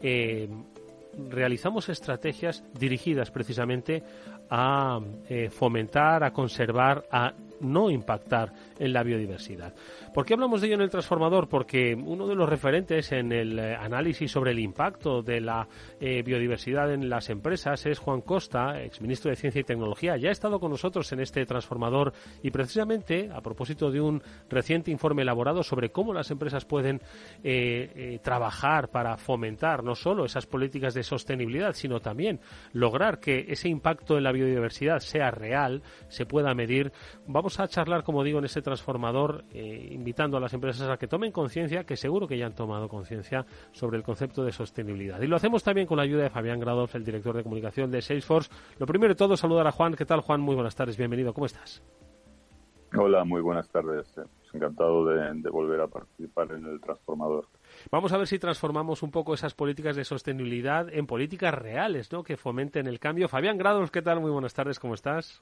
eh, 0.01 0.47
realizamos 1.29 1.89
estrategias 1.89 2.63
dirigidas 2.79 3.29
precisamente 3.29 4.03
a 4.49 5.01
eh, 5.27 5.49
fomentar, 5.49 6.23
a 6.23 6.31
conservar, 6.31 7.03
a 7.11 7.33
no 7.59 7.89
impactar 7.89 8.53
en 8.81 8.93
la 8.93 9.03
biodiversidad. 9.03 9.73
¿Por 10.11 10.25
qué 10.25 10.33
hablamos 10.33 10.59
de 10.59 10.67
ello 10.67 10.75
en 10.75 10.81
el 10.81 10.89
transformador? 10.89 11.47
Porque 11.47 11.93
uno 11.93 12.27
de 12.27 12.33
los 12.33 12.49
referentes 12.49 13.11
en 13.11 13.31
el 13.31 13.59
eh, 13.59 13.75
análisis 13.75 14.31
sobre 14.31 14.51
el 14.51 14.59
impacto 14.59 15.21
de 15.21 15.39
la 15.39 15.67
eh, 15.99 16.23
biodiversidad 16.23 16.91
en 16.91 17.07
las 17.07 17.29
empresas 17.29 17.85
es 17.85 17.99
Juan 17.99 18.21
Costa, 18.21 18.81
exministro 18.81 19.29
de 19.29 19.35
Ciencia 19.35 19.61
y 19.61 19.63
Tecnología. 19.63 20.17
Ya 20.17 20.29
ha 20.29 20.31
estado 20.31 20.59
con 20.59 20.71
nosotros 20.71 21.11
en 21.11 21.19
este 21.19 21.45
transformador 21.45 22.13
y 22.41 22.49
precisamente 22.49 23.29
a 23.31 23.41
propósito 23.41 23.91
de 23.91 24.01
un 24.01 24.23
reciente 24.49 24.89
informe 24.89 25.21
elaborado 25.21 25.61
sobre 25.61 25.91
cómo 25.91 26.11
las 26.11 26.31
empresas 26.31 26.65
pueden 26.65 27.01
eh, 27.43 28.19
trabajar 28.23 28.89
para 28.89 29.15
fomentar 29.17 29.83
no 29.83 29.93
solo 29.93 30.25
esas 30.25 30.47
políticas 30.47 30.95
de 30.95 31.03
sostenibilidad, 31.03 31.73
sino 31.73 31.99
también 31.99 32.39
lograr 32.73 33.19
que 33.19 33.45
ese 33.47 33.69
impacto 33.69 34.17
en 34.17 34.23
la 34.23 34.31
biodiversidad 34.31 34.99
sea 34.99 35.29
real, 35.29 35.83
se 36.07 36.25
pueda 36.25 36.55
medir. 36.55 36.91
Vamos 37.27 37.59
a 37.59 37.67
charlar, 37.67 38.03
como 38.03 38.23
digo, 38.23 38.39
en 38.39 38.45
este 38.45 38.61
transformador 38.61 38.70
invitando 39.53 40.37
a 40.37 40.39
las 40.39 40.53
empresas 40.53 40.87
a 40.89 40.97
que 40.97 41.07
tomen 41.07 41.31
conciencia, 41.31 41.83
que 41.83 41.97
seguro 41.97 42.27
que 42.27 42.37
ya 42.37 42.45
han 42.45 42.55
tomado 42.55 42.87
conciencia 42.87 43.45
sobre 43.71 43.97
el 43.97 44.03
concepto 44.03 44.43
de 44.43 44.51
sostenibilidad. 44.51 45.21
Y 45.21 45.27
lo 45.27 45.35
hacemos 45.35 45.63
también 45.63 45.87
con 45.87 45.97
la 45.97 46.03
ayuda 46.03 46.23
de 46.23 46.29
Fabián 46.29 46.59
Gradolf, 46.59 46.95
el 46.95 47.03
director 47.03 47.35
de 47.35 47.43
comunicación 47.43 47.91
de 47.91 48.01
Salesforce. 48.01 48.49
Lo 48.79 48.85
primero 48.85 49.13
de 49.13 49.17
todo, 49.17 49.35
saludar 49.35 49.67
a 49.67 49.71
Juan. 49.71 49.95
¿Qué 49.95 50.05
tal, 50.05 50.21
Juan? 50.21 50.41
Muy 50.41 50.55
buenas 50.55 50.75
tardes, 50.75 50.97
bienvenido. 50.97 51.33
¿Cómo 51.33 51.45
estás? 51.45 51.83
Hola, 52.97 53.23
muy 53.23 53.41
buenas 53.41 53.69
tardes. 53.69 54.13
Encantado 54.53 55.05
de, 55.05 55.31
de 55.35 55.49
volver 55.49 55.79
a 55.79 55.87
participar 55.87 56.51
en 56.51 56.65
el 56.65 56.81
transformador. 56.81 57.47
Vamos 57.89 58.11
a 58.11 58.17
ver 58.17 58.27
si 58.27 58.37
transformamos 58.37 59.01
un 59.01 59.09
poco 59.09 59.33
esas 59.33 59.53
políticas 59.53 59.95
de 59.95 60.03
sostenibilidad 60.03 60.93
en 60.93 61.07
políticas 61.07 61.53
reales, 61.53 62.11
¿no? 62.11 62.21
Que 62.21 62.35
fomenten 62.35 62.87
el 62.87 62.99
cambio. 62.99 63.29
Fabián 63.29 63.57
Gradolf, 63.57 63.91
¿qué 63.91 64.01
tal? 64.01 64.19
Muy 64.19 64.29
buenas 64.29 64.53
tardes, 64.53 64.77
¿cómo 64.77 64.93
estás? 64.93 65.41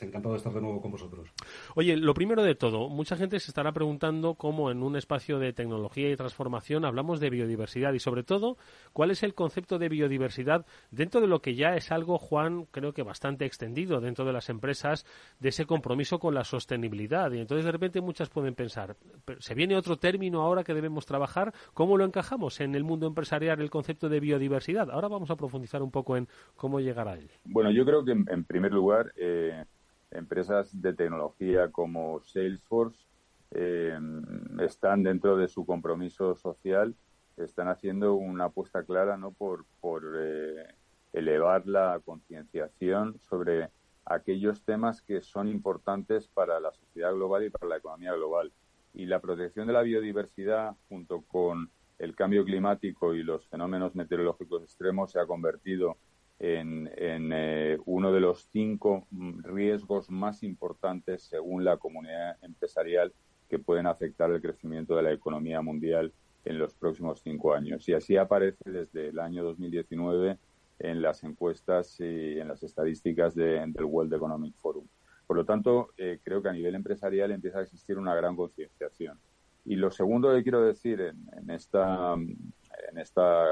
Encantado 0.00 0.34
de 0.34 0.38
estar 0.38 0.52
de 0.52 0.60
nuevo 0.60 0.80
con 0.80 0.90
vosotros. 0.90 1.28
Oye, 1.74 1.96
lo 1.96 2.14
primero 2.14 2.42
de 2.42 2.54
todo, 2.54 2.88
mucha 2.88 3.16
gente 3.16 3.38
se 3.40 3.50
estará 3.50 3.72
preguntando 3.72 4.34
cómo 4.34 4.70
en 4.70 4.82
un 4.82 4.96
espacio 4.96 5.38
de 5.38 5.52
tecnología 5.52 6.10
y 6.10 6.16
transformación 6.16 6.84
hablamos 6.84 7.20
de 7.20 7.30
biodiversidad 7.30 7.92
y 7.92 7.98
sobre 7.98 8.22
todo, 8.22 8.56
cuál 8.92 9.10
es 9.10 9.22
el 9.22 9.34
concepto 9.34 9.78
de 9.78 9.88
biodiversidad 9.88 10.64
dentro 10.90 11.20
de 11.20 11.26
lo 11.26 11.42
que 11.42 11.54
ya 11.54 11.74
es 11.76 11.92
algo, 11.92 12.18
Juan, 12.18 12.66
creo 12.70 12.92
que 12.92 13.02
bastante 13.02 13.44
extendido 13.44 14.00
dentro 14.00 14.24
de 14.24 14.32
las 14.32 14.48
empresas 14.48 15.04
de 15.40 15.50
ese 15.50 15.66
compromiso 15.66 16.18
con 16.18 16.34
la 16.34 16.44
sostenibilidad. 16.44 17.30
Y 17.32 17.40
entonces 17.40 17.64
de 17.64 17.72
repente 17.72 18.00
muchas 18.00 18.28
pueden 18.30 18.54
pensar, 18.54 18.96
¿se 19.38 19.54
viene 19.54 19.76
otro 19.76 19.96
término 19.96 20.42
ahora 20.42 20.64
que 20.64 20.74
debemos 20.74 21.06
trabajar? 21.06 21.52
¿Cómo 21.74 21.96
lo 21.96 22.04
encajamos 22.04 22.60
en 22.60 22.74
el 22.74 22.84
mundo 22.84 23.06
empresarial 23.06 23.60
el 23.60 23.70
concepto 23.70 24.08
de 24.08 24.20
biodiversidad? 24.20 24.90
Ahora 24.90 25.08
vamos 25.08 25.30
a 25.30 25.36
profundizar 25.36 25.82
un 25.82 25.90
poco 25.90 26.16
en 26.16 26.28
cómo 26.56 26.80
llegar 26.80 27.08
a 27.08 27.14
él. 27.14 27.30
Bueno, 27.44 27.70
yo 27.70 27.84
creo 27.84 28.04
que 28.04 28.12
en, 28.12 28.44
primer 28.44 28.72
lugar 28.72 29.12
eh, 29.16 29.64
empresas 30.12 30.80
de 30.80 30.92
tecnología 30.92 31.70
como 31.70 32.20
Salesforce 32.20 33.06
eh, 33.50 33.98
están 34.60 35.02
dentro 35.02 35.36
de 35.36 35.48
su 35.48 35.66
compromiso 35.66 36.36
social, 36.36 36.94
están 37.36 37.68
haciendo 37.68 38.14
una 38.14 38.46
apuesta 38.46 38.82
clara 38.84 39.16
¿no? 39.16 39.32
por, 39.32 39.64
por 39.80 40.04
eh, 40.18 40.66
elevar 41.12 41.66
la 41.66 42.00
concienciación 42.04 43.18
sobre 43.20 43.70
aquellos 44.04 44.62
temas 44.62 45.02
que 45.02 45.20
son 45.20 45.48
importantes 45.48 46.28
para 46.28 46.60
la 46.60 46.72
sociedad 46.72 47.12
global 47.12 47.44
y 47.44 47.50
para 47.50 47.68
la 47.68 47.76
economía 47.76 48.12
global. 48.12 48.52
Y 48.94 49.06
la 49.06 49.20
protección 49.20 49.66
de 49.66 49.72
la 49.72 49.82
biodiversidad, 49.82 50.74
junto 50.88 51.22
con 51.22 51.70
el 51.98 52.14
cambio 52.14 52.44
climático 52.44 53.14
y 53.14 53.22
los 53.22 53.46
fenómenos 53.48 53.94
meteorológicos 53.94 54.62
extremos, 54.62 55.12
se 55.12 55.20
ha 55.20 55.26
convertido 55.26 55.96
eh, 56.44 57.78
uno 57.86 58.12
de 58.12 58.20
los 58.20 58.48
cinco 58.50 59.06
riesgos 59.42 60.10
más 60.10 60.42
importantes 60.42 61.22
según 61.22 61.64
la 61.64 61.76
comunidad 61.76 62.36
empresarial 62.42 63.12
que 63.48 63.60
pueden 63.60 63.86
afectar 63.86 64.30
el 64.30 64.42
crecimiento 64.42 64.96
de 64.96 65.04
la 65.04 65.12
economía 65.12 65.62
mundial 65.62 66.12
en 66.44 66.58
los 66.58 66.74
próximos 66.74 67.20
cinco 67.22 67.54
años. 67.54 67.88
Y 67.88 67.94
así 67.94 68.16
aparece 68.16 68.70
desde 68.70 69.08
el 69.08 69.20
año 69.20 69.44
2019 69.44 70.36
en 70.80 71.00
las 71.00 71.22
encuestas 71.22 72.00
y 72.00 72.40
en 72.40 72.48
las 72.48 72.62
estadísticas 72.64 73.36
del 73.36 73.84
World 73.84 74.12
Economic 74.12 74.56
Forum. 74.56 74.86
Por 75.26 75.36
lo 75.36 75.44
tanto, 75.44 75.90
eh, 75.96 76.18
creo 76.24 76.42
que 76.42 76.48
a 76.48 76.52
nivel 76.52 76.74
empresarial 76.74 77.30
empieza 77.30 77.60
a 77.60 77.62
existir 77.62 77.98
una 77.98 78.16
gran 78.16 78.34
concienciación. 78.34 79.16
Y 79.64 79.76
lo 79.76 79.92
segundo 79.92 80.34
que 80.34 80.42
quiero 80.42 80.60
decir 80.60 81.00
en, 81.00 81.50
esta, 81.50 82.14
en 82.14 82.98
esta 82.98 83.44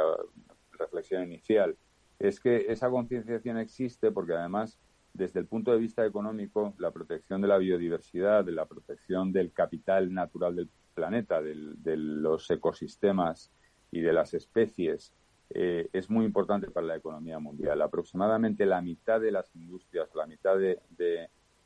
reflexión 0.73 1.23
inicial 1.23 1.77
es 2.21 2.39
que 2.39 2.67
esa 2.69 2.91
concienciación 2.91 3.59
existe 3.59 4.13
porque 4.13 4.35
además 4.35 4.79
desde 5.13 5.41
el 5.41 5.47
punto 5.47 5.73
de 5.73 5.79
vista 5.79 6.07
económico 6.07 6.75
la 6.79 6.93
protección 6.93 7.41
de 7.41 7.49
la 7.49 7.59
biodiversidad, 7.59 8.45
de 8.45 8.53
la 8.53 8.67
protección 8.67 9.33
del 9.33 9.53
capital 9.53 10.13
natural 10.15 10.55
del 10.55 10.69
planeta, 10.95 11.43
de 11.43 11.97
los 11.97 12.49
ecosistemas 12.51 13.51
y 13.91 14.01
de 14.01 14.13
las 14.13 14.35
especies 14.35 15.13
eh, 15.53 15.89
es 15.93 16.09
muy 16.09 16.25
importante 16.27 16.71
para 16.71 16.87
la 16.87 16.97
economía 16.97 17.41
mundial. 17.41 17.83
Aproximadamente 17.83 18.65
la 18.67 18.81
mitad 18.81 19.21
de 19.21 19.33
las 19.33 19.53
industrias, 19.57 20.15
la 20.15 20.27
mitad 20.27 20.57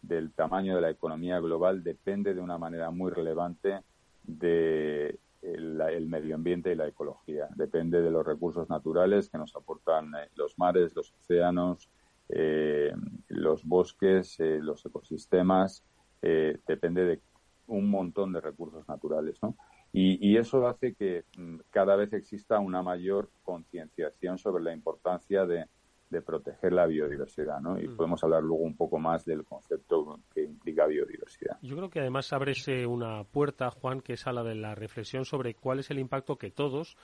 del 0.00 0.32
tamaño 0.32 0.76
de 0.76 0.80
la 0.80 0.90
economía 0.90 1.38
global 1.40 1.82
depende 1.82 2.32
de 2.32 2.40
una 2.40 2.56
manera 2.56 2.90
muy 2.90 3.10
relevante 3.10 3.82
de 4.22 5.18
el, 5.44 6.06
medio 6.06 6.34
ambiente 6.34 6.72
y 6.72 6.74
la 6.74 6.88
ecología. 6.88 7.48
Depende 7.54 8.00
de 8.00 8.10
los 8.10 8.24
recursos 8.24 8.68
naturales 8.68 9.28
que 9.28 9.38
nos 9.38 9.54
aportan 9.54 10.14
eh, 10.14 10.28
los 10.34 10.58
mares, 10.58 10.94
los 10.96 11.12
océanos, 11.12 11.90
eh, 12.28 12.92
los 13.28 13.64
bosques, 13.64 14.38
eh, 14.40 14.58
los 14.60 14.84
ecosistemas. 14.86 15.84
depende 16.22 17.04
de 17.04 17.20
un 17.66 17.90
montón 17.90 18.32
de 18.32 18.40
recursos 18.40 18.88
naturales, 18.88 19.38
¿no? 19.42 19.56
Y, 19.92 20.36
eso 20.36 20.66
hace 20.66 20.94
que 20.94 21.24
mm, 21.36 21.58
cada 21.70 21.94
vez 21.94 22.12
exista 22.12 22.58
una 22.58 22.82
mayor 22.82 23.30
concienciación 23.44 24.38
sobre 24.38 24.64
la 24.64 24.72
importancia 24.72 25.46
de, 25.46 25.66
de 26.10 26.22
proteger 26.22 26.72
la 26.72 26.86
biodiversidad, 26.86 27.60
¿no? 27.60 27.78
Y 27.80 27.88
mm. 27.88 27.96
podemos 27.96 28.22
hablar 28.22 28.42
luego 28.42 28.62
un 28.62 28.76
poco 28.76 28.98
más 28.98 29.24
del 29.24 29.44
concepto 29.44 30.20
que 30.32 30.42
implica 30.42 30.86
biodiversidad. 30.86 31.58
Yo 31.62 31.76
creo 31.76 31.90
que 31.90 32.00
además 32.00 32.32
abre 32.32 32.54
una 32.86 33.24
puerta, 33.24 33.70
Juan, 33.70 34.00
que 34.00 34.14
es 34.14 34.26
a 34.26 34.32
la 34.32 34.42
de 34.42 34.54
la 34.54 34.74
reflexión 34.74 35.24
sobre 35.24 35.54
cuál 35.54 35.80
es 35.80 35.90
el 35.90 35.98
impacto 35.98 36.36
que 36.36 36.50
todos 36.50 36.96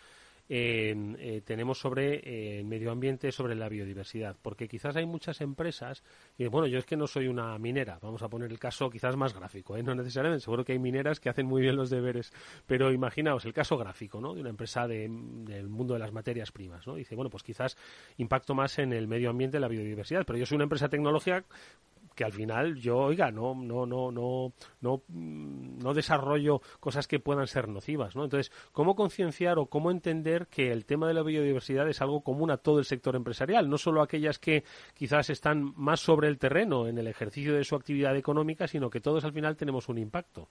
eh, 0.53 1.43
tenemos 1.45 1.79
sobre 1.79 2.17
eh, 2.17 2.59
el 2.59 2.67
medio 2.67 2.91
ambiente, 2.91 3.31
sobre 3.31 3.55
la 3.55 3.69
biodiversidad. 3.69 4.37
Porque 4.43 4.67
quizás 4.67 4.97
hay 4.97 5.07
muchas 5.07 5.41
empresas, 5.41 6.03
y 6.37 6.47
bueno, 6.49 6.67
yo 6.67 6.79
es 6.79 6.85
que 6.85 6.97
no 6.97 7.07
soy 7.07 7.29
una 7.29 7.57
minera, 7.59 8.01
vamos 8.03 8.23
a 8.23 8.29
poner 8.29 8.51
el 8.51 8.59
caso 8.59 8.91
quizás 8.91 9.15
más 9.17 9.33
gráfico, 9.33 9.77
¿eh? 9.77 9.83
no 9.85 9.95
necesariamente, 9.95 10.43
seguro 10.43 10.65
que 10.65 10.73
hay 10.73 10.81
mineras 10.81 11.21
que 11.21 11.29
hacen 11.29 11.47
muy 11.47 11.63
bien 11.63 11.77
los 11.77 11.89
deberes, 11.89 12.33
pero 12.67 12.91
imaginaos 12.91 13.45
el 13.45 13.53
caso 13.53 13.79
gráfico, 13.79 14.21
¿no? 14.21 14.35
De 14.35 14.41
una 14.41 14.51
empresa 14.51 14.89
del 14.89 15.69
mundo 15.69 15.95
de 15.95 16.01
las 16.01 16.13
materias 16.13 16.51
primas, 16.51 16.85
¿no? 16.85 16.97
Dice, 16.97 17.15
bueno, 17.15 17.31
pues 17.31 17.45
quizás 17.45 17.77
impacto 18.17 18.55
más 18.55 18.81
en 18.81 18.93
el 18.93 19.07
medio 19.07 19.31
ambiente, 19.31 19.61
la 19.61 19.69
biodiversidad, 19.69 20.25
pero 20.27 20.37
yo 20.37 20.47
soy 20.47 20.57
una 20.57 20.65
empresa 20.65 20.89
tecnológica 20.89 21.45
que 22.21 22.25
al 22.27 22.33
final 22.33 22.75
yo, 22.75 22.99
oiga, 22.99 23.31
no, 23.31 23.55
no, 23.55 23.87
no, 23.87 24.13
no, 24.13 24.53
no, 24.83 25.03
mm, 25.09 25.79
no 25.79 25.95
desarrollo 25.95 26.61
cosas 26.79 27.09
que 27.09 27.19
puedan 27.19 27.47
ser 27.47 27.67
nocivas, 27.67 28.15
¿no? 28.15 28.25
Entonces, 28.25 28.53
¿cómo 28.73 28.95
concienciar 28.95 29.59
o 29.59 29.71
cómo 29.71 29.91
entender 29.91 30.47
que 30.49 30.71
el 30.71 30.85
tema 30.85 31.09
de 31.09 31.15
la 31.15 31.23
biodiversidad 31.23 31.89
es 31.89 32.03
algo 32.03 32.21
común 32.21 32.51
a 32.51 32.59
todo 32.59 32.79
el 32.79 32.85
sector 32.85 33.17
empresarial, 33.17 33.71
no 33.71 33.79
solo 33.79 34.03
aquellas 34.03 34.39
que 34.39 34.65
quizás 34.93 35.31
están 35.31 35.73
más 35.79 36.01
sobre 36.01 36.29
el 36.29 36.37
terreno 36.37 36.89
en 36.89 36.99
el 36.99 37.07
ejercicio 37.07 37.55
de 37.55 37.65
su 37.65 37.75
actividad 37.75 38.15
económica, 38.15 38.69
sino 38.69 38.91
que 38.91 39.01
todos 39.01 39.25
al 39.25 39.33
final 39.33 39.57
tenemos 39.57 39.89
un 39.89 39.97
impacto? 39.97 40.47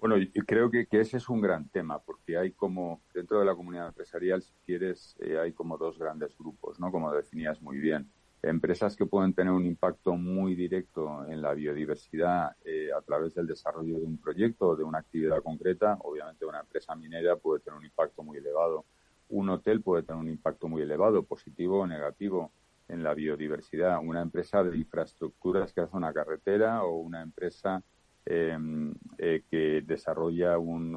Bueno, 0.00 0.16
yo 0.16 0.42
creo 0.46 0.70
que, 0.70 0.86
ese 0.90 1.18
es 1.18 1.28
un 1.28 1.42
gran 1.42 1.68
tema, 1.68 1.98
porque 1.98 2.38
hay 2.38 2.52
como, 2.52 3.02
dentro 3.12 3.40
de 3.40 3.44
la 3.44 3.54
comunidad 3.54 3.88
empresarial, 3.88 4.40
si 4.40 4.54
quieres, 4.64 5.16
eh, 5.20 5.38
hay 5.38 5.52
como 5.52 5.76
dos 5.76 5.98
grandes 5.98 6.34
grupos, 6.38 6.80
¿no? 6.80 6.90
Como 6.90 7.12
definías 7.12 7.60
muy 7.60 7.76
bien 7.76 8.10
empresas 8.48 8.96
que 8.96 9.06
pueden 9.06 9.32
tener 9.34 9.52
un 9.52 9.64
impacto 9.66 10.16
muy 10.16 10.54
directo 10.54 11.26
en 11.26 11.40
la 11.42 11.54
biodiversidad 11.54 12.56
eh, 12.64 12.90
a 12.96 13.00
través 13.02 13.34
del 13.34 13.46
desarrollo 13.46 13.98
de 13.98 14.04
un 14.04 14.18
proyecto 14.18 14.68
o 14.68 14.76
de 14.76 14.84
una 14.84 14.98
actividad 14.98 15.42
concreta. 15.42 15.98
Obviamente 16.00 16.44
una 16.44 16.60
empresa 16.60 16.94
minera 16.94 17.36
puede 17.36 17.60
tener 17.60 17.78
un 17.78 17.84
impacto 17.84 18.22
muy 18.22 18.38
elevado. 18.38 18.84
Un 19.28 19.48
hotel 19.48 19.80
puede 19.82 20.02
tener 20.02 20.20
un 20.20 20.28
impacto 20.28 20.68
muy 20.68 20.82
elevado, 20.82 21.22
positivo 21.22 21.80
o 21.80 21.86
negativo, 21.86 22.52
en 22.88 23.02
la 23.02 23.14
biodiversidad. 23.14 23.98
Una 24.02 24.20
empresa 24.20 24.62
de 24.62 24.76
infraestructuras 24.76 25.72
que 25.72 25.80
hace 25.80 25.96
una 25.96 26.12
carretera 26.12 26.84
o 26.84 26.98
una 26.98 27.22
empresa 27.22 27.82
em, 28.26 28.94
eh, 29.18 29.42
que 29.50 29.78
eh, 29.78 29.82
desarrolla 29.82 30.58
un 30.58 30.96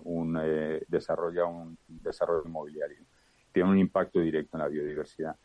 desarrollo 0.88 2.44
inmobiliario. 2.46 3.06
Tiene 3.54 3.70
un 3.70 3.78
impacto 3.78 4.20
directo 4.20 4.58
en 4.58 4.64
la 4.64 4.68
biodiversidad 4.68 5.36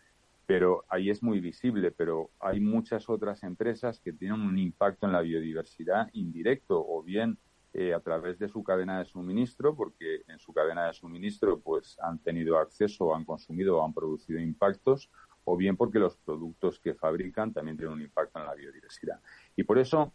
pero 0.47 0.85
ahí 0.89 1.11
es 1.11 1.23
muy 1.23 1.41
visible, 1.41 1.91
pero 1.91 2.31
hay 2.41 2.61
muchas 2.61 3.09
otras 3.09 3.43
empresas 3.43 4.01
que 4.01 4.13
tienen 4.13 4.41
un 4.41 4.59
impacto 4.59 5.07
en 5.07 5.13
la 5.13 5.21
biodiversidad 5.21 6.09
indirecto 6.13 6.85
o 6.87 7.03
bien 7.03 7.39
eh, 7.75 7.95
a 7.95 8.01
través 8.01 8.39
de 8.39 8.49
su 8.49 8.63
cadena 8.63 8.99
de 8.99 9.07
suministro, 9.07 9.75
porque 9.75 10.23
en 10.29 10.39
su 10.39 10.53
cadena 10.53 10.87
de 10.87 10.93
suministro 10.93 11.61
pues 11.61 11.97
han 12.03 12.19
tenido 12.19 12.59
acceso, 12.59 13.15
han 13.15 13.25
consumido 13.25 13.83
han 13.83 13.95
producido 13.95 14.41
impactos, 14.41 15.11
o 15.45 15.57
bien 15.57 15.77
porque 15.77 15.99
los 15.99 16.17
productos 16.19 16.79
que 16.79 16.95
fabrican 16.95 17.53
también 17.53 17.77
tienen 17.77 17.95
un 17.95 18.03
impacto 18.03 18.39
en 18.39 18.47
la 18.47 18.55
biodiversidad. 18.55 19.21
Y 19.57 19.65
por 19.65 19.79
eso 19.79 20.13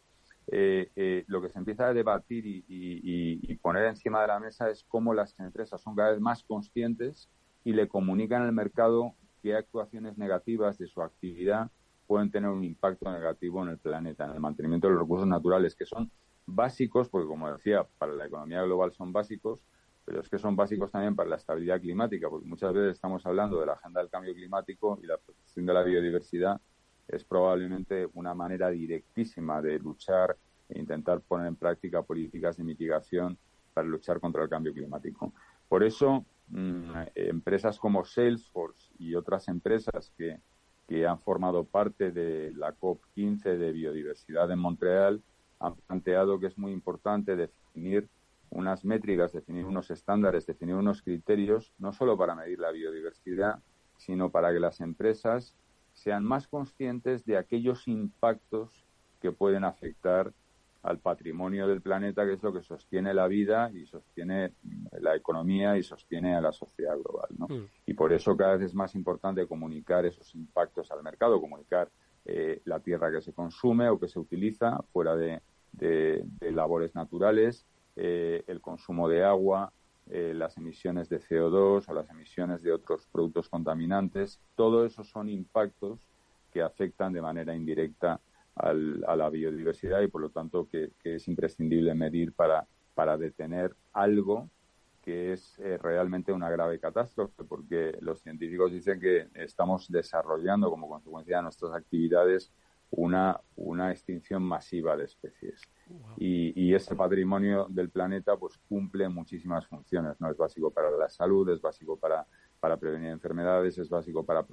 eh, 0.50 0.92
eh, 0.96 1.26
lo 1.28 1.42
que 1.42 1.50
se 1.50 1.60
empieza 1.60 1.88
a 1.88 1.94
debatir 1.94 2.46
y, 2.46 2.64
y, 2.68 3.56
poner 3.56 3.86
encima 3.86 4.22
de 4.22 4.28
la 4.28 4.40
mesa 4.40 4.70
es 4.70 4.86
cómo 4.88 5.14
las 5.14 5.38
empresas 5.40 5.82
son 5.82 5.96
cada 5.96 6.12
vez 6.12 6.22
más 6.22 6.44
conscientes 6.44 7.30
y 7.66 7.74
le 7.74 7.88
comunican 7.88 8.44
al 8.44 8.54
mercado 8.54 9.16
qué 9.48 9.56
actuaciones 9.56 10.18
negativas 10.18 10.78
de 10.78 10.88
su 10.88 11.02
actividad 11.02 11.72
pueden 12.06 12.30
tener 12.30 12.50
un 12.50 12.66
impacto 12.66 13.10
negativo 13.10 13.64
en 13.64 13.70
el 13.70 13.78
planeta, 13.78 14.26
en 14.26 14.32
el 14.32 14.42
mantenimiento 14.42 14.88
de 14.88 14.94
los 14.94 15.04
recursos 15.04 15.26
naturales, 15.26 15.74
que 15.74 15.86
son 15.86 16.12
básicos, 16.46 17.08
porque 17.08 17.28
como 17.28 17.50
decía, 17.50 17.88
para 17.98 18.12
la 18.12 18.26
economía 18.26 18.62
global 18.64 18.92
son 18.92 19.14
básicos, 19.14 19.64
pero 20.04 20.20
es 20.20 20.28
que 20.28 20.38
son 20.38 20.58
básicos 20.58 20.92
también 20.92 21.16
para 21.16 21.30
la 21.30 21.38
estabilidad 21.38 21.80
climática, 21.80 22.30
porque 22.30 22.46
muchas 22.46 22.74
veces 22.74 22.96
estamos 22.96 23.26
hablando 23.26 23.58
de 23.62 23.68
la 23.68 23.74
agenda 23.74 24.02
del 24.02 24.10
cambio 24.10 24.34
climático 24.34 25.00
y 25.02 25.06
la 25.06 25.18
protección 25.18 25.66
de 25.66 25.74
la 25.74 25.84
biodiversidad 25.84 26.60
es 27.08 27.24
probablemente 27.24 28.06
una 28.16 28.34
manera 28.34 28.70
directísima 28.70 29.62
de 29.62 29.80
luchar 29.80 30.36
e 30.68 30.78
intentar 30.78 31.22
poner 31.22 31.48
en 31.48 31.56
práctica 31.56 32.02
políticas 32.02 32.58
de 32.58 32.66
mitigación 32.66 33.38
para 33.74 33.88
luchar 33.88 34.20
contra 34.20 34.44
el 34.44 34.50
cambio 34.50 34.74
climático. 34.74 35.32
Por 35.70 35.86
eso, 35.86 36.26
Mm, 36.50 36.92
empresas 37.16 37.78
como 37.78 38.06
Salesforce 38.06 38.90
y 38.98 39.16
otras 39.16 39.50
empresas 39.50 40.14
que, 40.18 40.40
que 40.88 41.06
han 41.06 41.20
formado 41.20 41.66
parte 41.66 42.12
de 42.12 42.54
la 42.56 42.74
COP15 42.74 43.58
de 43.58 43.72
biodiversidad 43.74 44.50
en 44.52 44.60
Montreal 44.60 45.22
han 45.60 45.76
planteado 45.76 46.40
que 46.40 46.48
es 46.48 46.58
muy 46.58 46.72
importante 46.72 47.36
definir 47.36 48.08
unas 48.50 48.86
métricas, 48.86 49.34
definir 49.34 49.66
unos 49.66 49.92
estándares, 49.92 50.46
definir 50.46 50.76
unos 50.76 51.02
criterios, 51.02 51.74
no 51.78 51.92
solo 51.92 52.18
para 52.18 52.36
medir 52.36 52.60
la 52.60 52.72
biodiversidad, 52.72 53.60
sino 53.98 54.32
para 54.32 54.54
que 54.54 54.60
las 54.60 54.80
empresas 54.80 55.56
sean 55.94 56.24
más 56.24 56.48
conscientes 56.48 57.26
de 57.26 57.38
aquellos 57.38 57.88
impactos 57.88 58.86
que 59.20 59.32
pueden 59.32 59.64
afectar 59.64 60.32
al 60.84 61.00
patrimonio 61.00 61.68
del 61.68 61.82
planeta, 61.82 62.26
que 62.26 62.34
es 62.34 62.44
lo 62.44 62.54
que 62.54 62.62
sostiene 62.62 63.14
la 63.14 63.28
vida 63.28 63.72
y 63.74 63.86
sostiene 63.86 64.54
la 65.00 65.16
economía 65.16 65.78
y 65.78 65.84
sostiene 65.84 66.36
a 66.36 66.42
la 66.42 66.52
sociedad 66.52 66.98
global. 66.98 67.30
¿no? 67.38 67.48
Mm. 67.48 67.68
Y 67.86 67.94
por 67.94 68.14
eso 68.14 68.36
cada 68.38 68.56
vez 68.56 68.68
es 68.68 68.76
más 68.76 68.96
importante 68.96 69.46
comunicar 69.48 70.06
esos 70.06 70.34
impactos 70.36 70.92
al 70.92 71.04
mercado, 71.04 71.42
comunicar 71.42 71.90
eh, 72.26 72.62
la 72.66 72.80
tierra 72.80 73.12
que 73.12 73.22
se 73.22 73.34
consume 73.34 73.88
o 73.90 74.00
que 74.00 74.08
se 74.08 74.20
utiliza 74.20 74.78
fuera 74.92 75.16
de, 75.16 75.42
labores 76.42 76.96
naturales, 76.96 77.66
eh, 77.96 78.44
el 78.48 78.62
consumo 78.62 79.08
de 79.08 79.24
agua, 79.24 79.72
eh, 80.10 80.34
las 80.34 80.58
emisiones 80.58 81.10
de 81.10 81.20
CO2 81.20 81.86
o 81.88 81.94
las 81.94 82.10
emisiones 82.10 82.64
de 82.64 82.72
otros 82.72 83.08
productos 83.12 83.50
contaminantes. 83.50 84.40
Todo 84.56 84.86
eso 84.86 85.04
son 85.04 85.30
impactos 85.30 86.00
que 86.52 86.62
afectan 86.62 87.14
de 87.14 87.22
manera 87.22 87.56
indirecta 87.56 88.20
a 88.60 89.16
la 89.16 89.30
biodiversidad 89.30 90.02
y 90.02 90.08
por 90.08 90.22
lo 90.22 90.30
tanto 90.30 90.68
que, 90.68 90.92
es 91.04 91.28
imprescindible 91.28 91.94
medir 91.94 92.34
para, 92.34 92.68
para 92.94 93.18
detener 93.18 93.76
algo 93.94 94.50
que 95.02 95.32
es 95.32 95.58
eh, 95.60 95.78
realmente 95.78 96.34
una 96.34 96.50
grave 96.50 96.80
catástrofe, 96.80 97.46
porque 97.46 97.98
los 98.02 98.20
científicos 98.20 98.72
dicen 98.72 99.00
que 99.00 99.30
estamos 99.36 99.90
desarrollando 99.90 100.70
como 100.70 100.90
consecuencia 100.90 101.38
de 101.38 101.44
nuestras 101.44 101.74
actividades 101.74 102.52
una, 102.92 103.40
una 103.56 103.92
extinción 103.92 104.44
masiva 104.44 104.96
de 104.98 105.06
especies. 105.06 105.62
Y, 106.18 106.52
y, 106.62 106.74
ese 106.74 106.96
patrimonio 106.96 107.68
del 107.70 107.90
planeta 107.90 108.36
pues 108.38 108.58
cumple 108.70 109.08
muchísimas 109.10 109.66
funciones, 109.68 110.20
¿no? 110.20 110.30
Es 110.30 110.38
básico 110.38 110.72
para 110.72 110.92
la 110.92 111.10
salud, 111.10 111.50
es 111.50 111.62
básico 111.62 111.98
para 111.98 112.26
para 112.60 112.78
prevenir 112.78 113.10
enfermedades, 113.10 113.78
es 113.78 113.90
básico 113.90 114.24
para 114.24 114.46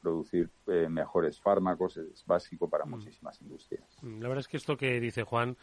producir 0.00 0.50
eh, 0.66 0.88
mejores 0.88 1.40
fármacos, 1.40 1.96
es 1.96 2.24
básico 2.26 2.68
para 2.68 2.84
mm. 2.84 2.90
muchísimas 2.90 3.40
industrias. 3.40 3.84
Mm, 4.02 4.20
la 4.20 4.28
verdad 4.28 4.40
es 4.40 4.48
que 4.48 4.56
esto 4.56 4.76
que 4.76 5.00
dice 5.00 5.24
Juan, 5.24 5.56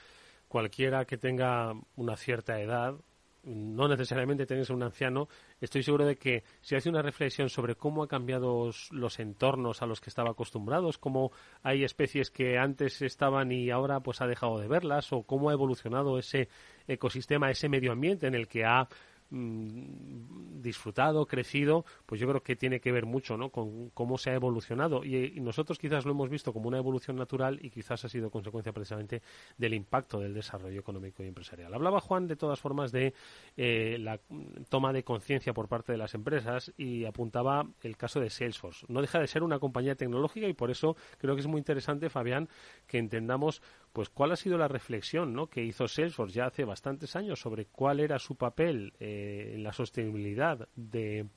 cualquiera 0.47 1.05
que 1.05 1.17
tenga 1.17 1.73
una 1.95 2.17
cierta 2.17 2.59
edad, 2.59 2.95
no 3.43 3.87
necesariamente 3.87 4.45
tenés 4.45 4.69
un 4.69 4.83
anciano, 4.83 5.27
estoy 5.59 5.81
seguro 5.81 6.05
de 6.05 6.15
que 6.15 6.43
si 6.61 6.75
hace 6.75 6.89
una 6.89 7.01
reflexión 7.01 7.49
sobre 7.49 7.75
cómo 7.75 8.03
ha 8.03 8.07
cambiado 8.07 8.69
los 8.91 9.19
entornos 9.19 9.81
a 9.81 9.87
los 9.87 9.99
que 9.99 10.09
estaba 10.09 10.31
acostumbrados, 10.31 10.97
cómo 10.97 11.31
hay 11.63 11.83
especies 11.83 12.29
que 12.29 12.57
antes 12.57 13.01
estaban 13.01 13.51
y 13.51 13.71
ahora 13.71 14.01
pues 14.01 14.21
ha 14.21 14.27
dejado 14.27 14.59
de 14.59 14.67
verlas, 14.67 15.11
o 15.11 15.23
cómo 15.23 15.49
ha 15.49 15.53
evolucionado 15.53 16.19
ese 16.19 16.49
ecosistema, 16.87 17.49
ese 17.49 17.69
medio 17.69 17.91
ambiente 17.91 18.27
en 18.27 18.35
el 18.35 18.47
que 18.47 18.65
ha 18.65 18.87
Mm, 19.33 20.61
disfrutado, 20.61 21.25
crecido, 21.25 21.85
pues 22.05 22.19
yo 22.19 22.27
creo 22.27 22.43
que 22.43 22.57
tiene 22.57 22.81
que 22.81 22.91
ver 22.91 23.05
mucho 23.05 23.37
¿no? 23.37 23.49
con 23.49 23.89
cómo 23.91 24.17
se 24.17 24.29
ha 24.29 24.35
evolucionado. 24.35 25.05
Y, 25.05 25.39
nosotros 25.39 25.79
quizás 25.79 26.05
lo 26.05 26.11
hemos 26.11 26.29
visto 26.29 26.51
como 26.51 26.67
una 26.67 26.77
evolución 26.77 27.15
natural 27.15 27.57
y 27.61 27.69
quizás 27.69 28.03
ha 28.03 28.09
sido 28.09 28.29
consecuencia 28.29 28.73
precisamente 28.73 29.21
del 29.57 29.73
impacto 29.73 30.19
del 30.19 30.33
desarrollo 30.33 30.79
económico 30.79 31.23
y 31.23 31.27
empresarial. 31.27 31.73
Hablaba 31.73 32.01
Juan 32.01 32.27
de 32.27 32.35
todas 32.35 32.59
formas 32.59 32.91
de 32.91 33.13
eh, 33.55 33.97
la 34.01 34.19
toma 34.67 34.91
de 34.91 35.03
conciencia 35.03 35.53
por 35.53 35.69
parte 35.69 35.93
de 35.93 35.97
las 35.97 36.13
empresas 36.13 36.73
y 36.77 37.05
apuntaba 37.05 37.65
el 37.81 37.95
caso 37.95 38.19
de 38.19 38.29
Salesforce. 38.29 38.85
No 38.89 39.01
deja 39.01 39.19
de 39.19 39.27
ser 39.27 39.43
una 39.43 39.59
compañía 39.59 39.95
tecnológica 39.95 40.47
y 40.47 40.53
por 40.53 40.69
eso 40.71 40.97
creo 41.17 41.35
que 41.35 41.41
es 41.41 41.47
muy 41.47 41.59
interesante, 41.59 42.09
Fabián, 42.09 42.49
que 42.85 42.97
entendamos 42.97 43.61
pues 43.93 44.09
cuál 44.09 44.31
ha 44.31 44.35
sido 44.35 44.57
la 44.57 44.67
reflexión 44.67 45.33
¿no? 45.33 45.47
que 45.47 45.63
hizo 45.63 45.87
Salesforce 45.87 46.35
ya 46.35 46.45
hace 46.45 46.63
bastantes 46.63 47.15
años 47.15 47.39
sobre 47.39 47.65
cuál 47.65 47.99
era 47.99 48.19
su 48.19 48.35
papel 48.35 48.93
eh, 48.99 49.53
en 49.55 49.63
la 49.63 49.73
sostenibilidad 49.73 50.67
de, 50.75 51.27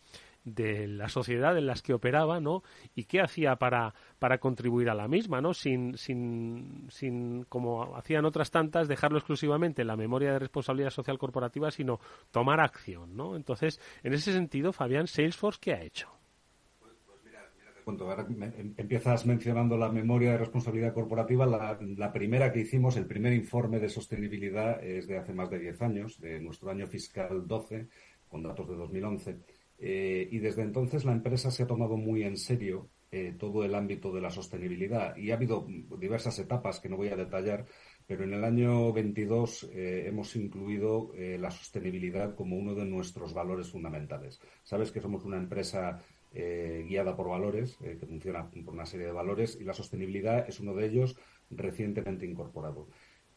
de 0.45 0.87
la 0.87 1.09
sociedad 1.09 1.57
en 1.57 1.67
las 1.67 1.83
que 1.83 1.95
operaba, 1.95 2.39
¿no? 2.39 2.63
Y 2.95 3.05
qué 3.05 3.21
hacía 3.21 3.57
para, 3.57 3.95
para 4.19 4.39
contribuir 4.39 4.91
a 4.91 4.95
la 4.95 5.09
misma, 5.09 5.41
¿no? 5.41 5.55
Sin, 5.55 5.97
sin, 5.97 6.87
sin, 6.91 7.45
como 7.45 7.97
hacían 7.97 8.25
otras 8.25 8.51
tantas, 8.51 8.87
dejarlo 8.87 9.19
exclusivamente 9.19 9.83
en 9.83 9.89
la 9.89 9.97
memoria 9.97 10.33
de 10.33 10.39
responsabilidad 10.39 10.91
social 10.91 11.19
corporativa, 11.19 11.71
sino 11.71 11.99
tomar 12.31 12.61
acción, 12.61 13.17
¿no? 13.17 13.37
Entonces, 13.37 13.81
en 14.03 14.13
ese 14.13 14.33
sentido, 14.33 14.73
Fabián, 14.73 15.07
Salesforce, 15.07 15.59
¿qué 15.61 15.73
ha 15.73 15.83
hecho? 15.83 16.09
Cuento. 17.85 18.11
Ahora 18.11 18.27
em, 18.31 18.73
empiezas 18.79 19.27
mencionando 19.27 19.77
la 19.77 19.91
memoria 19.93 20.33
de 20.33 20.39
responsabilidad 20.39 20.95
corporativa. 20.95 21.45
La, 21.45 22.13
primera 22.13 22.51
que 22.51 22.61
hicimos, 22.61 22.97
el 22.97 23.07
primer 23.07 23.35
informe 23.35 23.79
de 23.79 23.91
sostenibilidad, 23.91 24.83
es 24.83 25.07
de 25.07 25.19
hace 25.19 25.35
más 25.35 25.51
de 25.51 25.59
10 25.59 25.83
años, 25.83 26.19
de 26.19 26.41
nuestro 26.41 26.71
año 26.71 26.87
fiscal 26.87 27.47
12, 27.47 27.89
con 28.27 28.43
datos 28.43 28.69
de 28.71 28.77
2011. 28.77 29.39
Eh, 29.79 30.29
y 30.31 30.39
desde 30.39 30.63
entonces 30.63 31.05
la 31.05 31.13
empresa 31.13 31.51
se 31.51 31.65
ha 31.65 31.67
tomado 31.67 31.99
muy 31.99 32.23
en 32.23 32.39
serio 32.39 32.89
eh, 33.11 33.35
todo 33.39 33.65
el 33.65 33.75
ámbito 33.75 34.11
de 34.13 34.23
la 34.23 34.31
sostenibilidad. 34.31 35.15
Y 35.19 35.31
ha 35.31 35.35
habido 35.35 35.67
diversas 36.01 36.39
etapas 36.39 36.81
que 36.81 36.89
no 36.89 36.97
voy 36.97 37.09
a 37.09 37.17
detallar, 37.17 37.67
pero 38.07 38.25
en 38.25 38.33
el 38.33 38.45
año 38.45 38.95
22 38.95 39.69
eh, 39.73 40.05
hemos 40.07 40.35
incluido 40.37 41.13
la 41.17 41.51
sostenibilidad 41.51 42.35
como 42.35 42.57
uno 42.57 42.75
de 42.75 42.87
nuestros 42.87 43.35
valores 43.35 43.69
fundamentales. 43.69 44.41
Sabes 44.63 44.91
que 44.91 45.03
somos 45.03 45.25
una 45.25 45.37
empresa 45.37 46.03
eh, 46.37 46.85
guiada 46.89 47.15
por 47.15 47.29
valores, 47.29 47.79
eh, 47.81 47.97
que 47.99 48.07
funciona 48.07 48.51
por 48.51 48.75
una 48.75 48.87
serie 48.87 49.07
de 49.07 49.13
valores, 49.13 49.57
y 49.61 49.63
la 49.63 49.73
sostenibilidad 49.73 50.49
es 50.49 50.59
uno 50.59 50.75
de 50.75 50.87
ellos 50.87 51.17
recientemente 51.49 52.27
incorporado. 52.27 52.89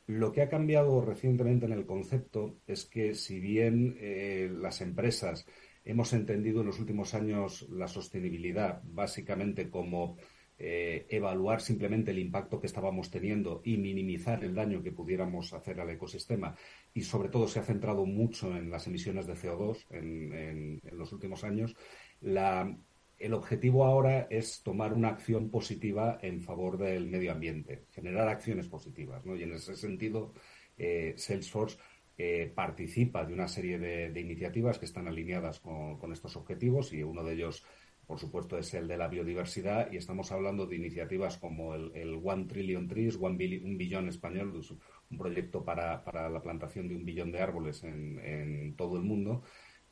Lo 0.07 0.31
que 0.31 0.41
ha 0.41 0.49
cambiado 0.49 0.99
recientemente 1.01 1.67
en 1.67 1.73
el 1.73 1.85
concepto 1.85 2.57
es 2.65 2.85
que 2.85 3.13
si 3.13 3.39
bien 3.39 3.97
eh, 3.99 4.49
las 4.51 4.81
empresas 4.81 5.45
hemos 5.85 6.11
entendido 6.13 6.61
en 6.61 6.67
los 6.67 6.79
últimos 6.79 7.13
años 7.13 7.67
la 7.69 7.87
sostenibilidad 7.87 8.81
básicamente 8.83 9.69
como 9.69 10.17
evaluar 10.59 11.61
simplemente 11.61 12.09
el 12.09 12.17
impacto 12.17 12.59
que 12.59 12.65
estábamos 12.65 13.11
teniendo 13.11 13.61
y 13.63 13.77
minimizar 13.77 14.43
el 14.43 14.55
daño 14.55 14.81
que 14.81 14.91
pudiéramos 14.91 15.53
hacer 15.53 15.79
al 15.79 15.91
ecosistema 15.91 16.55
y 16.95 17.01
sobre 17.01 17.29
todo 17.29 17.47
se 17.47 17.59
ha 17.59 17.63
centrado 17.63 18.07
mucho 18.07 18.57
en 18.57 18.71
las 18.71 18.87
emisiones 18.87 19.27
de 19.27 19.35
CO2 19.35 19.85
en 19.91 20.81
los 20.93 21.13
últimos 21.13 21.43
años, 21.43 21.75
la, 22.21 22.75
el 23.19 23.33
objetivo 23.33 23.85
ahora 23.85 24.27
es 24.29 24.61
tomar 24.61 24.93
una 24.93 25.09
acción 25.09 25.49
positiva 25.49 26.19
en 26.21 26.41
favor 26.41 26.77
del 26.77 27.07
medio 27.07 27.31
ambiente, 27.31 27.85
generar 27.91 28.29
acciones 28.29 28.67
positivas. 28.67 29.25
¿no? 29.25 29.35
Y 29.35 29.43
en 29.43 29.53
ese 29.53 29.75
sentido, 29.75 30.33
eh, 30.77 31.13
Salesforce 31.17 31.77
eh, 32.17 32.51
participa 32.53 33.25
de 33.25 33.33
una 33.33 33.47
serie 33.47 33.79
de, 33.79 34.19
iniciativas 34.19 34.77
que 34.77 34.85
están 34.85 35.07
alineadas 35.07 35.59
con, 35.59 36.11
estos 36.11 36.35
objetivos 36.35 36.93
y 36.93 37.01
uno 37.03 37.23
de 37.23 37.33
ellos, 37.33 37.63
por 38.05 38.19
supuesto, 38.19 38.57
es 38.57 38.73
el 38.75 38.87
de 38.87 38.97
la 38.97 39.07
biodiversidad 39.07 39.91
y 39.91 39.97
estamos 39.97 40.31
hablando 40.31 40.67
de 40.67 40.75
iniciativas 40.75 41.37
como 41.37 41.73
el, 41.73 42.21
One 42.23 42.45
Trillion 42.45 42.87
Trees, 42.87 43.15
un 43.15 43.37
billón 43.37 44.09
español, 44.09 44.61
un 45.09 45.17
proyecto 45.17 45.63
para, 45.65 46.03
la 46.29 46.41
plantación 46.41 46.87
de 46.87 46.95
un 46.95 47.05
billón 47.05 47.31
de 47.31 47.39
árboles 47.39 47.83
en 47.83 48.75
todo 48.75 48.95
el 48.97 49.03
mundo 49.03 49.43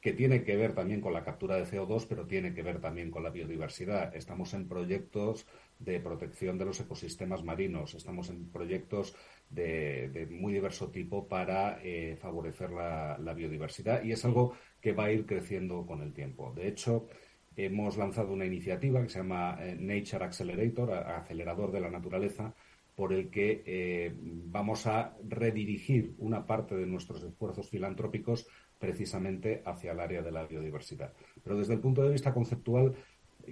que 0.05 0.13
tiene 0.13 0.43
que 0.43 0.55
ver 0.55 0.75
también 0.75 1.01
con 1.01 1.13
la 1.13 1.23
captura 1.23 1.55
de 1.55 1.65
CO2, 1.65 2.05
pero 2.07 2.27
tiene 2.27 2.53
que 2.53 2.61
ver 2.61 2.79
también 2.79 3.09
con 3.09 3.23
la 3.23 3.31
biodiversidad. 3.31 4.15
Estamos 4.15 4.53
en 4.53 4.67
proyectos 4.67 5.47
de 5.79 5.99
protección 5.99 6.59
de 6.59 6.65
los 6.65 6.79
ecosistemas 6.79 7.43
marinos, 7.43 7.95
estamos 7.95 8.29
en 8.29 8.51
proyectos 8.51 9.15
de, 9.49 10.27
muy 10.29 10.53
diverso 10.53 10.91
tipo 10.91 11.27
para 11.27 11.79
eh, 11.81 12.17
favorecer 12.21 12.69
la, 12.69 13.33
biodiversidad 13.35 14.03
y 14.03 14.11
es 14.11 14.23
algo 14.25 14.53
que 14.79 14.93
va 14.93 15.05
a 15.05 15.11
ir 15.11 15.25
creciendo 15.25 15.87
con 15.87 16.03
el 16.03 16.13
tiempo. 16.13 16.53
De 16.55 16.67
hecho, 16.67 17.07
hemos 17.55 17.97
lanzado 17.97 18.31
una 18.31 18.45
iniciativa 18.45 19.01
que 19.01 19.09
se 19.09 19.17
llama 19.17 19.57
eh, 19.59 19.75
Nature 19.75 20.25
Accelerator, 20.25 20.93
acelerador 20.93 21.71
de 21.71 21.79
la 21.79 21.89
naturaleza, 21.89 22.53
por 22.95 23.11
el 23.11 23.29
que 23.29 23.63
eh, 23.65 24.13
vamos 24.15 24.85
a 24.85 25.17
redirigir 25.27 26.13
una 26.19 26.45
parte 26.45 26.75
de 26.75 26.85
nuestros 26.85 27.23
esfuerzos 27.23 27.69
filantrópicos 27.69 28.47
precisamente 28.79 29.61
hacia 29.65 29.91
el 29.91 29.99
área 29.99 30.21
de 30.21 30.31
la 30.31 30.45
biodiversidad. 30.45 31.13
Pero 31.43 31.57
desde 31.57 31.73
el 31.73 31.79
punto 31.79 32.03
de 32.03 32.11
vista 32.11 32.33
conceptual, 32.33 32.95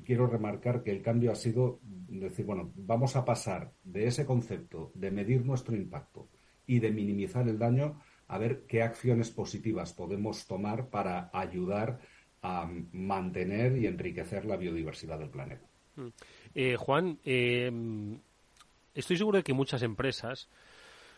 quiero 0.05 0.28
remarcar 0.28 0.84
que 0.84 0.91
el 0.91 1.01
cambio 1.01 1.32
ha 1.32 1.36
sido 1.36 1.80
decir, 1.84 2.45
bueno, 2.45 2.71
vamos 2.76 3.15
a 3.15 3.26
pasar 3.26 3.71
de 3.84 4.07
ese 4.07 4.26
concepto 4.26 4.91
de 4.95 5.11
medir 5.11 5.45
nuestro 5.45 5.76
impacto 5.76 6.28
y 6.65 6.80
de 6.80 6.91
minimizar 6.91 7.47
el 7.47 7.59
daño 7.59 8.01
a 8.28 8.38
ver 8.38 8.63
qué 8.67 8.82
acciones 8.82 9.30
positivas 9.32 9.93
podemos 9.93 10.47
tomar 10.47 10.88
para 10.88 11.30
ayudar 11.34 11.99
a 12.41 12.69
mantener 12.91 13.78
y 13.78 13.88
enriquecer 13.88 14.45
la 14.45 14.57
biodiversidad 14.57 15.19
del 15.19 15.30
planeta. 15.30 15.65
Mm. 15.95 16.07
Eh, 16.55 16.76
Juan, 16.78 17.19
eh, 17.24 17.71
estoy 18.93 19.17
seguro 19.17 19.38
de 19.38 19.43
que 19.43 19.53
muchas 19.53 19.84
empresas, 19.84 20.49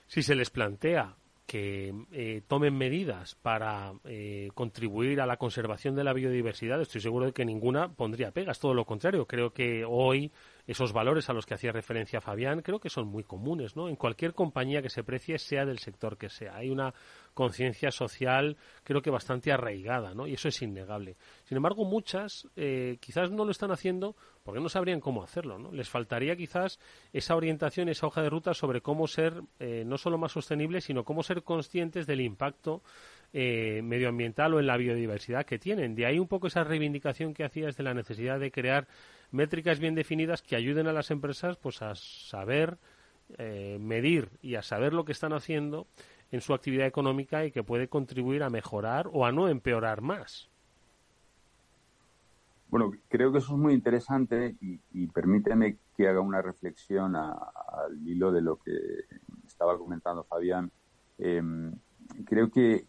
si 0.08 0.22
se 0.22 0.36
les 0.36 0.49
plantea 0.49 1.16
que 1.46 1.93
eh, 2.12 2.41
tomen 2.48 2.76
medidas 2.76 3.36
para 3.36 3.93
eh, 4.04 4.50
contribuir 4.56 5.22
a 5.22 5.28
la 5.28 5.38
conservación 5.38 5.96
de 5.96 6.04
la 6.04 6.14
biodiversidad, 6.14 6.82
estoy 6.82 7.02
seguro 7.02 7.28
de 7.28 7.34
que 7.34 7.46
ninguna 7.46 7.93
pondría 7.93 8.32
pegas, 8.32 8.60
todo 8.60 8.74
lo 8.74 8.86
contrario. 8.86 9.28
Creo 9.28 9.54
que 9.54 9.86
hoy 9.88 10.32
esos 10.66 10.91
valores 10.91 11.30
a 11.30 11.34
los 11.34 11.46
que 11.46 11.54
hacía 11.54 11.72
referencia 11.72 12.22
Fabián 12.22 12.62
creo 12.62 12.80
que 12.80 12.89
son 12.89 13.08
muy 13.08 13.24
comunes, 13.24 13.76
¿no? 13.76 13.88
En 13.88 13.96
cualquier 13.96 14.34
compañía 14.34 14.82
que 14.82 14.89
se 14.89 15.04
precie, 15.04 15.38
sea 15.38 15.66
del 15.66 15.78
sector 15.78 16.18
que 16.18 16.30
sea. 16.30 16.56
Hay 16.56 16.72
una 16.72 16.93
conciencia 17.36 17.91
social 17.91 18.57
creo 18.83 19.01
que 19.01 19.11
bastante 19.11 19.51
arraigada, 19.51 20.15
¿no? 20.15 20.25
Y 20.25 20.33
eso 20.33 20.47
es 20.47 20.61
innegable. 20.61 21.17
Sin 21.43 21.57
embargo, 21.57 21.86
muchas 21.86 22.47
eh, 22.55 22.97
quizás 22.99 23.29
no 23.29 23.43
lo 23.45 23.51
están 23.51 23.71
haciendo 23.71 24.15
porque 24.43 24.61
no 24.61 24.69
sabrían 24.69 25.01
cómo 25.01 25.21
hacerlo, 25.21 25.59
¿no? 25.59 25.71
Les 25.71 25.89
faltaría 25.89 26.36
quizás 26.36 26.79
esa 27.11 27.36
orientación, 27.36 27.89
esa 27.89 28.07
hoja 28.07 28.23
de 28.23 28.29
ruta 28.29 28.53
sobre 28.53 28.81
cómo 28.81 29.05
ser 29.05 29.41
eh, 29.59 29.83
no 29.86 29.97
solo 29.97 30.17
más 30.17 30.31
sostenible, 30.31 30.79
sino 30.79 31.03
cómo 31.03 31.23
ser 31.23 31.43
conscientes 31.43 32.07
del 32.07 32.21
impacto 32.21 32.81
eh, 33.33 33.81
medioambiental 33.83 34.53
o 34.53 34.59
en 34.59 34.67
la 34.67 34.77
biodiversidad 34.77 35.45
que 35.45 35.59
tienen. 35.59 35.93
De 35.93 36.05
ahí 36.05 36.17
un 36.19 36.29
poco 36.29 36.47
esa 36.47 36.63
reivindicación 36.63 37.33
que 37.33 37.43
hacías 37.43 37.75
de 37.75 37.83
la 37.83 37.93
necesidad 37.93 38.39
de 38.39 38.51
crear 38.51 38.88
métricas 39.31 39.79
bien 39.79 39.93
definidas 39.93 40.41
que 40.41 40.55
ayuden 40.55 40.88
a 40.88 40.93
las 40.93 41.11
empresas 41.11 41.57
pues 41.57 41.81
a 41.81 41.95
saber 41.95 42.77
medir 43.79 44.29
y 44.43 44.53
a 44.53 44.61
saber 44.61 44.93
lo 44.93 45.03
que 45.03 45.11
están 45.11 45.33
haciendo 45.33 45.88
en 46.36 46.41
su 46.41 46.53
actividad 46.53 46.86
económica 46.86 47.45
y 47.45 47.51
que 47.51 47.63
puede 47.63 47.88
contribuir 47.88 48.43
a 48.43 48.49
mejorar 48.49 49.09
o 49.13 49.25
a 49.25 49.31
no 49.31 49.47
empeorar 49.47 50.01
más. 50.01 50.49
Bueno, 52.69 52.91
creo 53.07 53.31
que 53.31 53.38
eso 53.38 53.53
es 53.53 53.57
muy 53.57 53.73
interesante 53.73 54.57
y, 54.59 55.07
permíteme 55.07 55.77
que 55.95 56.09
haga 56.09 56.19
una 56.19 56.41
reflexión 56.41 57.15
al 57.15 58.05
hilo 58.05 58.33
de 58.33 58.41
lo 58.41 58.57
que 58.57 58.73
estaba 59.47 59.77
comentando 59.77 60.25
Fabián. 60.25 60.69
Em, 61.17 61.71
creo 62.25 62.51
que, 62.51 62.88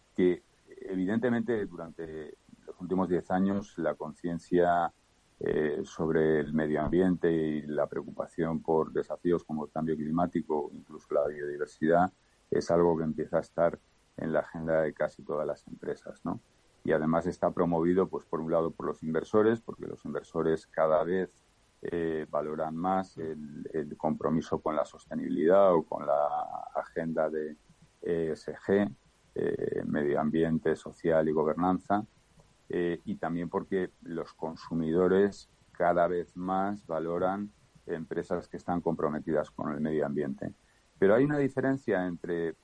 evidentemente 0.81 1.65
durante 1.65 2.35
los 2.65 2.81
últimos 2.81 3.07
diez 3.07 3.31
años 3.31 3.77
la 3.77 3.95
conciencia 3.95 4.91
eh, 5.39 5.81
sobre 5.85 6.41
el 6.41 6.53
medio 6.53 6.81
ambiente 6.81 7.31
y 7.31 7.61
la 7.61 7.87
preocupación 7.87 8.61
por 8.61 8.91
desafíos 8.91 9.43
como 9.45 9.65
el 9.65 9.71
cambio 9.71 9.95
climático, 9.95 10.69
incluso 10.73 11.13
la 11.13 11.27
biodiversidad, 11.27 12.11
es 12.51 12.71
algo 12.71 12.97
que 12.97 13.03
empieza 13.03 13.37
a 13.37 13.41
estar 13.41 13.79
en 14.17 14.33
la 14.33 14.39
agenda 14.39 14.81
de 14.81 14.93
casi 14.93 15.23
todas 15.23 15.45
las 15.45 15.67
empresas, 15.67 16.21
¿no? 16.23 16.39
Y 16.83 16.91
además 16.91 17.25
está 17.27 17.51
promovido, 17.51 18.07
pues 18.07 18.25
por 18.25 18.39
un 18.39 18.51
lado, 18.51 18.71
por 18.71 18.85
los 18.85 19.03
inversores, 19.03 19.61
porque 19.61 19.87
los 19.87 20.03
inversores 20.05 20.67
cada 20.67 21.03
vez 21.03 21.29
eh, 21.81 22.25
valoran 22.29 22.75
más 22.75 23.17
el, 23.17 23.95
compromiso 23.97 24.59
con 24.59 24.75
la 24.75 24.85
sostenibilidad 24.85 25.73
o 25.73 25.83
con 25.83 26.05
la 26.05 26.27
agenda 26.75 27.29
de 27.29 27.55
ESG, 28.01 28.89
eh, 29.35 29.83
medio 29.85 30.19
ambiente, 30.19 30.75
social 30.75 31.27
y 31.27 31.31
gobernanza, 31.31 32.05
eh, 32.69 33.01
y 33.05 33.15
también 33.15 33.49
porque 33.49 33.91
los 34.01 34.33
consumidores 34.33 35.49
cada 35.71 36.07
vez 36.07 36.35
más 36.35 36.85
valoran 36.87 37.51
empresas 37.85 38.47
que 38.47 38.57
están 38.57 38.81
comprometidas 38.81 39.51
con 39.51 39.71
el 39.71 39.79
medio 39.79 40.05
ambiente. 40.05 40.53
Pero 40.99 41.15
hay 41.15 41.23
una 41.25 41.37
diferencia 41.37 42.05
entre 42.07 42.55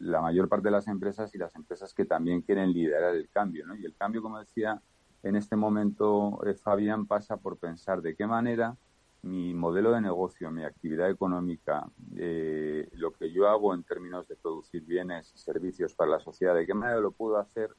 la 0.00 0.20
mayor 0.20 0.48
parte 0.48 0.68
de 0.68 0.72
las 0.72 0.88
empresas 0.88 1.34
y 1.34 1.38
las 1.38 1.54
empresas 1.56 1.92
que 1.92 2.04
también 2.04 2.42
quieren 2.42 2.72
liderar 2.72 3.14
el 3.14 3.28
cambio. 3.28 3.66
¿no? 3.66 3.74
Y 3.76 3.84
el 3.84 3.94
cambio, 3.94 4.22
como 4.22 4.38
decía 4.38 4.80
en 5.22 5.36
este 5.36 5.56
momento 5.56 6.40
eh, 6.46 6.54
Fabián, 6.54 7.06
pasa 7.06 7.36
por 7.36 7.58
pensar 7.58 8.00
de 8.00 8.14
qué 8.14 8.26
manera 8.26 8.76
mi 9.22 9.52
modelo 9.52 9.92
de 9.92 10.00
negocio, 10.00 10.50
mi 10.50 10.64
actividad 10.64 11.10
económica, 11.10 11.86
eh, 12.16 12.88
lo 12.94 13.12
que 13.12 13.30
yo 13.30 13.48
hago 13.48 13.74
en 13.74 13.82
términos 13.82 14.26
de 14.28 14.36
producir 14.36 14.82
bienes 14.82 15.32
y 15.34 15.38
servicios 15.38 15.94
para 15.94 16.12
la 16.12 16.20
sociedad, 16.20 16.54
de 16.54 16.66
qué 16.66 16.72
manera 16.72 17.00
lo 17.00 17.10
puedo 17.10 17.36
hacer 17.36 17.70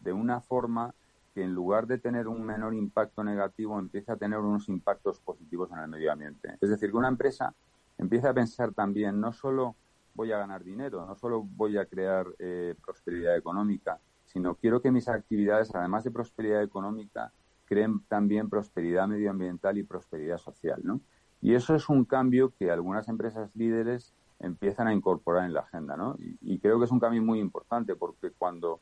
de 0.00 0.12
una 0.12 0.40
forma 0.40 0.94
que 1.34 1.42
en 1.42 1.52
lugar 1.52 1.86
de 1.86 1.98
tener 1.98 2.28
un 2.28 2.42
menor 2.42 2.72
impacto 2.72 3.22
negativo, 3.22 3.78
empiece 3.78 4.10
a 4.10 4.16
tener 4.16 4.38
unos 4.38 4.70
impactos 4.70 5.20
positivos 5.20 5.70
en 5.70 5.80
el 5.80 5.88
medio 5.88 6.10
ambiente. 6.10 6.56
Es 6.62 6.70
decir, 6.70 6.90
que 6.90 6.96
una 6.96 7.08
empresa 7.08 7.54
empieza 7.98 8.30
a 8.30 8.34
pensar 8.34 8.72
también, 8.72 9.20
no 9.20 9.32
solo 9.32 9.76
voy 10.14 10.32
a 10.32 10.38
ganar 10.38 10.64
dinero, 10.64 11.06
no 11.06 11.14
solo 11.16 11.42
voy 11.42 11.76
a 11.78 11.86
crear 11.86 12.26
eh, 12.38 12.74
prosperidad 12.84 13.36
económica, 13.36 14.00
sino 14.24 14.54
quiero 14.54 14.80
que 14.80 14.90
mis 14.90 15.08
actividades, 15.08 15.74
además 15.74 16.04
de 16.04 16.10
prosperidad 16.10 16.62
económica, 16.62 17.32
creen 17.66 18.00
también 18.08 18.48
prosperidad 18.48 19.08
medioambiental 19.08 19.76
y 19.78 19.82
prosperidad 19.82 20.38
social, 20.38 20.80
¿no? 20.84 21.00
Y 21.42 21.54
eso 21.54 21.74
es 21.74 21.88
un 21.88 22.04
cambio 22.04 22.52
que 22.58 22.70
algunas 22.70 23.08
empresas 23.08 23.54
líderes 23.54 24.14
empiezan 24.38 24.88
a 24.88 24.92
incorporar 24.92 25.44
en 25.44 25.52
la 25.52 25.60
agenda, 25.60 25.96
¿no? 25.96 26.16
y 26.18 26.58
creo 26.58 26.78
que 26.78 26.84
es 26.84 26.90
un 26.90 27.00
cambio 27.00 27.22
muy 27.22 27.40
importante 27.40 27.96
porque 27.96 28.30
cuando 28.32 28.80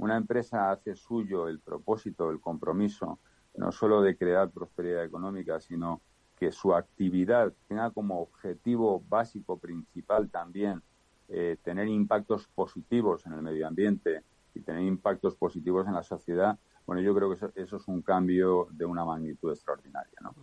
una 0.00 0.16
empresa 0.16 0.70
hace 0.70 0.94
suyo 0.96 1.48
el 1.48 1.60
propósito, 1.60 2.30
el 2.30 2.40
compromiso 2.40 3.18
no 3.56 3.70
solo 3.70 4.00
de 4.00 4.16
crear 4.16 4.50
prosperidad 4.50 5.04
económica, 5.04 5.60
sino 5.60 6.00
que 6.40 6.50
su 6.52 6.74
actividad 6.74 7.52
tenga 7.68 7.90
como 7.90 8.22
objetivo 8.22 9.04
básico 9.08 9.58
principal 9.58 10.30
también 10.30 10.82
eh, 11.28 11.58
tener 11.62 11.86
impactos 11.86 12.48
positivos 12.48 13.26
en 13.26 13.34
el 13.34 13.42
medio 13.42 13.68
ambiente 13.68 14.24
y 14.54 14.62
tener 14.62 14.82
impactos 14.82 15.36
positivos 15.36 15.86
en 15.86 15.94
la 15.94 16.02
sociedad, 16.02 16.58
bueno, 16.86 17.02
yo 17.02 17.14
creo 17.14 17.30
que 17.30 17.62
eso, 17.62 17.76
es 17.76 17.88
un 17.88 18.00
cambio 18.00 18.68
de 18.72 18.86
una 18.86 19.04
magnitud 19.04 19.52
extraordinaria, 19.52 20.18
¿no? 20.22 20.34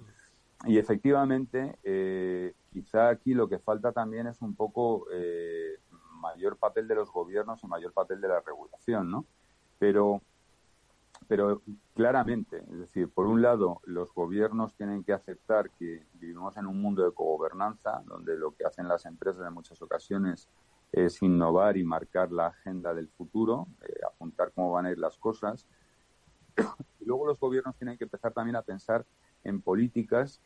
Y 0.66 0.78
efectivamente, 0.78 1.78
eh, 1.84 2.54
quizá 2.72 3.10
aquí 3.10 3.34
lo 3.34 3.50
que 3.50 3.60
falta 3.60 3.92
también 3.92 4.28
es 4.28 4.42
un 4.42 4.56
poco 4.56 5.08
eh, 5.12 5.80
mayor 6.22 6.58
papel 6.58 6.88
de 6.88 6.96
los 6.96 7.12
gobiernos 7.12 7.64
y 7.64 7.68
mayor 7.68 7.92
papel 7.92 8.22
de 8.22 8.28
la 8.28 8.40
regulación, 8.40 9.12
¿no? 9.12 9.26
Pero, 9.78 10.22
pero 11.28 11.62
claramente, 11.94 12.64
es 12.72 12.80
decir, 12.80 13.10
por 13.10 13.28
un 13.28 13.42
lado, 13.42 13.82
los 13.86 14.14
gobiernos 14.14 14.76
tienen 14.76 15.04
que 15.04 15.14
aceptar 15.14 15.70
que 15.72 16.06
vivimos 16.14 16.58
en 16.58 16.68
un 16.68 16.82
mundo 16.82 17.04
de 17.04 17.14
cogobernanza, 17.14 18.02
donde 18.06 18.38
lo 18.38 18.56
que 18.56 18.66
hacen 18.66 18.88
las 18.88 19.06
empresas 19.06 19.46
en 19.48 19.54
muchas 19.54 19.82
ocasiones 19.82 20.50
es 20.92 21.22
innovar 21.22 21.78
y 21.78 21.84
marcar 21.84 22.32
la 22.32 22.48
agenda 22.48 22.94
del 22.94 23.10
futuro, 23.10 23.68
eh, 23.82 23.94
apuntar 24.06 24.52
cómo 24.54 24.72
van 24.72 24.86
a 24.86 24.92
ir 24.92 24.98
las 24.98 25.18
cosas. 25.18 25.68
Y 27.00 27.06
luego 27.06 27.28
los 27.28 27.40
gobiernos 27.40 27.76
tienen 27.78 27.98
que 27.98 28.06
empezar 28.06 28.34
también 28.34 28.56
a 28.56 28.62
pensar 28.62 29.06
en 29.44 29.62
políticas 29.62 30.42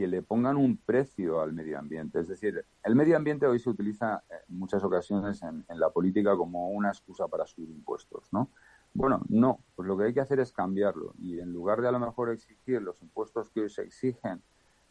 que 0.00 0.06
le 0.06 0.22
pongan 0.22 0.56
un 0.56 0.78
precio 0.78 1.42
al 1.42 1.52
medio 1.52 1.78
ambiente. 1.78 2.20
Es 2.20 2.28
decir, 2.28 2.64
el 2.84 2.94
medio 2.94 3.16
ambiente 3.18 3.46
hoy 3.46 3.58
se 3.58 3.68
utiliza 3.68 4.22
en 4.30 4.58
muchas 4.58 4.82
ocasiones 4.82 5.42
en, 5.42 5.64
la 5.68 5.90
política 5.90 6.34
como 6.36 6.70
una 6.70 6.88
excusa 6.88 7.28
para 7.28 7.46
subir 7.46 7.68
impuestos, 7.68 8.32
¿no? 8.32 8.48
Bueno, 8.92 9.22
no, 9.28 9.60
pues 9.76 9.86
lo 9.86 9.96
que 9.96 10.04
hay 10.04 10.14
que 10.14 10.20
hacer 10.20 10.40
es 10.40 10.52
cambiarlo 10.52 11.14
y 11.18 11.38
en 11.38 11.52
lugar 11.52 11.80
de 11.80 11.88
a 11.88 11.92
lo 11.92 12.00
mejor 12.00 12.30
exigir 12.30 12.82
los 12.82 13.00
impuestos 13.02 13.50
que 13.50 13.60
hoy 13.60 13.70
se 13.70 13.82
exigen 13.82 14.42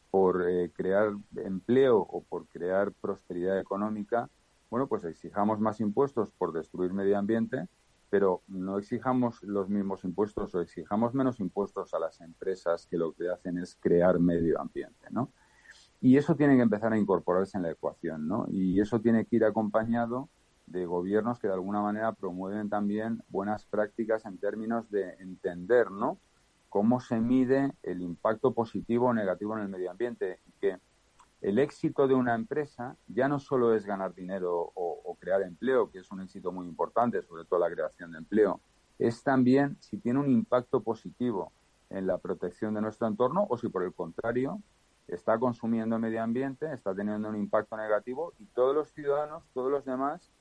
por 0.10 0.50
eh, 0.50 0.72
crear 0.74 1.12
empleo 1.36 2.00
o 2.00 2.24
por 2.24 2.47
crear 2.47 2.91
prosperidad 2.93 3.60
económica, 3.60 4.30
bueno, 4.70 4.88
pues 4.88 5.04
exijamos 5.04 5.60
más 5.60 5.80
impuestos 5.80 6.32
por 6.32 6.54
destruir 6.54 6.93
medio 6.93 7.18
ambiente 7.18 7.68
pero 8.10 8.41
no 8.47 8.78
exijamos 8.78 9.41
los 9.43 9.70
mismos 9.70 10.04
impuestos 10.04 10.54
o 10.56 10.62
exijamos 10.62 11.14
menos 11.14 11.39
impuestos 11.39 11.93
a 11.93 12.00
las 12.00 12.20
empresas 12.22 12.88
que 12.88 12.97
lo 12.97 13.14
que 13.14 13.30
hacen 13.30 13.58
es 13.60 13.76
crear 13.80 14.20
medio 14.20 14.60
ambiente, 14.60 15.08
¿no? 15.12 15.32
Y 16.02 16.18
eso 16.18 16.36
tiene 16.36 16.56
que 16.56 16.64
empezar 16.64 16.91
a 16.93 16.97
incorporarse 16.97 17.58
en 17.58 17.64
la 17.64 17.72
ecuación, 17.72 18.28
¿no? 18.28 18.45
Y 18.50 18.80
eso 18.80 19.00
tiene 19.00 19.26
que 19.26 19.36
ir 19.36 19.45
acompañado 19.45 20.30
de 20.72 20.86
gobiernos 20.86 21.40
que 21.40 21.48
de 21.48 21.54
alguna 21.54 21.82
manera 21.82 22.12
promueven 22.14 22.70
también 22.70 23.24
buenas 23.30 23.66
prácticas 23.66 24.26
en 24.26 24.38
términos 24.38 24.90
de 24.92 25.14
entender, 25.20 25.92
¿no? 25.92 26.20
Cómo 26.70 27.00
se 27.00 27.20
mide 27.20 27.74
el 27.84 28.02
impacto 28.02 28.54
positivo 28.54 29.08
o 29.08 29.14
negativo 29.14 29.56
en 29.56 29.64
el 29.64 29.70
medio 29.70 29.92
ambiente 29.92 30.40
que 30.62 30.78
el 31.42 31.58
éxito 31.58 32.08
de 32.08 32.14
una 32.14 32.36
empresa 32.36 32.98
ya 33.08 33.28
no 33.28 33.40
solo 33.40 33.74
es 33.74 33.86
ganar 33.86 34.14
dinero 34.14 34.72
o, 34.76 35.16
crear 35.20 35.42
empleo, 35.42 35.92
que 35.92 36.00
es 36.00 36.12
un 36.12 36.22
éxito 36.22 36.52
muy 36.52 36.66
importante, 36.66 37.22
sobre 37.24 37.44
todo 37.44 37.60
la 37.60 37.70
creación 37.70 38.12
de 38.12 38.20
empleo, 38.20 38.62
es 38.98 39.22
también 39.22 39.76
si 39.82 39.98
tiene 39.98 40.20
un 40.20 40.30
impacto 40.30 40.82
positivo 40.82 41.52
en 41.90 42.08
la 42.08 42.18
protección 42.20 42.74
de 42.74 42.82
nuestro 42.82 43.08
entorno 43.08 43.46
o 43.50 43.58
si 43.58 43.68
por 43.68 43.84
el 43.84 43.94
contrario 43.94 44.62
está 45.08 45.38
consumiendo 45.38 45.96
el 45.96 46.02
medio 46.02 46.22
ambiente, 46.22 46.72
está 46.72 46.94
teniendo 46.94 47.28
un 47.28 47.36
impacto 47.36 47.76
negativo 47.76 48.34
y 48.38 48.46
todos 48.46 48.76
los 48.76 48.92
ciudadanos, 48.92 49.44
todos 49.54 49.72
los 49.72 49.84
demás, 49.84 50.32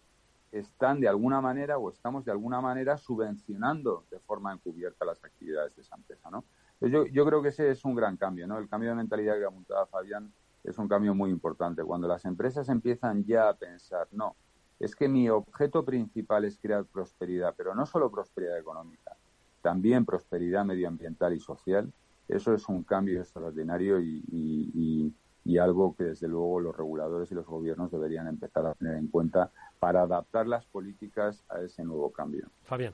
están 0.52 1.00
de 1.00 1.08
alguna 1.08 1.40
manera 1.40 1.78
o 1.78 1.90
estamos 1.90 2.24
de 2.24 2.32
alguna 2.32 2.60
manera 2.60 2.96
subvencionando 2.96 4.04
de 4.10 4.18
forma 4.20 4.52
encubierta 4.52 5.04
las 5.04 5.22
actividades 5.24 5.74
de 5.76 5.82
esa 5.82 5.96
empresa, 5.96 6.30
¿no? 6.30 6.44
Yo, 6.80 7.06
yo 7.06 7.26
creo 7.26 7.42
que 7.42 7.48
ese 7.48 7.70
es 7.70 7.84
un 7.84 7.94
gran 7.94 8.16
cambio, 8.16 8.46
¿no? 8.46 8.58
El 8.58 8.68
cambio 8.68 8.90
de 8.90 8.96
mentalidad 8.96 9.36
que 9.36 9.44
apuntaba 9.44 9.86
Fabián 9.86 10.32
es 10.64 10.78
un 10.78 10.88
cambio 10.88 11.14
muy 11.14 11.30
importante. 11.30 11.82
Cuando 11.82 12.06
las 12.06 12.24
empresas 12.24 12.68
empiezan 12.68 13.24
ya 13.24 13.48
a 13.48 13.54
pensar, 13.54 14.06
no, 14.12 14.36
es 14.78 14.94
que 14.94 15.08
mi 15.08 15.28
objeto 15.28 15.84
principal 15.84 16.44
es 16.44 16.58
crear 16.58 16.84
prosperidad, 16.84 17.54
pero 17.56 17.74
no 17.74 17.84
solo 17.84 18.10
prosperidad 18.10 18.58
económica, 18.58 19.16
también 19.60 20.04
prosperidad 20.04 20.64
medioambiental 20.64 21.34
y 21.34 21.40
social, 21.40 21.92
eso 22.28 22.54
es 22.54 22.68
un 22.68 22.84
cambio 22.84 23.20
extraordinario 23.20 24.00
y, 24.00 25.12
algo 25.56 25.96
que 25.96 26.04
desde 26.04 26.28
luego 26.28 26.60
los 26.60 26.76
reguladores 26.76 27.32
y 27.32 27.34
los 27.34 27.46
gobiernos 27.46 27.90
deberían 27.90 28.28
empezar 28.28 28.66
a 28.66 28.74
tener 28.74 28.96
en 28.96 29.08
cuenta 29.08 29.50
para 29.78 30.02
adaptar 30.02 30.46
las 30.46 30.66
políticas 30.66 31.42
a 31.48 31.62
ese 31.62 31.84
nuevo 31.84 32.12
cambio. 32.12 32.50
Fabián 32.64 32.92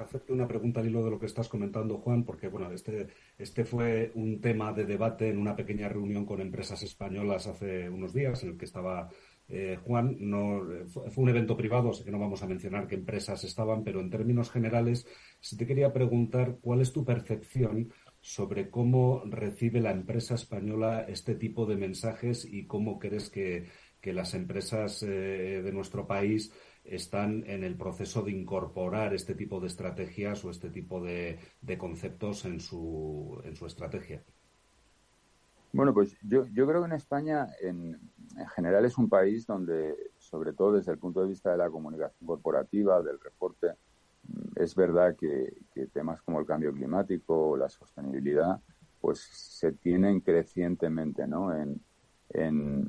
hacerte 0.00 0.32
una 0.32 0.46
pregunta 0.46 0.80
al 0.80 0.86
hilo 0.86 1.04
de 1.04 1.10
lo 1.10 1.18
que 1.18 1.26
estás 1.26 1.48
comentando, 1.48 1.98
Juan, 1.98 2.24
porque 2.24 2.48
bueno, 2.48 2.70
este, 2.72 3.08
este 3.38 3.64
fue 3.64 4.12
un 4.14 4.40
tema 4.40 4.72
de 4.72 4.84
debate 4.84 5.28
en 5.28 5.38
una 5.38 5.56
pequeña 5.56 5.88
reunión 5.88 6.24
con 6.24 6.40
empresas 6.40 6.82
españolas 6.82 7.46
hace 7.46 7.88
unos 7.88 8.12
días, 8.12 8.42
en 8.42 8.50
el 8.50 8.58
que 8.58 8.64
estaba 8.64 9.08
eh, 9.48 9.78
Juan. 9.84 10.16
No, 10.18 10.62
fue 10.86 11.24
un 11.24 11.28
evento 11.28 11.56
privado, 11.56 11.92
sé 11.92 12.04
que 12.04 12.10
no 12.10 12.18
vamos 12.18 12.42
a 12.42 12.46
mencionar 12.46 12.86
qué 12.86 12.96
empresas 12.96 13.44
estaban, 13.44 13.84
pero 13.84 14.00
en 14.00 14.10
términos 14.10 14.50
generales, 14.50 15.06
si 15.40 15.56
te 15.56 15.66
quería 15.66 15.92
preguntar 15.92 16.58
cuál 16.60 16.80
es 16.80 16.92
tu 16.92 17.04
percepción 17.04 17.92
sobre 18.26 18.70
cómo 18.70 19.22
recibe 19.24 19.80
la 19.80 19.92
empresa 19.92 20.34
española 20.34 21.02
este 21.02 21.36
tipo 21.36 21.64
de 21.64 21.76
mensajes 21.76 22.44
y 22.44 22.66
cómo 22.66 22.98
crees 22.98 23.30
que, 23.30 23.68
que 24.00 24.12
las 24.12 24.34
empresas 24.34 25.00
eh, 25.04 25.62
de 25.62 25.72
nuestro 25.72 26.08
país 26.08 26.52
están 26.82 27.44
en 27.46 27.62
el 27.62 27.76
proceso 27.76 28.22
de 28.22 28.32
incorporar 28.32 29.14
este 29.14 29.36
tipo 29.36 29.60
de 29.60 29.68
estrategias 29.68 30.44
o 30.44 30.50
este 30.50 30.70
tipo 30.70 31.00
de, 31.00 31.38
conceptos 31.78 32.44
en 32.46 32.58
su, 32.58 33.40
en 33.44 33.54
su 33.54 33.64
estrategia? 33.64 34.24
Bueno, 35.72 35.94
pues 35.94 36.16
yo, 36.22 36.46
yo 36.48 36.66
creo 36.66 36.80
que 36.80 36.86
en 36.86 36.94
España, 36.94 37.46
en, 37.60 37.96
general, 38.56 38.84
es 38.86 38.98
un 38.98 39.08
país 39.08 39.46
donde, 39.46 39.94
sobre 40.18 40.52
todo 40.52 40.72
desde 40.72 40.90
el 40.90 40.98
punto 40.98 41.20
de 41.20 41.28
vista 41.28 41.52
de 41.52 41.58
la 41.58 41.70
comunicación 41.70 42.26
corporativa, 42.26 43.00
del 43.02 43.20
reporte, 43.20 43.68
es 44.56 44.74
verdad 44.74 45.16
que, 45.16 45.52
temas 45.92 46.22
como 46.22 46.40
el 46.40 46.46
cambio 46.46 46.72
climático 46.72 47.50
o 47.50 47.56
la 47.56 47.68
sostenibilidad, 47.68 48.60
pues 49.00 49.20
se 49.20 49.72
tienen 49.72 50.20
crecientemente, 50.20 51.26
¿no? 51.26 51.54
En, 51.54 51.80
en, 52.30 52.86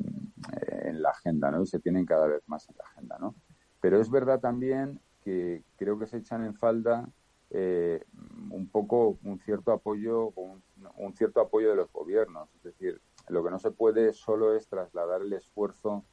la 1.02 1.10
agenda, 1.10 1.52
¿no? 1.52 1.62
Y 1.62 1.68
se 1.68 1.80
tienen 1.80 2.06
cada 2.06 2.28
vez 2.28 2.42
más 2.48 2.68
en 2.70 2.76
la 2.78 2.84
agenda, 2.86 3.18
¿no? 3.20 3.36
Pero 3.80 4.02
es 4.02 4.10
verdad 4.10 4.40
también 4.40 5.00
que 5.24 5.64
creo 5.76 6.00
que 6.00 6.08
se 6.08 6.18
echan 6.18 6.44
en 6.44 6.56
falda 6.56 7.08
eh, 7.50 8.04
un 8.50 8.68
poco 8.68 9.18
un 9.24 9.40
cierto 9.40 9.72
apoyo, 9.72 10.34
un, 10.36 11.14
cierto 11.14 11.40
apoyo 11.40 11.70
de 11.70 11.76
los 11.76 11.92
gobiernos. 11.92 12.50
Es 12.56 12.64
decir, 12.64 13.02
lo 13.30 13.44
que 13.44 13.52
no 13.52 13.60
se 13.60 13.72
puede 13.72 14.14
solo 14.14 14.56
es 14.56 14.68
trasladar 14.68 15.22
el 15.22 15.34
esfuerzo 15.34 16.04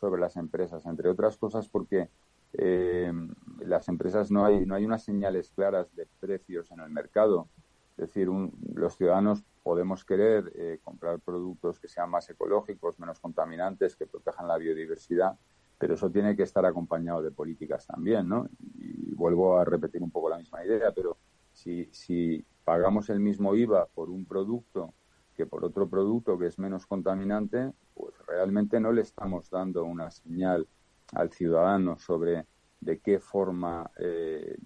sobre 0.00 0.20
las 0.20 0.36
empresas, 0.36 0.86
entre 0.86 1.08
otras 1.08 1.36
cosas 1.36 1.68
porque 1.68 2.08
eh, 2.54 3.12
las 3.60 3.88
empresas 3.88 4.30
no 4.30 4.44
hay 4.44 4.66
no 4.66 4.74
hay 4.74 4.84
unas 4.84 5.04
señales 5.04 5.50
claras 5.50 5.94
de 5.94 6.06
precios 6.18 6.70
en 6.70 6.80
el 6.80 6.90
mercado. 6.90 7.48
Es 7.96 8.08
decir, 8.08 8.28
los 8.74 8.96
ciudadanos 8.96 9.44
podemos 9.62 10.04
querer 10.04 10.50
eh, 10.54 10.80
comprar 10.82 11.20
productos 11.20 11.78
que 11.78 11.88
sean 11.88 12.10
más 12.10 12.28
ecológicos, 12.30 12.98
menos 12.98 13.20
contaminantes, 13.20 13.94
que 13.94 14.06
protejan 14.06 14.48
la 14.48 14.56
biodiversidad, 14.56 15.38
pero 15.78 15.94
eso 15.94 16.10
tiene 16.10 16.34
que 16.34 16.44
estar 16.44 16.64
acompañado 16.64 17.22
de 17.22 17.30
políticas 17.30 17.86
también, 17.86 18.26
¿no? 18.26 18.48
Y 18.78 19.14
vuelvo 19.14 19.58
a 19.58 19.64
repetir 19.66 20.02
un 20.02 20.10
poco 20.10 20.30
la 20.30 20.38
misma 20.38 20.64
idea, 20.64 20.92
pero 20.92 21.18
si, 21.52 21.90
si 21.92 22.42
pagamos 22.64 23.10
el 23.10 23.20
mismo 23.20 23.54
IVA 23.54 23.86
por 23.86 24.08
un 24.08 24.24
producto 24.24 24.94
que 25.36 25.46
por 25.46 25.64
otro 25.64 25.88
producto 25.88 26.38
que 26.38 26.46
es 26.46 26.58
menos 26.58 26.86
contaminante, 26.86 27.72
pues 27.94 28.14
realmente 28.26 28.80
no 28.80 28.92
le 28.92 29.02
estamos 29.02 29.50
dando 29.50 29.84
una 29.84 30.10
señal 30.10 30.66
al 31.12 31.30
ciudadano 31.32 31.98
sobre 31.98 32.46
de 32.80 33.00
qué 33.00 33.20
forma 33.20 33.90
eh, 33.98 34.56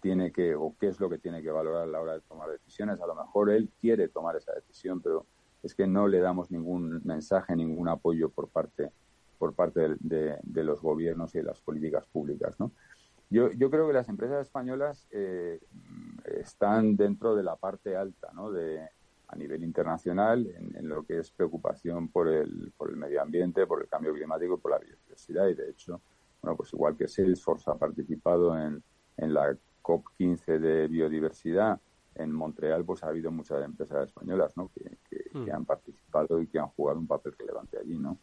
tiene 0.00 0.32
que 0.32 0.54
o 0.54 0.74
qué 0.78 0.88
es 0.88 1.00
lo 1.00 1.10
que 1.10 1.18
tiene 1.18 1.42
que 1.42 1.50
valorar 1.50 1.82
a 1.82 1.86
la 1.86 2.00
hora 2.00 2.14
de 2.14 2.20
tomar 2.22 2.50
decisiones. 2.50 3.00
A 3.00 3.06
lo 3.06 3.14
mejor 3.14 3.50
él 3.50 3.70
quiere 3.78 4.08
tomar 4.08 4.36
esa 4.36 4.52
decisión, 4.54 5.00
pero 5.02 5.26
es 5.62 5.74
que 5.74 5.86
no 5.86 6.08
le 6.08 6.20
damos 6.20 6.50
ningún 6.50 7.02
mensaje, 7.04 7.54
ningún 7.54 7.88
apoyo 7.88 8.30
por 8.30 8.48
parte 8.48 8.90
por 9.38 9.54
parte 9.54 9.94
de, 10.00 10.64
los 10.64 10.82
gobiernos 10.82 11.34
y 11.34 11.38
de 11.38 11.44
las 11.44 11.60
políticas 11.60 12.06
públicas. 12.06 12.58
¿no? 12.58 12.72
Yo, 13.30 13.52
yo 13.52 13.70
creo 13.70 13.86
que 13.86 13.92
las 13.92 14.08
empresas 14.08 14.46
españolas 14.46 15.06
eh, 15.12 15.60
están 16.24 16.96
dentro 16.96 17.36
de 17.36 17.44
la 17.44 17.56
parte 17.56 17.96
alta 17.96 18.32
¿no? 18.34 18.50
de, 18.50 18.88
a 19.28 19.36
nivel 19.36 19.62
internacional 19.62 20.46
en, 20.46 20.88
lo 20.88 21.04
que 21.04 21.18
es 21.18 21.30
preocupación 21.30 22.08
por 22.08 22.28
el, 22.28 22.72
por 22.76 22.90
el 22.90 22.96
medio 22.96 23.20
ambiente, 23.20 23.66
por 23.66 23.82
el 23.82 23.88
cambio 23.88 24.14
climático 24.14 24.54
y 24.54 24.58
por 24.58 24.70
la 24.72 24.78
biodiversidad. 24.78 25.48
Y 25.48 25.54
de 25.54 25.70
hecho, 25.70 26.00
bueno, 26.42 26.56
pues 26.56 26.72
igual 26.72 26.96
que 26.96 27.08
Salesforce 27.08 27.70
ha 27.70 27.74
participado 27.74 28.58
en, 28.58 28.82
en 29.16 29.34
la 29.34 29.54
COP15 29.82 30.58
de 30.58 30.88
biodiversidad, 30.88 31.78
en 32.14 32.32
Montreal 32.32 32.84
pues 32.84 33.02
ha 33.04 33.08
habido 33.08 33.30
muchas 33.30 33.62
empresas 33.64 34.08
españolas 34.08 34.56
¿no? 34.56 34.70
que, 34.74 34.98
que, 35.08 35.38
mm. 35.38 35.50
han 35.52 35.64
participado 35.64 36.40
y 36.40 36.46
que 36.46 36.58
han 36.58 36.68
jugado 36.68 36.98
un 36.98 37.06
papel 37.06 37.34
relevante 37.38 37.78
allí. 37.78 37.98
¿no? 37.98 38.18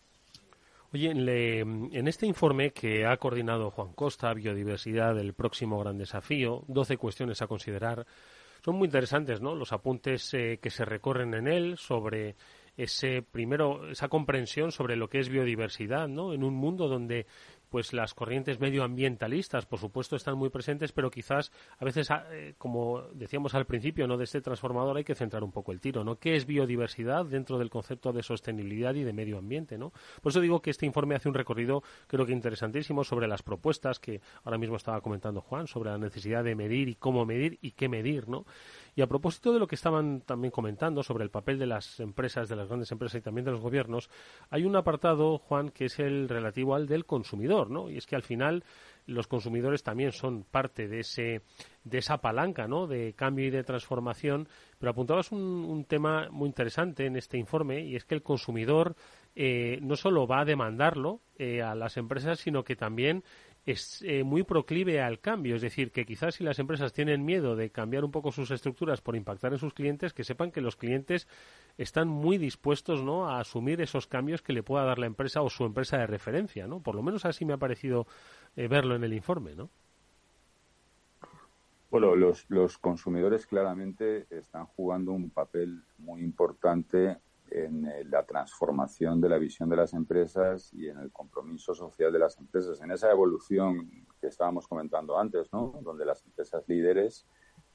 Oye, 0.92 1.12
en 1.12 2.08
este 2.08 2.26
informe 2.26 2.72
que 2.72 3.06
ha 3.06 3.18
coordinado 3.18 3.70
Juan 3.70 3.94
Costa, 3.94 4.34
Biodiversidad, 4.34 5.16
del 5.16 5.34
próximo 5.34 5.80
gran 5.80 5.98
desafío, 5.98 6.64
12 6.68 6.98
cuestiones 6.98 7.42
a 7.42 7.48
considerar, 7.48 8.06
Son 8.66 8.78
muy 8.78 8.88
interesantes, 8.88 9.42
¿no? 9.42 9.54
Los 9.54 9.74
apuntes 9.74 10.34
eh, 10.34 10.58
que 10.60 10.72
se 10.72 10.86
recorren 10.86 11.36
en 11.36 11.48
él 11.48 11.78
sobre 11.78 12.36
ese 12.76 13.22
primero 13.22 13.92
esa 13.92 14.08
comprensión 14.08 14.72
sobre 14.72 14.96
lo 14.96 15.08
que 15.08 15.20
es 15.20 15.30
biodiversidad, 15.30 16.08
¿no? 16.08 16.34
En 16.34 16.44
un 16.44 16.56
mundo 16.56 16.88
donde 16.88 17.28
pues 17.76 17.92
las 17.92 18.14
corrientes 18.14 18.62
medioambientalistas, 18.62 19.66
por 19.66 19.80
supuesto, 19.80 20.16
están 20.16 20.38
muy 20.38 20.50
presentes, 20.50 20.94
pero 20.94 21.12
quizás 21.12 21.52
a 21.78 21.84
veces, 21.84 22.10
ah, 22.10 22.26
eh, 22.32 22.56
como 22.58 23.02
decíamos 23.14 23.54
al 23.54 23.66
principio, 23.66 24.08
no 24.08 24.16
de 24.16 24.24
este 24.24 24.40
transformador 24.40 24.96
hay 24.96 25.04
que 25.04 25.14
centrar 25.14 25.44
un 25.44 25.52
poco 25.52 25.74
el 25.74 25.82
tiro, 25.82 26.06
¿no? 26.06 26.18
¿Qué 26.18 26.38
es 26.38 26.46
biodiversidad 26.46 27.26
dentro 27.26 27.58
del 27.58 27.70
concepto 27.70 28.14
de 28.14 28.24
sostenibilidad 28.24 28.96
y 28.96 29.04
de 29.04 29.12
medio 29.12 29.38
ambiente, 29.38 29.78
¿no? 29.78 29.92
Por 30.22 30.30
eso 30.30 30.40
digo 30.40 30.62
que 30.62 30.70
este 30.70 30.86
informe 30.86 31.16
hace 31.16 31.28
un 31.28 31.34
recorrido, 31.34 31.84
creo 32.08 32.26
que 32.26 32.32
interesantísimo, 32.32 33.04
sobre 33.04 33.28
las 33.28 33.44
propuestas 33.44 34.00
que 34.00 34.22
ahora 34.46 34.58
mismo 34.58 34.78
estaba 34.78 35.02
comentando 35.02 35.42
Juan, 35.42 35.68
sobre 35.68 35.90
la 35.90 35.98
necesidad 35.98 36.46
de 36.46 36.56
medir 36.56 36.88
y 36.88 36.96
cómo 36.96 37.26
medir 37.26 37.60
y 37.62 37.72
qué 37.72 37.90
medir, 37.90 38.30
¿no? 38.30 38.46
Y 38.96 39.02
a 39.02 39.08
propósito 39.08 39.52
de 39.52 39.60
lo 39.60 39.68
que 39.68 39.76
estaban 39.76 40.22
también 40.22 40.52
comentando 40.52 41.04
sobre 41.04 41.26
el 41.26 41.30
papel 41.30 41.60
de 41.60 41.66
las 41.66 42.00
empresas, 42.00 42.48
de 42.48 42.56
las 42.56 42.70
grandes 42.70 42.90
empresas 42.94 43.20
y 43.20 43.22
también 43.22 43.44
de 43.44 43.52
los 43.52 43.60
gobiernos, 43.60 44.10
hay 44.50 44.64
un 44.64 44.78
apartado, 44.78 45.38
Juan, 45.40 45.68
que 45.68 45.86
es 45.86 46.00
el 46.00 46.30
relativo 46.30 46.74
al 46.76 46.88
del 46.88 47.06
consumidor, 47.06 47.65
Y 47.90 47.98
es 47.98 48.06
que 48.06 48.16
al 48.16 48.24
final 48.24 48.64
los 49.08 49.28
consumidores 49.28 49.84
también 49.84 50.12
son 50.12 50.44
parte 50.44 50.88
de 50.88 51.00
ese 51.00 51.42
de 51.84 52.00
esa 52.00 52.18
palanca 52.18 52.68
¿no? 52.68 52.88
de 52.88 53.14
cambio 53.14 53.46
y 53.46 53.52
de 53.52 53.64
transformación 53.64 54.48
pero 54.80 54.92
apuntabas 54.92 55.32
un, 55.32 55.40
un 55.40 55.86
tema 55.86 56.30
muy 56.32 56.48
interesante 56.48 57.06
en 57.06 57.16
este 57.16 57.38
informe 57.38 57.82
y 57.82 57.96
es 57.96 58.06
que 58.06 58.16
el 58.16 58.24
consumidor 58.24 58.96
eh, 59.36 59.78
no 59.82 59.96
solo 59.96 60.26
va 60.26 60.42
a 60.42 60.46
demandarlo 60.46 61.22
eh, 61.38 61.62
a 61.62 61.76
las 61.76 61.98
empresas 61.98 62.40
sino 62.40 62.64
que 62.64 62.76
también 62.76 63.24
es 63.66 64.04
eh, 64.04 64.24
muy 64.24 64.44
proclive 64.44 65.02
al 65.02 65.20
cambio. 65.20 65.56
Es 65.56 65.62
decir, 65.62 65.92
que 65.92 66.06
quizás 66.06 66.36
si 66.36 66.44
las 66.44 66.60
empresas 66.60 66.94
tienen 66.94 67.26
miedo 67.26 67.56
de 67.56 67.72
cambiar 67.72 68.06
un 68.06 68.12
poco 68.12 68.32
sus 68.32 68.52
estructuras 68.52 69.02
por 69.02 69.16
impactar 69.16 69.54
en 69.54 69.60
sus 69.60 69.74
clientes, 69.74 70.14
que 70.14 70.24
sepan 70.24 70.52
que 70.52 70.62
los 70.62 70.76
clientes 70.76 71.28
están 71.78 72.08
muy 72.08 72.38
dispuestos 72.38 73.04
¿no? 73.04 73.28
a 73.28 73.40
asumir 73.40 73.82
esos 73.82 74.06
cambios 74.06 74.42
que 74.42 74.54
le 74.54 74.64
pueda 74.64 74.86
dar 74.86 75.00
la 75.00 75.08
empresa 75.08 75.42
o 75.42 75.50
su 75.50 75.66
empresa 75.66 75.98
de 75.98 76.08
referencia. 76.08 76.68
¿no? 76.68 76.80
Por 76.80 76.96
lo 76.96 77.02
menos 77.02 77.26
así 77.26 77.44
me 77.44 77.54
ha 77.54 77.58
parecido 77.58 78.06
eh, 78.56 78.68
verlo 78.68 78.96
en 78.96 79.04
el 79.04 79.14
informe. 79.14 79.56
¿no? 79.56 79.70
Bueno, 81.90 82.16
los, 82.16 82.46
los 82.50 82.78
consumidores 82.78 83.48
claramente 83.48 84.28
están 84.30 84.68
jugando 84.68 85.12
un 85.12 85.32
papel 85.32 85.82
muy 85.98 86.22
importante 86.22 87.18
en 87.56 87.86
eh, 87.86 88.04
la 88.06 88.26
transformación 88.26 89.22
de 89.22 89.30
la 89.30 89.38
visión 89.38 89.70
de 89.70 89.78
las 89.78 89.94
empresas 89.94 90.74
y 90.74 90.90
en 90.90 91.00
el 91.00 91.12
compromiso 91.12 91.74
social 91.74 92.12
de 92.12 92.20
las 92.20 92.38
empresas, 92.38 92.82
en 92.82 92.92
esa 92.92 93.10
evolución 93.10 93.90
que 94.20 94.28
estábamos 94.28 94.68
comentando 94.68 95.18
antes, 95.18 95.52
¿no? 95.54 95.80
Donde 95.82 96.06
las 96.06 96.24
empresas 96.26 96.68
líderes, 96.68 97.26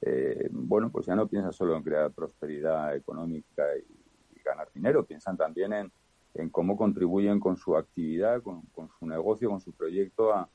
eh, 0.01 0.49
bueno, 0.51 0.91
pues 0.91 1.07
ya 1.07 1.15
no 1.15 1.27
piensan 1.27 1.51
solo 1.51 1.75
en 1.75 1.83
crear 1.83 2.11
prosperidad 2.11 2.95
económica 2.95 3.63
y, 3.77 4.01
ganar 4.43 4.71
dinero, 4.73 5.05
piensan 5.05 5.37
también 5.37 5.71
en, 5.71 5.91
en, 6.33 6.49
cómo 6.49 6.75
contribuyen 6.75 7.39
con 7.39 7.57
su 7.57 7.77
actividad, 7.77 8.41
con, 8.41 8.63
su 8.97 9.05
negocio, 9.05 9.51
con 9.51 9.61
su 9.61 9.71
proyecto 9.71 10.33
a, 10.33 10.49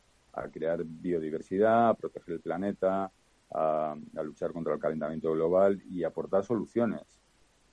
crear 0.53 0.83
biodiversidad, 0.85 1.91
a 1.91 1.95
proteger 1.95 2.35
el 2.35 2.41
planeta, 2.41 3.11
a 3.55 3.97
luchar 4.25 4.53
contra 4.53 4.75
el 4.75 4.81
calentamiento 4.81 5.31
global 5.33 5.81
y 5.89 6.03
aportar 6.03 6.45
soluciones 6.45 7.16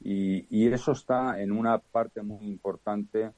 y, 0.04 0.68
eso 0.68 0.92
está 0.92 1.42
en 1.42 1.52
una 1.52 1.80
parte 1.80 2.22
muy 2.22 2.46
importante 2.46 3.32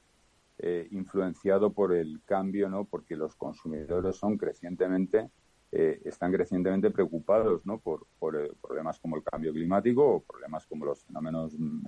eh, 0.58 0.88
influenciado 0.90 1.72
por 1.72 1.94
el 1.94 2.20
cambio, 2.24 2.68
¿no? 2.68 2.84
Porque 2.84 3.14
los 3.14 3.36
consumidores 3.36 4.16
son 4.16 4.36
crecientemente, 4.36 5.30
eh, 5.70 6.00
están 6.04 6.32
crecientemente 6.32 6.90
preocupados, 6.90 7.64
¿no? 7.66 7.78
Por, 7.78 8.06
por 8.18 8.36
eh, 8.36 8.50
problemas 8.60 8.98
como 8.98 9.16
el 9.16 9.22
cambio 9.22 9.52
climático 9.52 10.04
o 10.04 10.20
problemas 10.20 10.66
como 10.66 10.86
los 10.86 11.04
fenómenos 11.04 11.52
del, 11.56 11.82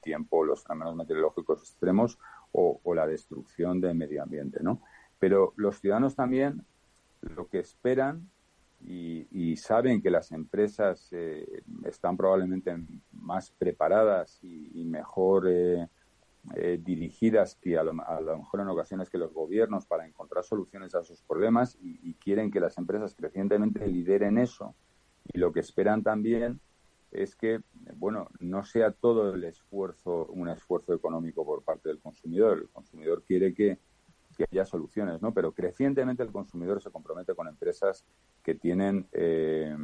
tiempo, 0.00 0.44
los 0.44 0.62
fenómenos 0.62 0.96
meteorológicos 0.96 1.60
extremos 1.62 2.18
o, 2.52 2.80
o, 2.82 2.94
la 2.94 3.06
destrucción 3.06 3.80
del 3.80 3.96
medio 3.96 4.22
ambiente, 4.22 4.60
¿no? 4.62 4.80
Pero 5.18 5.52
los 5.56 5.80
ciudadanos 5.80 6.14
también 6.14 6.64
lo 7.20 7.48
que 7.48 7.58
esperan 7.58 8.30
y, 8.80 9.56
saben 9.56 10.00
que 10.00 10.10
las 10.10 10.32
empresas 10.32 11.08
eh, 11.12 11.62
están 11.84 12.16
probablemente 12.16 12.76
más 13.12 13.50
preparadas 13.50 14.38
y, 14.42 14.84
mejor 14.84 15.46
eh, 15.48 15.88
eh, 16.54 16.78
dirigidas 16.82 17.56
que 17.56 17.76
a 17.76 17.82
lo, 17.82 17.92
mejor 17.92 18.60
en 18.60 18.68
ocasiones 18.68 19.10
que 19.10 19.18
los 19.18 19.32
gobiernos 19.32 19.86
para 19.86 20.06
encontrar 20.06 20.44
soluciones 20.44 20.94
a 20.94 21.02
sus 21.02 21.22
problemas 21.22 21.76
y, 21.80 22.14
quieren 22.14 22.50
que 22.50 22.60
las 22.60 22.78
empresas 22.78 23.14
crecientemente 23.14 23.86
lideren 23.86 24.38
eso. 24.38 24.74
Y 25.32 25.38
lo 25.38 25.52
que 25.52 25.60
esperan 25.60 26.02
también 26.02 26.60
es 27.10 27.34
que, 27.36 27.60
bueno, 27.96 28.28
no 28.38 28.64
sea 28.64 28.92
todo 28.92 29.34
el 29.34 29.44
esfuerzo 29.44 30.26
un 30.26 30.48
esfuerzo 30.48 30.94
económico 30.94 31.44
por 31.44 31.62
parte 31.62 31.88
del 31.88 32.00
consumidor. 32.00 32.58
El 32.58 32.68
consumidor 32.68 33.22
quiere 33.24 33.52
que 33.54 33.78
que 34.38 34.46
haya 34.52 34.64
soluciones, 34.64 35.20
¿no? 35.20 35.34
Pero 35.34 35.52
crecientemente 35.52 36.22
el 36.22 36.30
consumidor 36.30 36.80
se 36.80 36.90
compromete 36.90 37.34
con 37.34 37.48
empresas 37.48 38.04
que 38.44 38.54
tienen 38.54 39.08
eh, 39.12 39.76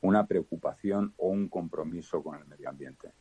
una 0.00 0.26
preocupación 0.26 1.14
o 1.16 1.28
un 1.28 1.48
compromiso 1.48 2.20
con 2.22 2.36
el 2.36 2.44
medio 2.46 2.68
ambiente. 2.68 3.12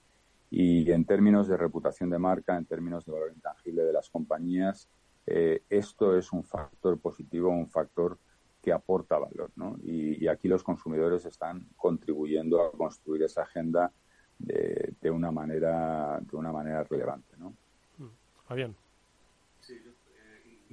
Y 0.49 0.91
en 0.91 1.05
términos 1.05 1.47
de 1.47 1.57
reputación 1.57 2.09
de 2.09 2.17
marca, 2.17 2.57
en 2.57 2.65
términos 2.65 3.05
de 3.05 3.11
valor 3.11 3.31
intangible 3.33 3.83
de 3.83 3.93
las 3.93 4.09
compañías, 4.09 4.89
eh, 5.27 5.61
esto 5.69 6.17
es 6.17 6.33
un 6.33 6.43
factor 6.43 6.99
positivo, 6.99 7.49
un 7.49 7.69
factor 7.69 8.17
que 8.61 8.73
aporta 8.73 9.17
valor, 9.19 9.51
¿no? 9.55 9.77
Y, 9.83 10.27
aquí 10.27 10.47
los 10.47 10.63
consumidores 10.63 11.25
están 11.25 11.67
contribuyendo 11.75 12.61
a 12.61 12.71
construir 12.71 13.23
esa 13.23 13.43
agenda 13.43 13.91
de, 14.39 14.93
de 15.01 15.11
una 15.11 15.31
manera 15.31 16.19
de 16.21 16.37
una 16.37 16.51
manera 16.51 16.83
relevante, 16.83 17.35
¿no? 17.37 17.53
Fabián 18.47 18.75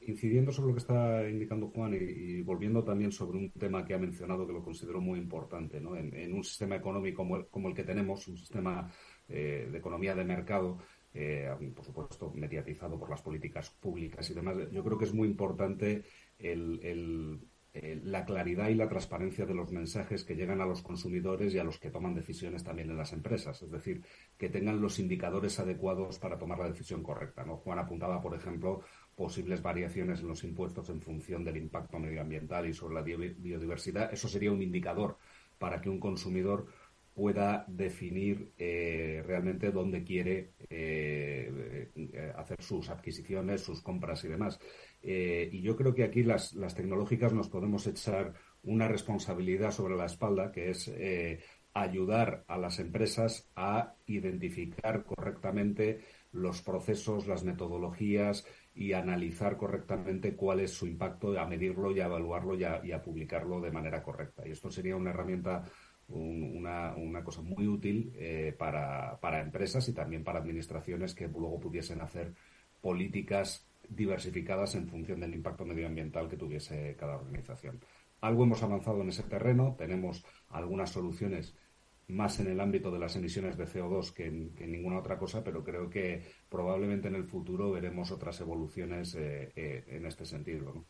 incidiendo 0.06 0.52
sobre 0.52 0.68
lo 0.68 0.74
que 0.74 0.80
está 0.80 1.28
indicando 1.28 1.68
Juan 1.68 1.94
y, 1.94 2.42
volviendo 2.42 2.84
también 2.84 3.12
sobre 3.12 3.38
un 3.38 3.50
tema 3.52 3.84
que 3.84 3.94
ha 3.94 3.98
mencionado 3.98 4.46
que 4.46 4.52
lo 4.52 4.62
considero 4.62 5.00
muy 5.00 5.18
importante, 5.18 5.80
¿no? 5.80 5.96
en, 5.96 6.32
un 6.32 6.44
sistema 6.44 6.76
económico 6.76 7.26
como 7.50 7.68
el, 7.68 7.74
que 7.74 7.84
tenemos, 7.84 8.26
un 8.28 8.36
sistema 8.36 8.90
eh, 9.28 9.68
de 9.70 9.78
economía 9.78 10.14
de 10.14 10.24
mercado, 10.24 10.78
eh, 11.12 11.50
por 11.74 11.84
supuesto 11.84 12.32
mediatizado 12.34 12.98
por 12.98 13.10
las 13.10 13.22
políticas 13.22 13.70
públicas 13.70 14.28
y 14.30 14.34
demás, 14.34 14.56
yo 14.72 14.84
creo 14.84 14.98
que 14.98 15.04
es 15.04 15.14
muy 15.14 15.28
importante 15.28 16.04
el, 16.38 17.40
la 17.72 18.24
claridad 18.24 18.68
y 18.68 18.74
la 18.74 18.88
transparencia 18.88 19.46
de 19.46 19.54
los 19.54 19.70
mensajes 19.70 20.24
que 20.24 20.34
llegan 20.34 20.60
a 20.60 20.66
los 20.66 20.82
consumidores 20.82 21.54
y 21.54 21.58
a 21.58 21.64
los 21.64 21.78
que 21.78 21.90
toman 21.90 22.14
decisiones 22.14 22.64
también 22.64 22.90
en 22.90 22.96
las 22.96 23.12
empresas. 23.12 23.62
Es 23.62 23.70
decir, 23.70 24.02
que 24.36 24.48
tengan 24.48 24.80
los 24.80 24.98
indicadores 24.98 25.60
adecuados 25.60 26.18
para 26.18 26.36
tomar 26.36 26.58
la 26.58 26.68
decisión 26.68 27.02
correcta. 27.02 27.44
¿no? 27.44 27.58
Juan 27.58 27.78
apuntaba, 27.78 28.20
por 28.20 28.34
ejemplo, 28.34 28.82
posibles 29.20 29.60
variaciones 29.60 30.20
en 30.20 30.28
los 30.28 30.44
impuestos 30.44 30.88
en 30.88 31.02
función 31.02 31.44
del 31.44 31.58
impacto 31.58 31.98
medioambiental 31.98 32.66
y 32.66 32.72
sobre 32.72 32.94
la 32.94 33.02
biodiversidad. 33.02 34.10
Eso 34.10 34.28
sería 34.28 34.50
un 34.50 34.62
indicador 34.62 35.18
para 35.58 35.78
que 35.82 35.90
un 35.90 36.00
consumidor 36.00 36.68
pueda 37.12 37.66
definir 37.68 38.54
eh, 38.56 39.22
realmente 39.26 39.72
dónde 39.72 40.04
quiere 40.04 40.52
eh, 40.70 41.90
eh, 41.94 42.32
hacer 42.34 42.62
sus 42.62 42.88
adquisiciones, 42.88 43.60
sus 43.60 43.82
compras 43.82 44.24
y 44.24 44.28
demás. 44.28 44.58
y 45.02 45.60
yo 45.60 45.76
creo 45.76 45.94
que 45.94 46.04
aquí 46.04 46.22
las, 46.22 46.54
las, 46.54 46.74
tecnológicas 46.74 47.34
nos 47.34 47.50
podemos 47.50 47.86
echar 47.86 48.32
una 48.62 48.88
responsabilidad 48.88 49.70
sobre 49.70 49.96
la 49.96 50.06
espalda, 50.06 50.50
que 50.50 50.70
es 50.70 50.90
ayudar 51.74 52.44
a 52.48 52.56
las 52.56 52.78
empresas 52.78 53.50
a 53.54 53.94
identificar 54.06 55.04
correctamente 55.04 56.00
los 56.32 56.62
procesos, 56.62 57.26
las 57.26 57.44
metodologías, 57.44 58.44
y 58.74 58.92
analizar 58.92 59.56
correctamente 59.56 60.34
cuál 60.34 60.60
es 60.60 60.72
su 60.72 60.86
impacto, 60.86 61.38
a 61.38 61.46
medirlo 61.46 61.90
y 61.90 62.00
a 62.00 62.06
evaluarlo 62.06 62.54
y 62.56 62.64
a, 62.64 63.02
publicarlo 63.02 63.60
de 63.60 63.70
manera 63.70 64.02
correcta. 64.02 64.46
Y 64.46 64.52
esto 64.52 64.70
sería 64.70 64.96
una 64.96 65.10
herramienta, 65.10 65.64
una, 66.08 66.94
una, 66.96 67.24
cosa 67.24 67.42
muy 67.42 67.66
útil 67.66 68.12
eh, 68.16 68.54
para, 68.56 69.18
para 69.20 69.40
empresas 69.40 69.88
y 69.88 69.92
también 69.92 70.24
para 70.24 70.38
administraciones 70.38 71.14
que 71.14 71.28
luego 71.28 71.58
pudiesen 71.60 72.00
hacer 72.00 72.32
políticas 72.80 73.66
diversificadas 73.88 74.74
en 74.76 74.88
función 74.88 75.20
del 75.20 75.34
impacto 75.34 75.64
medioambiental 75.64 76.28
que 76.28 76.36
tuviese 76.36 76.96
cada 76.98 77.16
organización. 77.16 77.80
Algo 78.20 78.44
hemos 78.44 78.62
avanzado 78.62 79.02
en 79.02 79.08
ese 79.08 79.24
terreno, 79.24 79.74
tenemos 79.78 80.24
algunas 80.48 80.90
soluciones 80.90 81.54
más 82.08 82.38
en 82.40 82.48
el 82.48 82.60
ámbito 82.60 82.90
de 82.90 82.98
las 82.98 83.16
emisiones 83.16 83.56
de 83.56 83.66
CO2 83.66 84.12
que 84.12 84.26
en, 84.26 84.54
ninguna 84.70 84.98
otra 84.98 85.18
cosa, 85.18 85.42
pero 85.42 85.64
creo 85.64 85.88
que 85.88 86.22
probablemente 86.50 87.08
en 87.08 87.14
el 87.14 87.24
futuro 87.24 87.70
veremos 87.70 88.10
otras 88.10 88.40
evoluciones 88.40 89.14
eh, 89.14 89.52
eh, 89.56 89.84
en 89.86 90.04
este 90.04 90.26
sentido. 90.26 90.84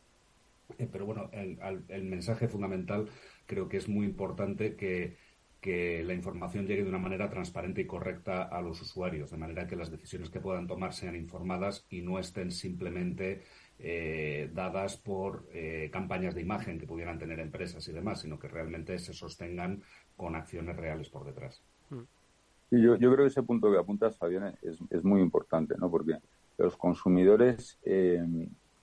Eh, 0.78 0.88
pero 0.90 1.04
bueno, 1.04 1.30
el, 1.32 2.04
mensaje 2.04 2.48
fundamental 2.48 3.08
creo 3.46 3.68
que 3.68 3.76
es 3.76 3.88
muy 3.88 4.06
importante 4.06 4.74
que 4.74 5.16
que 5.60 6.02
la 6.02 6.14
información 6.14 6.66
llegue 6.66 6.84
de 6.84 6.88
una 6.88 6.98
manera 6.98 7.28
transparente 7.28 7.82
y 7.82 7.86
correcta 7.86 8.44
a 8.44 8.62
los 8.62 8.80
usuarios, 8.80 9.30
de 9.30 9.36
manera 9.36 9.66
que 9.66 9.76
las 9.76 9.90
decisiones 9.90 10.30
que 10.30 10.40
puedan 10.40 10.66
tomar 10.66 10.94
sean 10.94 11.14
informadas 11.14 11.84
y 11.90 12.00
no 12.00 12.18
estén 12.18 12.50
simplemente 12.50 13.42
dadas 14.54 14.96
por 14.96 15.50
campañas 15.90 16.34
de 16.34 16.40
imagen 16.40 16.78
que 16.78 16.86
pudieran 16.86 17.18
tener 17.18 17.40
empresas 17.40 17.86
y 17.88 17.92
demás, 17.92 18.22
sino 18.22 18.38
que 18.38 18.48
realmente 18.48 18.98
se 18.98 19.12
sostengan 19.12 19.82
con 20.16 20.34
acciones 20.34 20.76
reales 20.76 21.10
por 21.10 21.26
detrás. 21.26 21.62
Y 22.70 22.82
yo, 22.82 22.96
yo 22.96 23.12
creo 23.12 23.24
que 23.24 23.30
ese 23.30 23.42
punto 23.42 23.70
que 23.70 23.78
apuntas, 23.78 24.16
Fabián, 24.16 24.56
es, 24.62 24.78
es 24.90 25.04
muy 25.04 25.20
importante, 25.20 25.74
¿no? 25.76 25.90
Porque 25.90 26.18
los 26.58 26.76
consumidores 26.76 27.78
eh, 27.84 28.22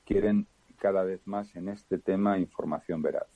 quieren 0.05 0.47
cada 0.77 1.03
vez 1.03 1.25
más 1.25 1.55
en 1.55 1.69
este 1.69 1.97
tema 1.97 2.37
información 2.37 3.01
veraz. 3.01 3.27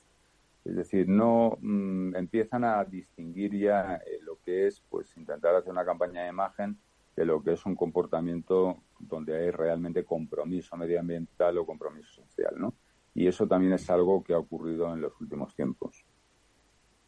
Es 0.64 0.76
decir, 0.76 1.08
no 1.08 1.58
mm, 1.60 2.14
empiezan 2.16 2.64
a 2.64 2.84
distinguir 2.84 3.56
ya 3.58 3.96
eh, 3.96 4.20
lo 4.22 4.38
que 4.44 4.66
es 4.66 4.80
pues 4.88 5.16
intentar 5.16 5.54
hacer 5.56 5.72
una 5.72 5.84
campaña 5.84 6.22
de 6.22 6.28
imagen 6.28 6.78
de 7.16 7.24
lo 7.24 7.42
que 7.42 7.52
es 7.52 7.66
un 7.66 7.74
comportamiento 7.74 8.82
donde 8.98 9.36
hay 9.36 9.50
realmente 9.50 10.04
compromiso 10.04 10.76
medioambiental 10.76 11.58
o 11.58 11.66
compromiso 11.66 12.22
social, 12.22 12.54
¿no? 12.56 12.74
Y 13.14 13.26
eso 13.26 13.46
también 13.46 13.74
es 13.74 13.90
algo 13.90 14.24
que 14.24 14.32
ha 14.32 14.38
ocurrido 14.38 14.92
en 14.94 15.02
los 15.02 15.20
últimos 15.20 15.54
tiempos. 15.54 16.04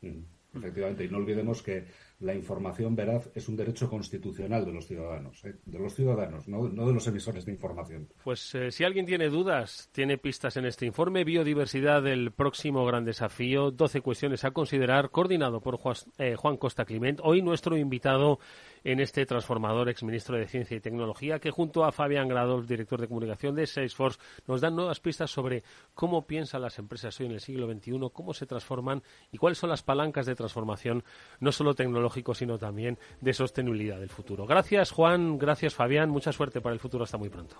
Mm, 0.03 0.59
efectivamente, 0.59 1.05
y 1.05 1.09
no 1.09 1.19
olvidemos 1.19 1.63
que 1.63 1.87
la 2.25 2.35
información 2.35 2.97
veraz 2.97 3.29
es 3.35 3.49
un 3.49 3.57
derecho 3.57 3.89
constitucional 3.89 4.64
de 4.64 4.72
los 4.72 4.87
ciudadanos, 4.87 5.45
¿eh? 5.45 5.57
de 5.64 5.79
los 5.79 5.95
ciudadanos, 5.95 6.49
no, 6.49 6.68
de 6.68 6.93
los 6.93 7.07
emisores 7.07 7.45
de 7.45 7.53
información. 7.53 8.09
Pues 8.25 8.55
eh, 8.55 8.70
si 8.70 8.83
alguien 8.83 9.05
tiene 9.05 9.29
dudas, 9.29 9.91
tiene 9.93 10.16
pistas 10.16 10.57
en 10.57 10.64
este 10.64 10.87
informe, 10.87 11.25
Biodiversidad 11.25 12.03
del 12.03 12.33
próximo 12.33 12.87
gran 12.87 13.05
desafío, 13.05 13.70
12 13.70 14.01
cuestiones 14.01 14.45
a 14.45 14.53
considerar, 14.53 15.11
coordinado 15.11 15.61
por 15.61 15.77
Juan, 15.77 15.97
eh, 16.16 16.35
Juan 16.35 16.57
Costa 16.57 16.87
Climent, 16.87 17.20
hoy 17.22 17.43
nuestro 17.43 17.77
invitado 17.77 18.39
en 18.85 19.01
este 19.01 19.25
transformador 19.27 19.89
exministro 19.89 20.37
de 20.37 20.47
Ciencia 20.47 20.77
y 20.77 20.81
Tecnología, 20.81 21.39
que 21.39 21.51
junto 21.51 21.85
a 21.85 21.93
Fabián 21.93 22.29
Gradolf, 22.29 22.66
director 22.66 23.01
de 23.01 23.09
comunicación 23.09 23.55
de 23.55 23.66
Salesforce, 23.66 24.20
nos 24.47 24.61
dan 24.61 24.77
nuevas 24.77 25.01
pistas 25.01 25.31
sobre 25.31 25.62
cómo 25.95 26.27
piensan 26.27 26.62
las 26.62 26.79
empresas 26.79 27.18
hoy 27.20 27.27
en 27.27 27.33
el 27.33 27.41
siglo 27.41 27.70
XXI, 27.70 28.11
cómo 28.12 28.35
se 28.35 28.47
transforman 28.47 29.03
y 29.33 29.39
cuáles 29.39 29.59
son 29.59 29.70
las 29.70 29.83
palancas 29.83 30.27
de 30.27 30.35
transformación, 30.35 31.03
no 31.41 31.51
solo 31.51 31.75
tecnológico, 32.15 32.35
sino 32.35 32.59
también 32.59 32.99
de 33.21 33.33
sostenibilidad 33.33 33.99
del 33.99 34.11
futuro. 34.11 34.47
Gracias, 34.47 34.91
Juan. 34.91 35.39
Gracias, 35.39 35.75
Fabián. 35.75 36.11
Mucha 36.11 36.33
suerte 36.33 36.61
para 36.61 36.75
el 36.75 36.81
futuro. 36.81 37.05
Hasta 37.05 37.19
muy 37.19 37.29
pronto. 37.29 37.57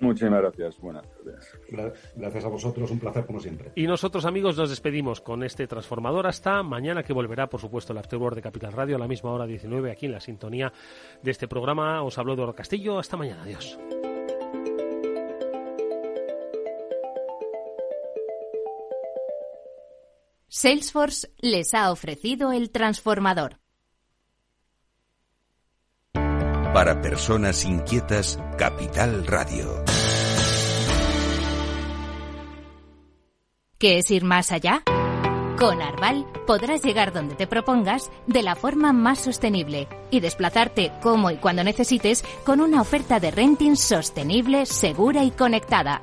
Muchísimas 0.00 0.40
gracias. 0.40 0.78
Buenas 0.78 1.04
tardes. 1.08 2.14
Gracias 2.14 2.44
a 2.44 2.48
vosotros. 2.48 2.90
Un 2.90 3.00
placer 3.00 3.26
como 3.26 3.40
siempre. 3.40 3.72
Y 3.74 3.86
nosotros, 3.88 4.24
amigos, 4.26 4.56
nos 4.56 4.70
despedimos 4.70 5.20
con 5.20 5.42
este 5.42 5.66
transformador 5.66 6.28
hasta 6.28 6.62
mañana, 6.62 7.02
que 7.02 7.12
volverá, 7.12 7.48
por 7.48 7.60
supuesto, 7.60 7.92
el 7.92 7.98
Afterword 7.98 8.36
de 8.36 8.42
Capital 8.42 8.72
Radio 8.72 8.94
a 8.94 9.00
la 9.00 9.08
misma 9.08 9.32
hora 9.32 9.46
19, 9.46 9.90
aquí 9.90 10.06
en 10.06 10.12
la 10.12 10.20
sintonía 10.20 10.72
de 11.20 11.30
este 11.32 11.48
programa. 11.48 12.02
Os 12.02 12.16
habló 12.16 12.34
Eduardo 12.34 12.54
Castillo. 12.54 12.98
Hasta 12.98 13.16
mañana. 13.16 13.42
Adiós. 13.42 13.76
Salesforce 20.48 21.28
les 21.40 21.74
ha 21.74 21.92
ofrecido 21.92 22.52
el 22.52 22.70
transformador. 22.70 23.58
Para 26.14 27.00
personas 27.02 27.64
inquietas, 27.64 28.38
Capital 28.56 29.26
Radio. 29.26 29.84
¿Qué 33.78 33.98
es 33.98 34.10
ir 34.10 34.24
más 34.24 34.50
allá? 34.50 34.82
Con 35.58 35.82
Arval 35.82 36.24
podrás 36.46 36.82
llegar 36.82 37.12
donde 37.12 37.34
te 37.34 37.46
propongas 37.46 38.10
de 38.26 38.42
la 38.42 38.54
forma 38.54 38.92
más 38.92 39.18
sostenible 39.18 39.88
y 40.10 40.20
desplazarte 40.20 40.92
como 41.02 41.30
y 41.30 41.36
cuando 41.36 41.62
necesites 41.62 42.24
con 42.44 42.60
una 42.60 42.80
oferta 42.80 43.20
de 43.20 43.32
renting 43.32 43.76
sostenible, 43.76 44.66
segura 44.66 45.24
y 45.24 45.30
conectada. 45.30 46.02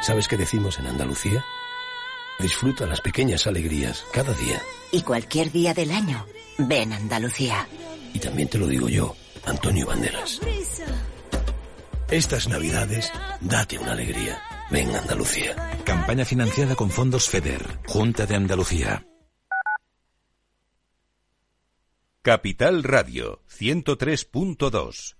¿Sabes 0.00 0.28
qué 0.28 0.36
decimos 0.36 0.78
en 0.78 0.86
Andalucía? 0.86 1.44
Disfruta 2.38 2.86
las 2.86 3.02
pequeñas 3.02 3.46
alegrías 3.46 4.04
cada 4.12 4.32
día. 4.32 4.60
Y 4.92 5.02
cualquier 5.02 5.52
día 5.52 5.74
del 5.74 5.90
año, 5.90 6.26
ven 6.56 6.92
Andalucía. 6.92 7.68
Y 8.14 8.18
también 8.18 8.48
te 8.48 8.58
lo 8.58 8.66
digo 8.66 8.88
yo, 8.88 9.14
Antonio 9.44 9.86
Banderas. 9.86 10.40
Estas 12.10 12.48
navidades, 12.48 13.12
date 13.40 13.78
una 13.78 13.92
alegría. 13.92 14.40
Ven 14.70 14.94
Andalucía. 14.96 15.54
Campaña 15.84 16.24
financiada 16.24 16.74
con 16.76 16.90
fondos 16.90 17.28
FEDER, 17.28 17.80
Junta 17.86 18.24
de 18.24 18.36
Andalucía. 18.36 19.06
Capital 22.22 22.82
Radio 22.82 23.42
103.2 23.48 25.19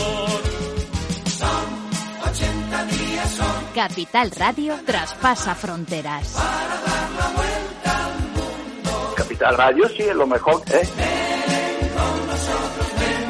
Capital 3.73 4.31
Radio 4.31 4.77
traspasa 4.85 5.55
fronteras. 5.55 6.35
Capital 9.15 9.57
Radio 9.57 9.87
sí 9.89 10.03
es 10.03 10.15
lo 10.15 10.27
mejor, 10.27 10.61
¿eh? 10.71 10.81
con 11.95 12.27
nosotros, 12.27 12.87
ven. 12.99 13.29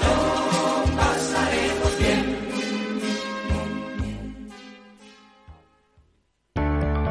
Lo 0.00 0.96
pasaremos 0.96 1.98
bien. 1.98 2.38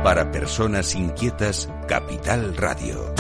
Para 0.04 0.32
personas 0.32 0.96
inquietas, 0.96 1.70
Capital 1.88 2.56
Radio. 2.56 3.14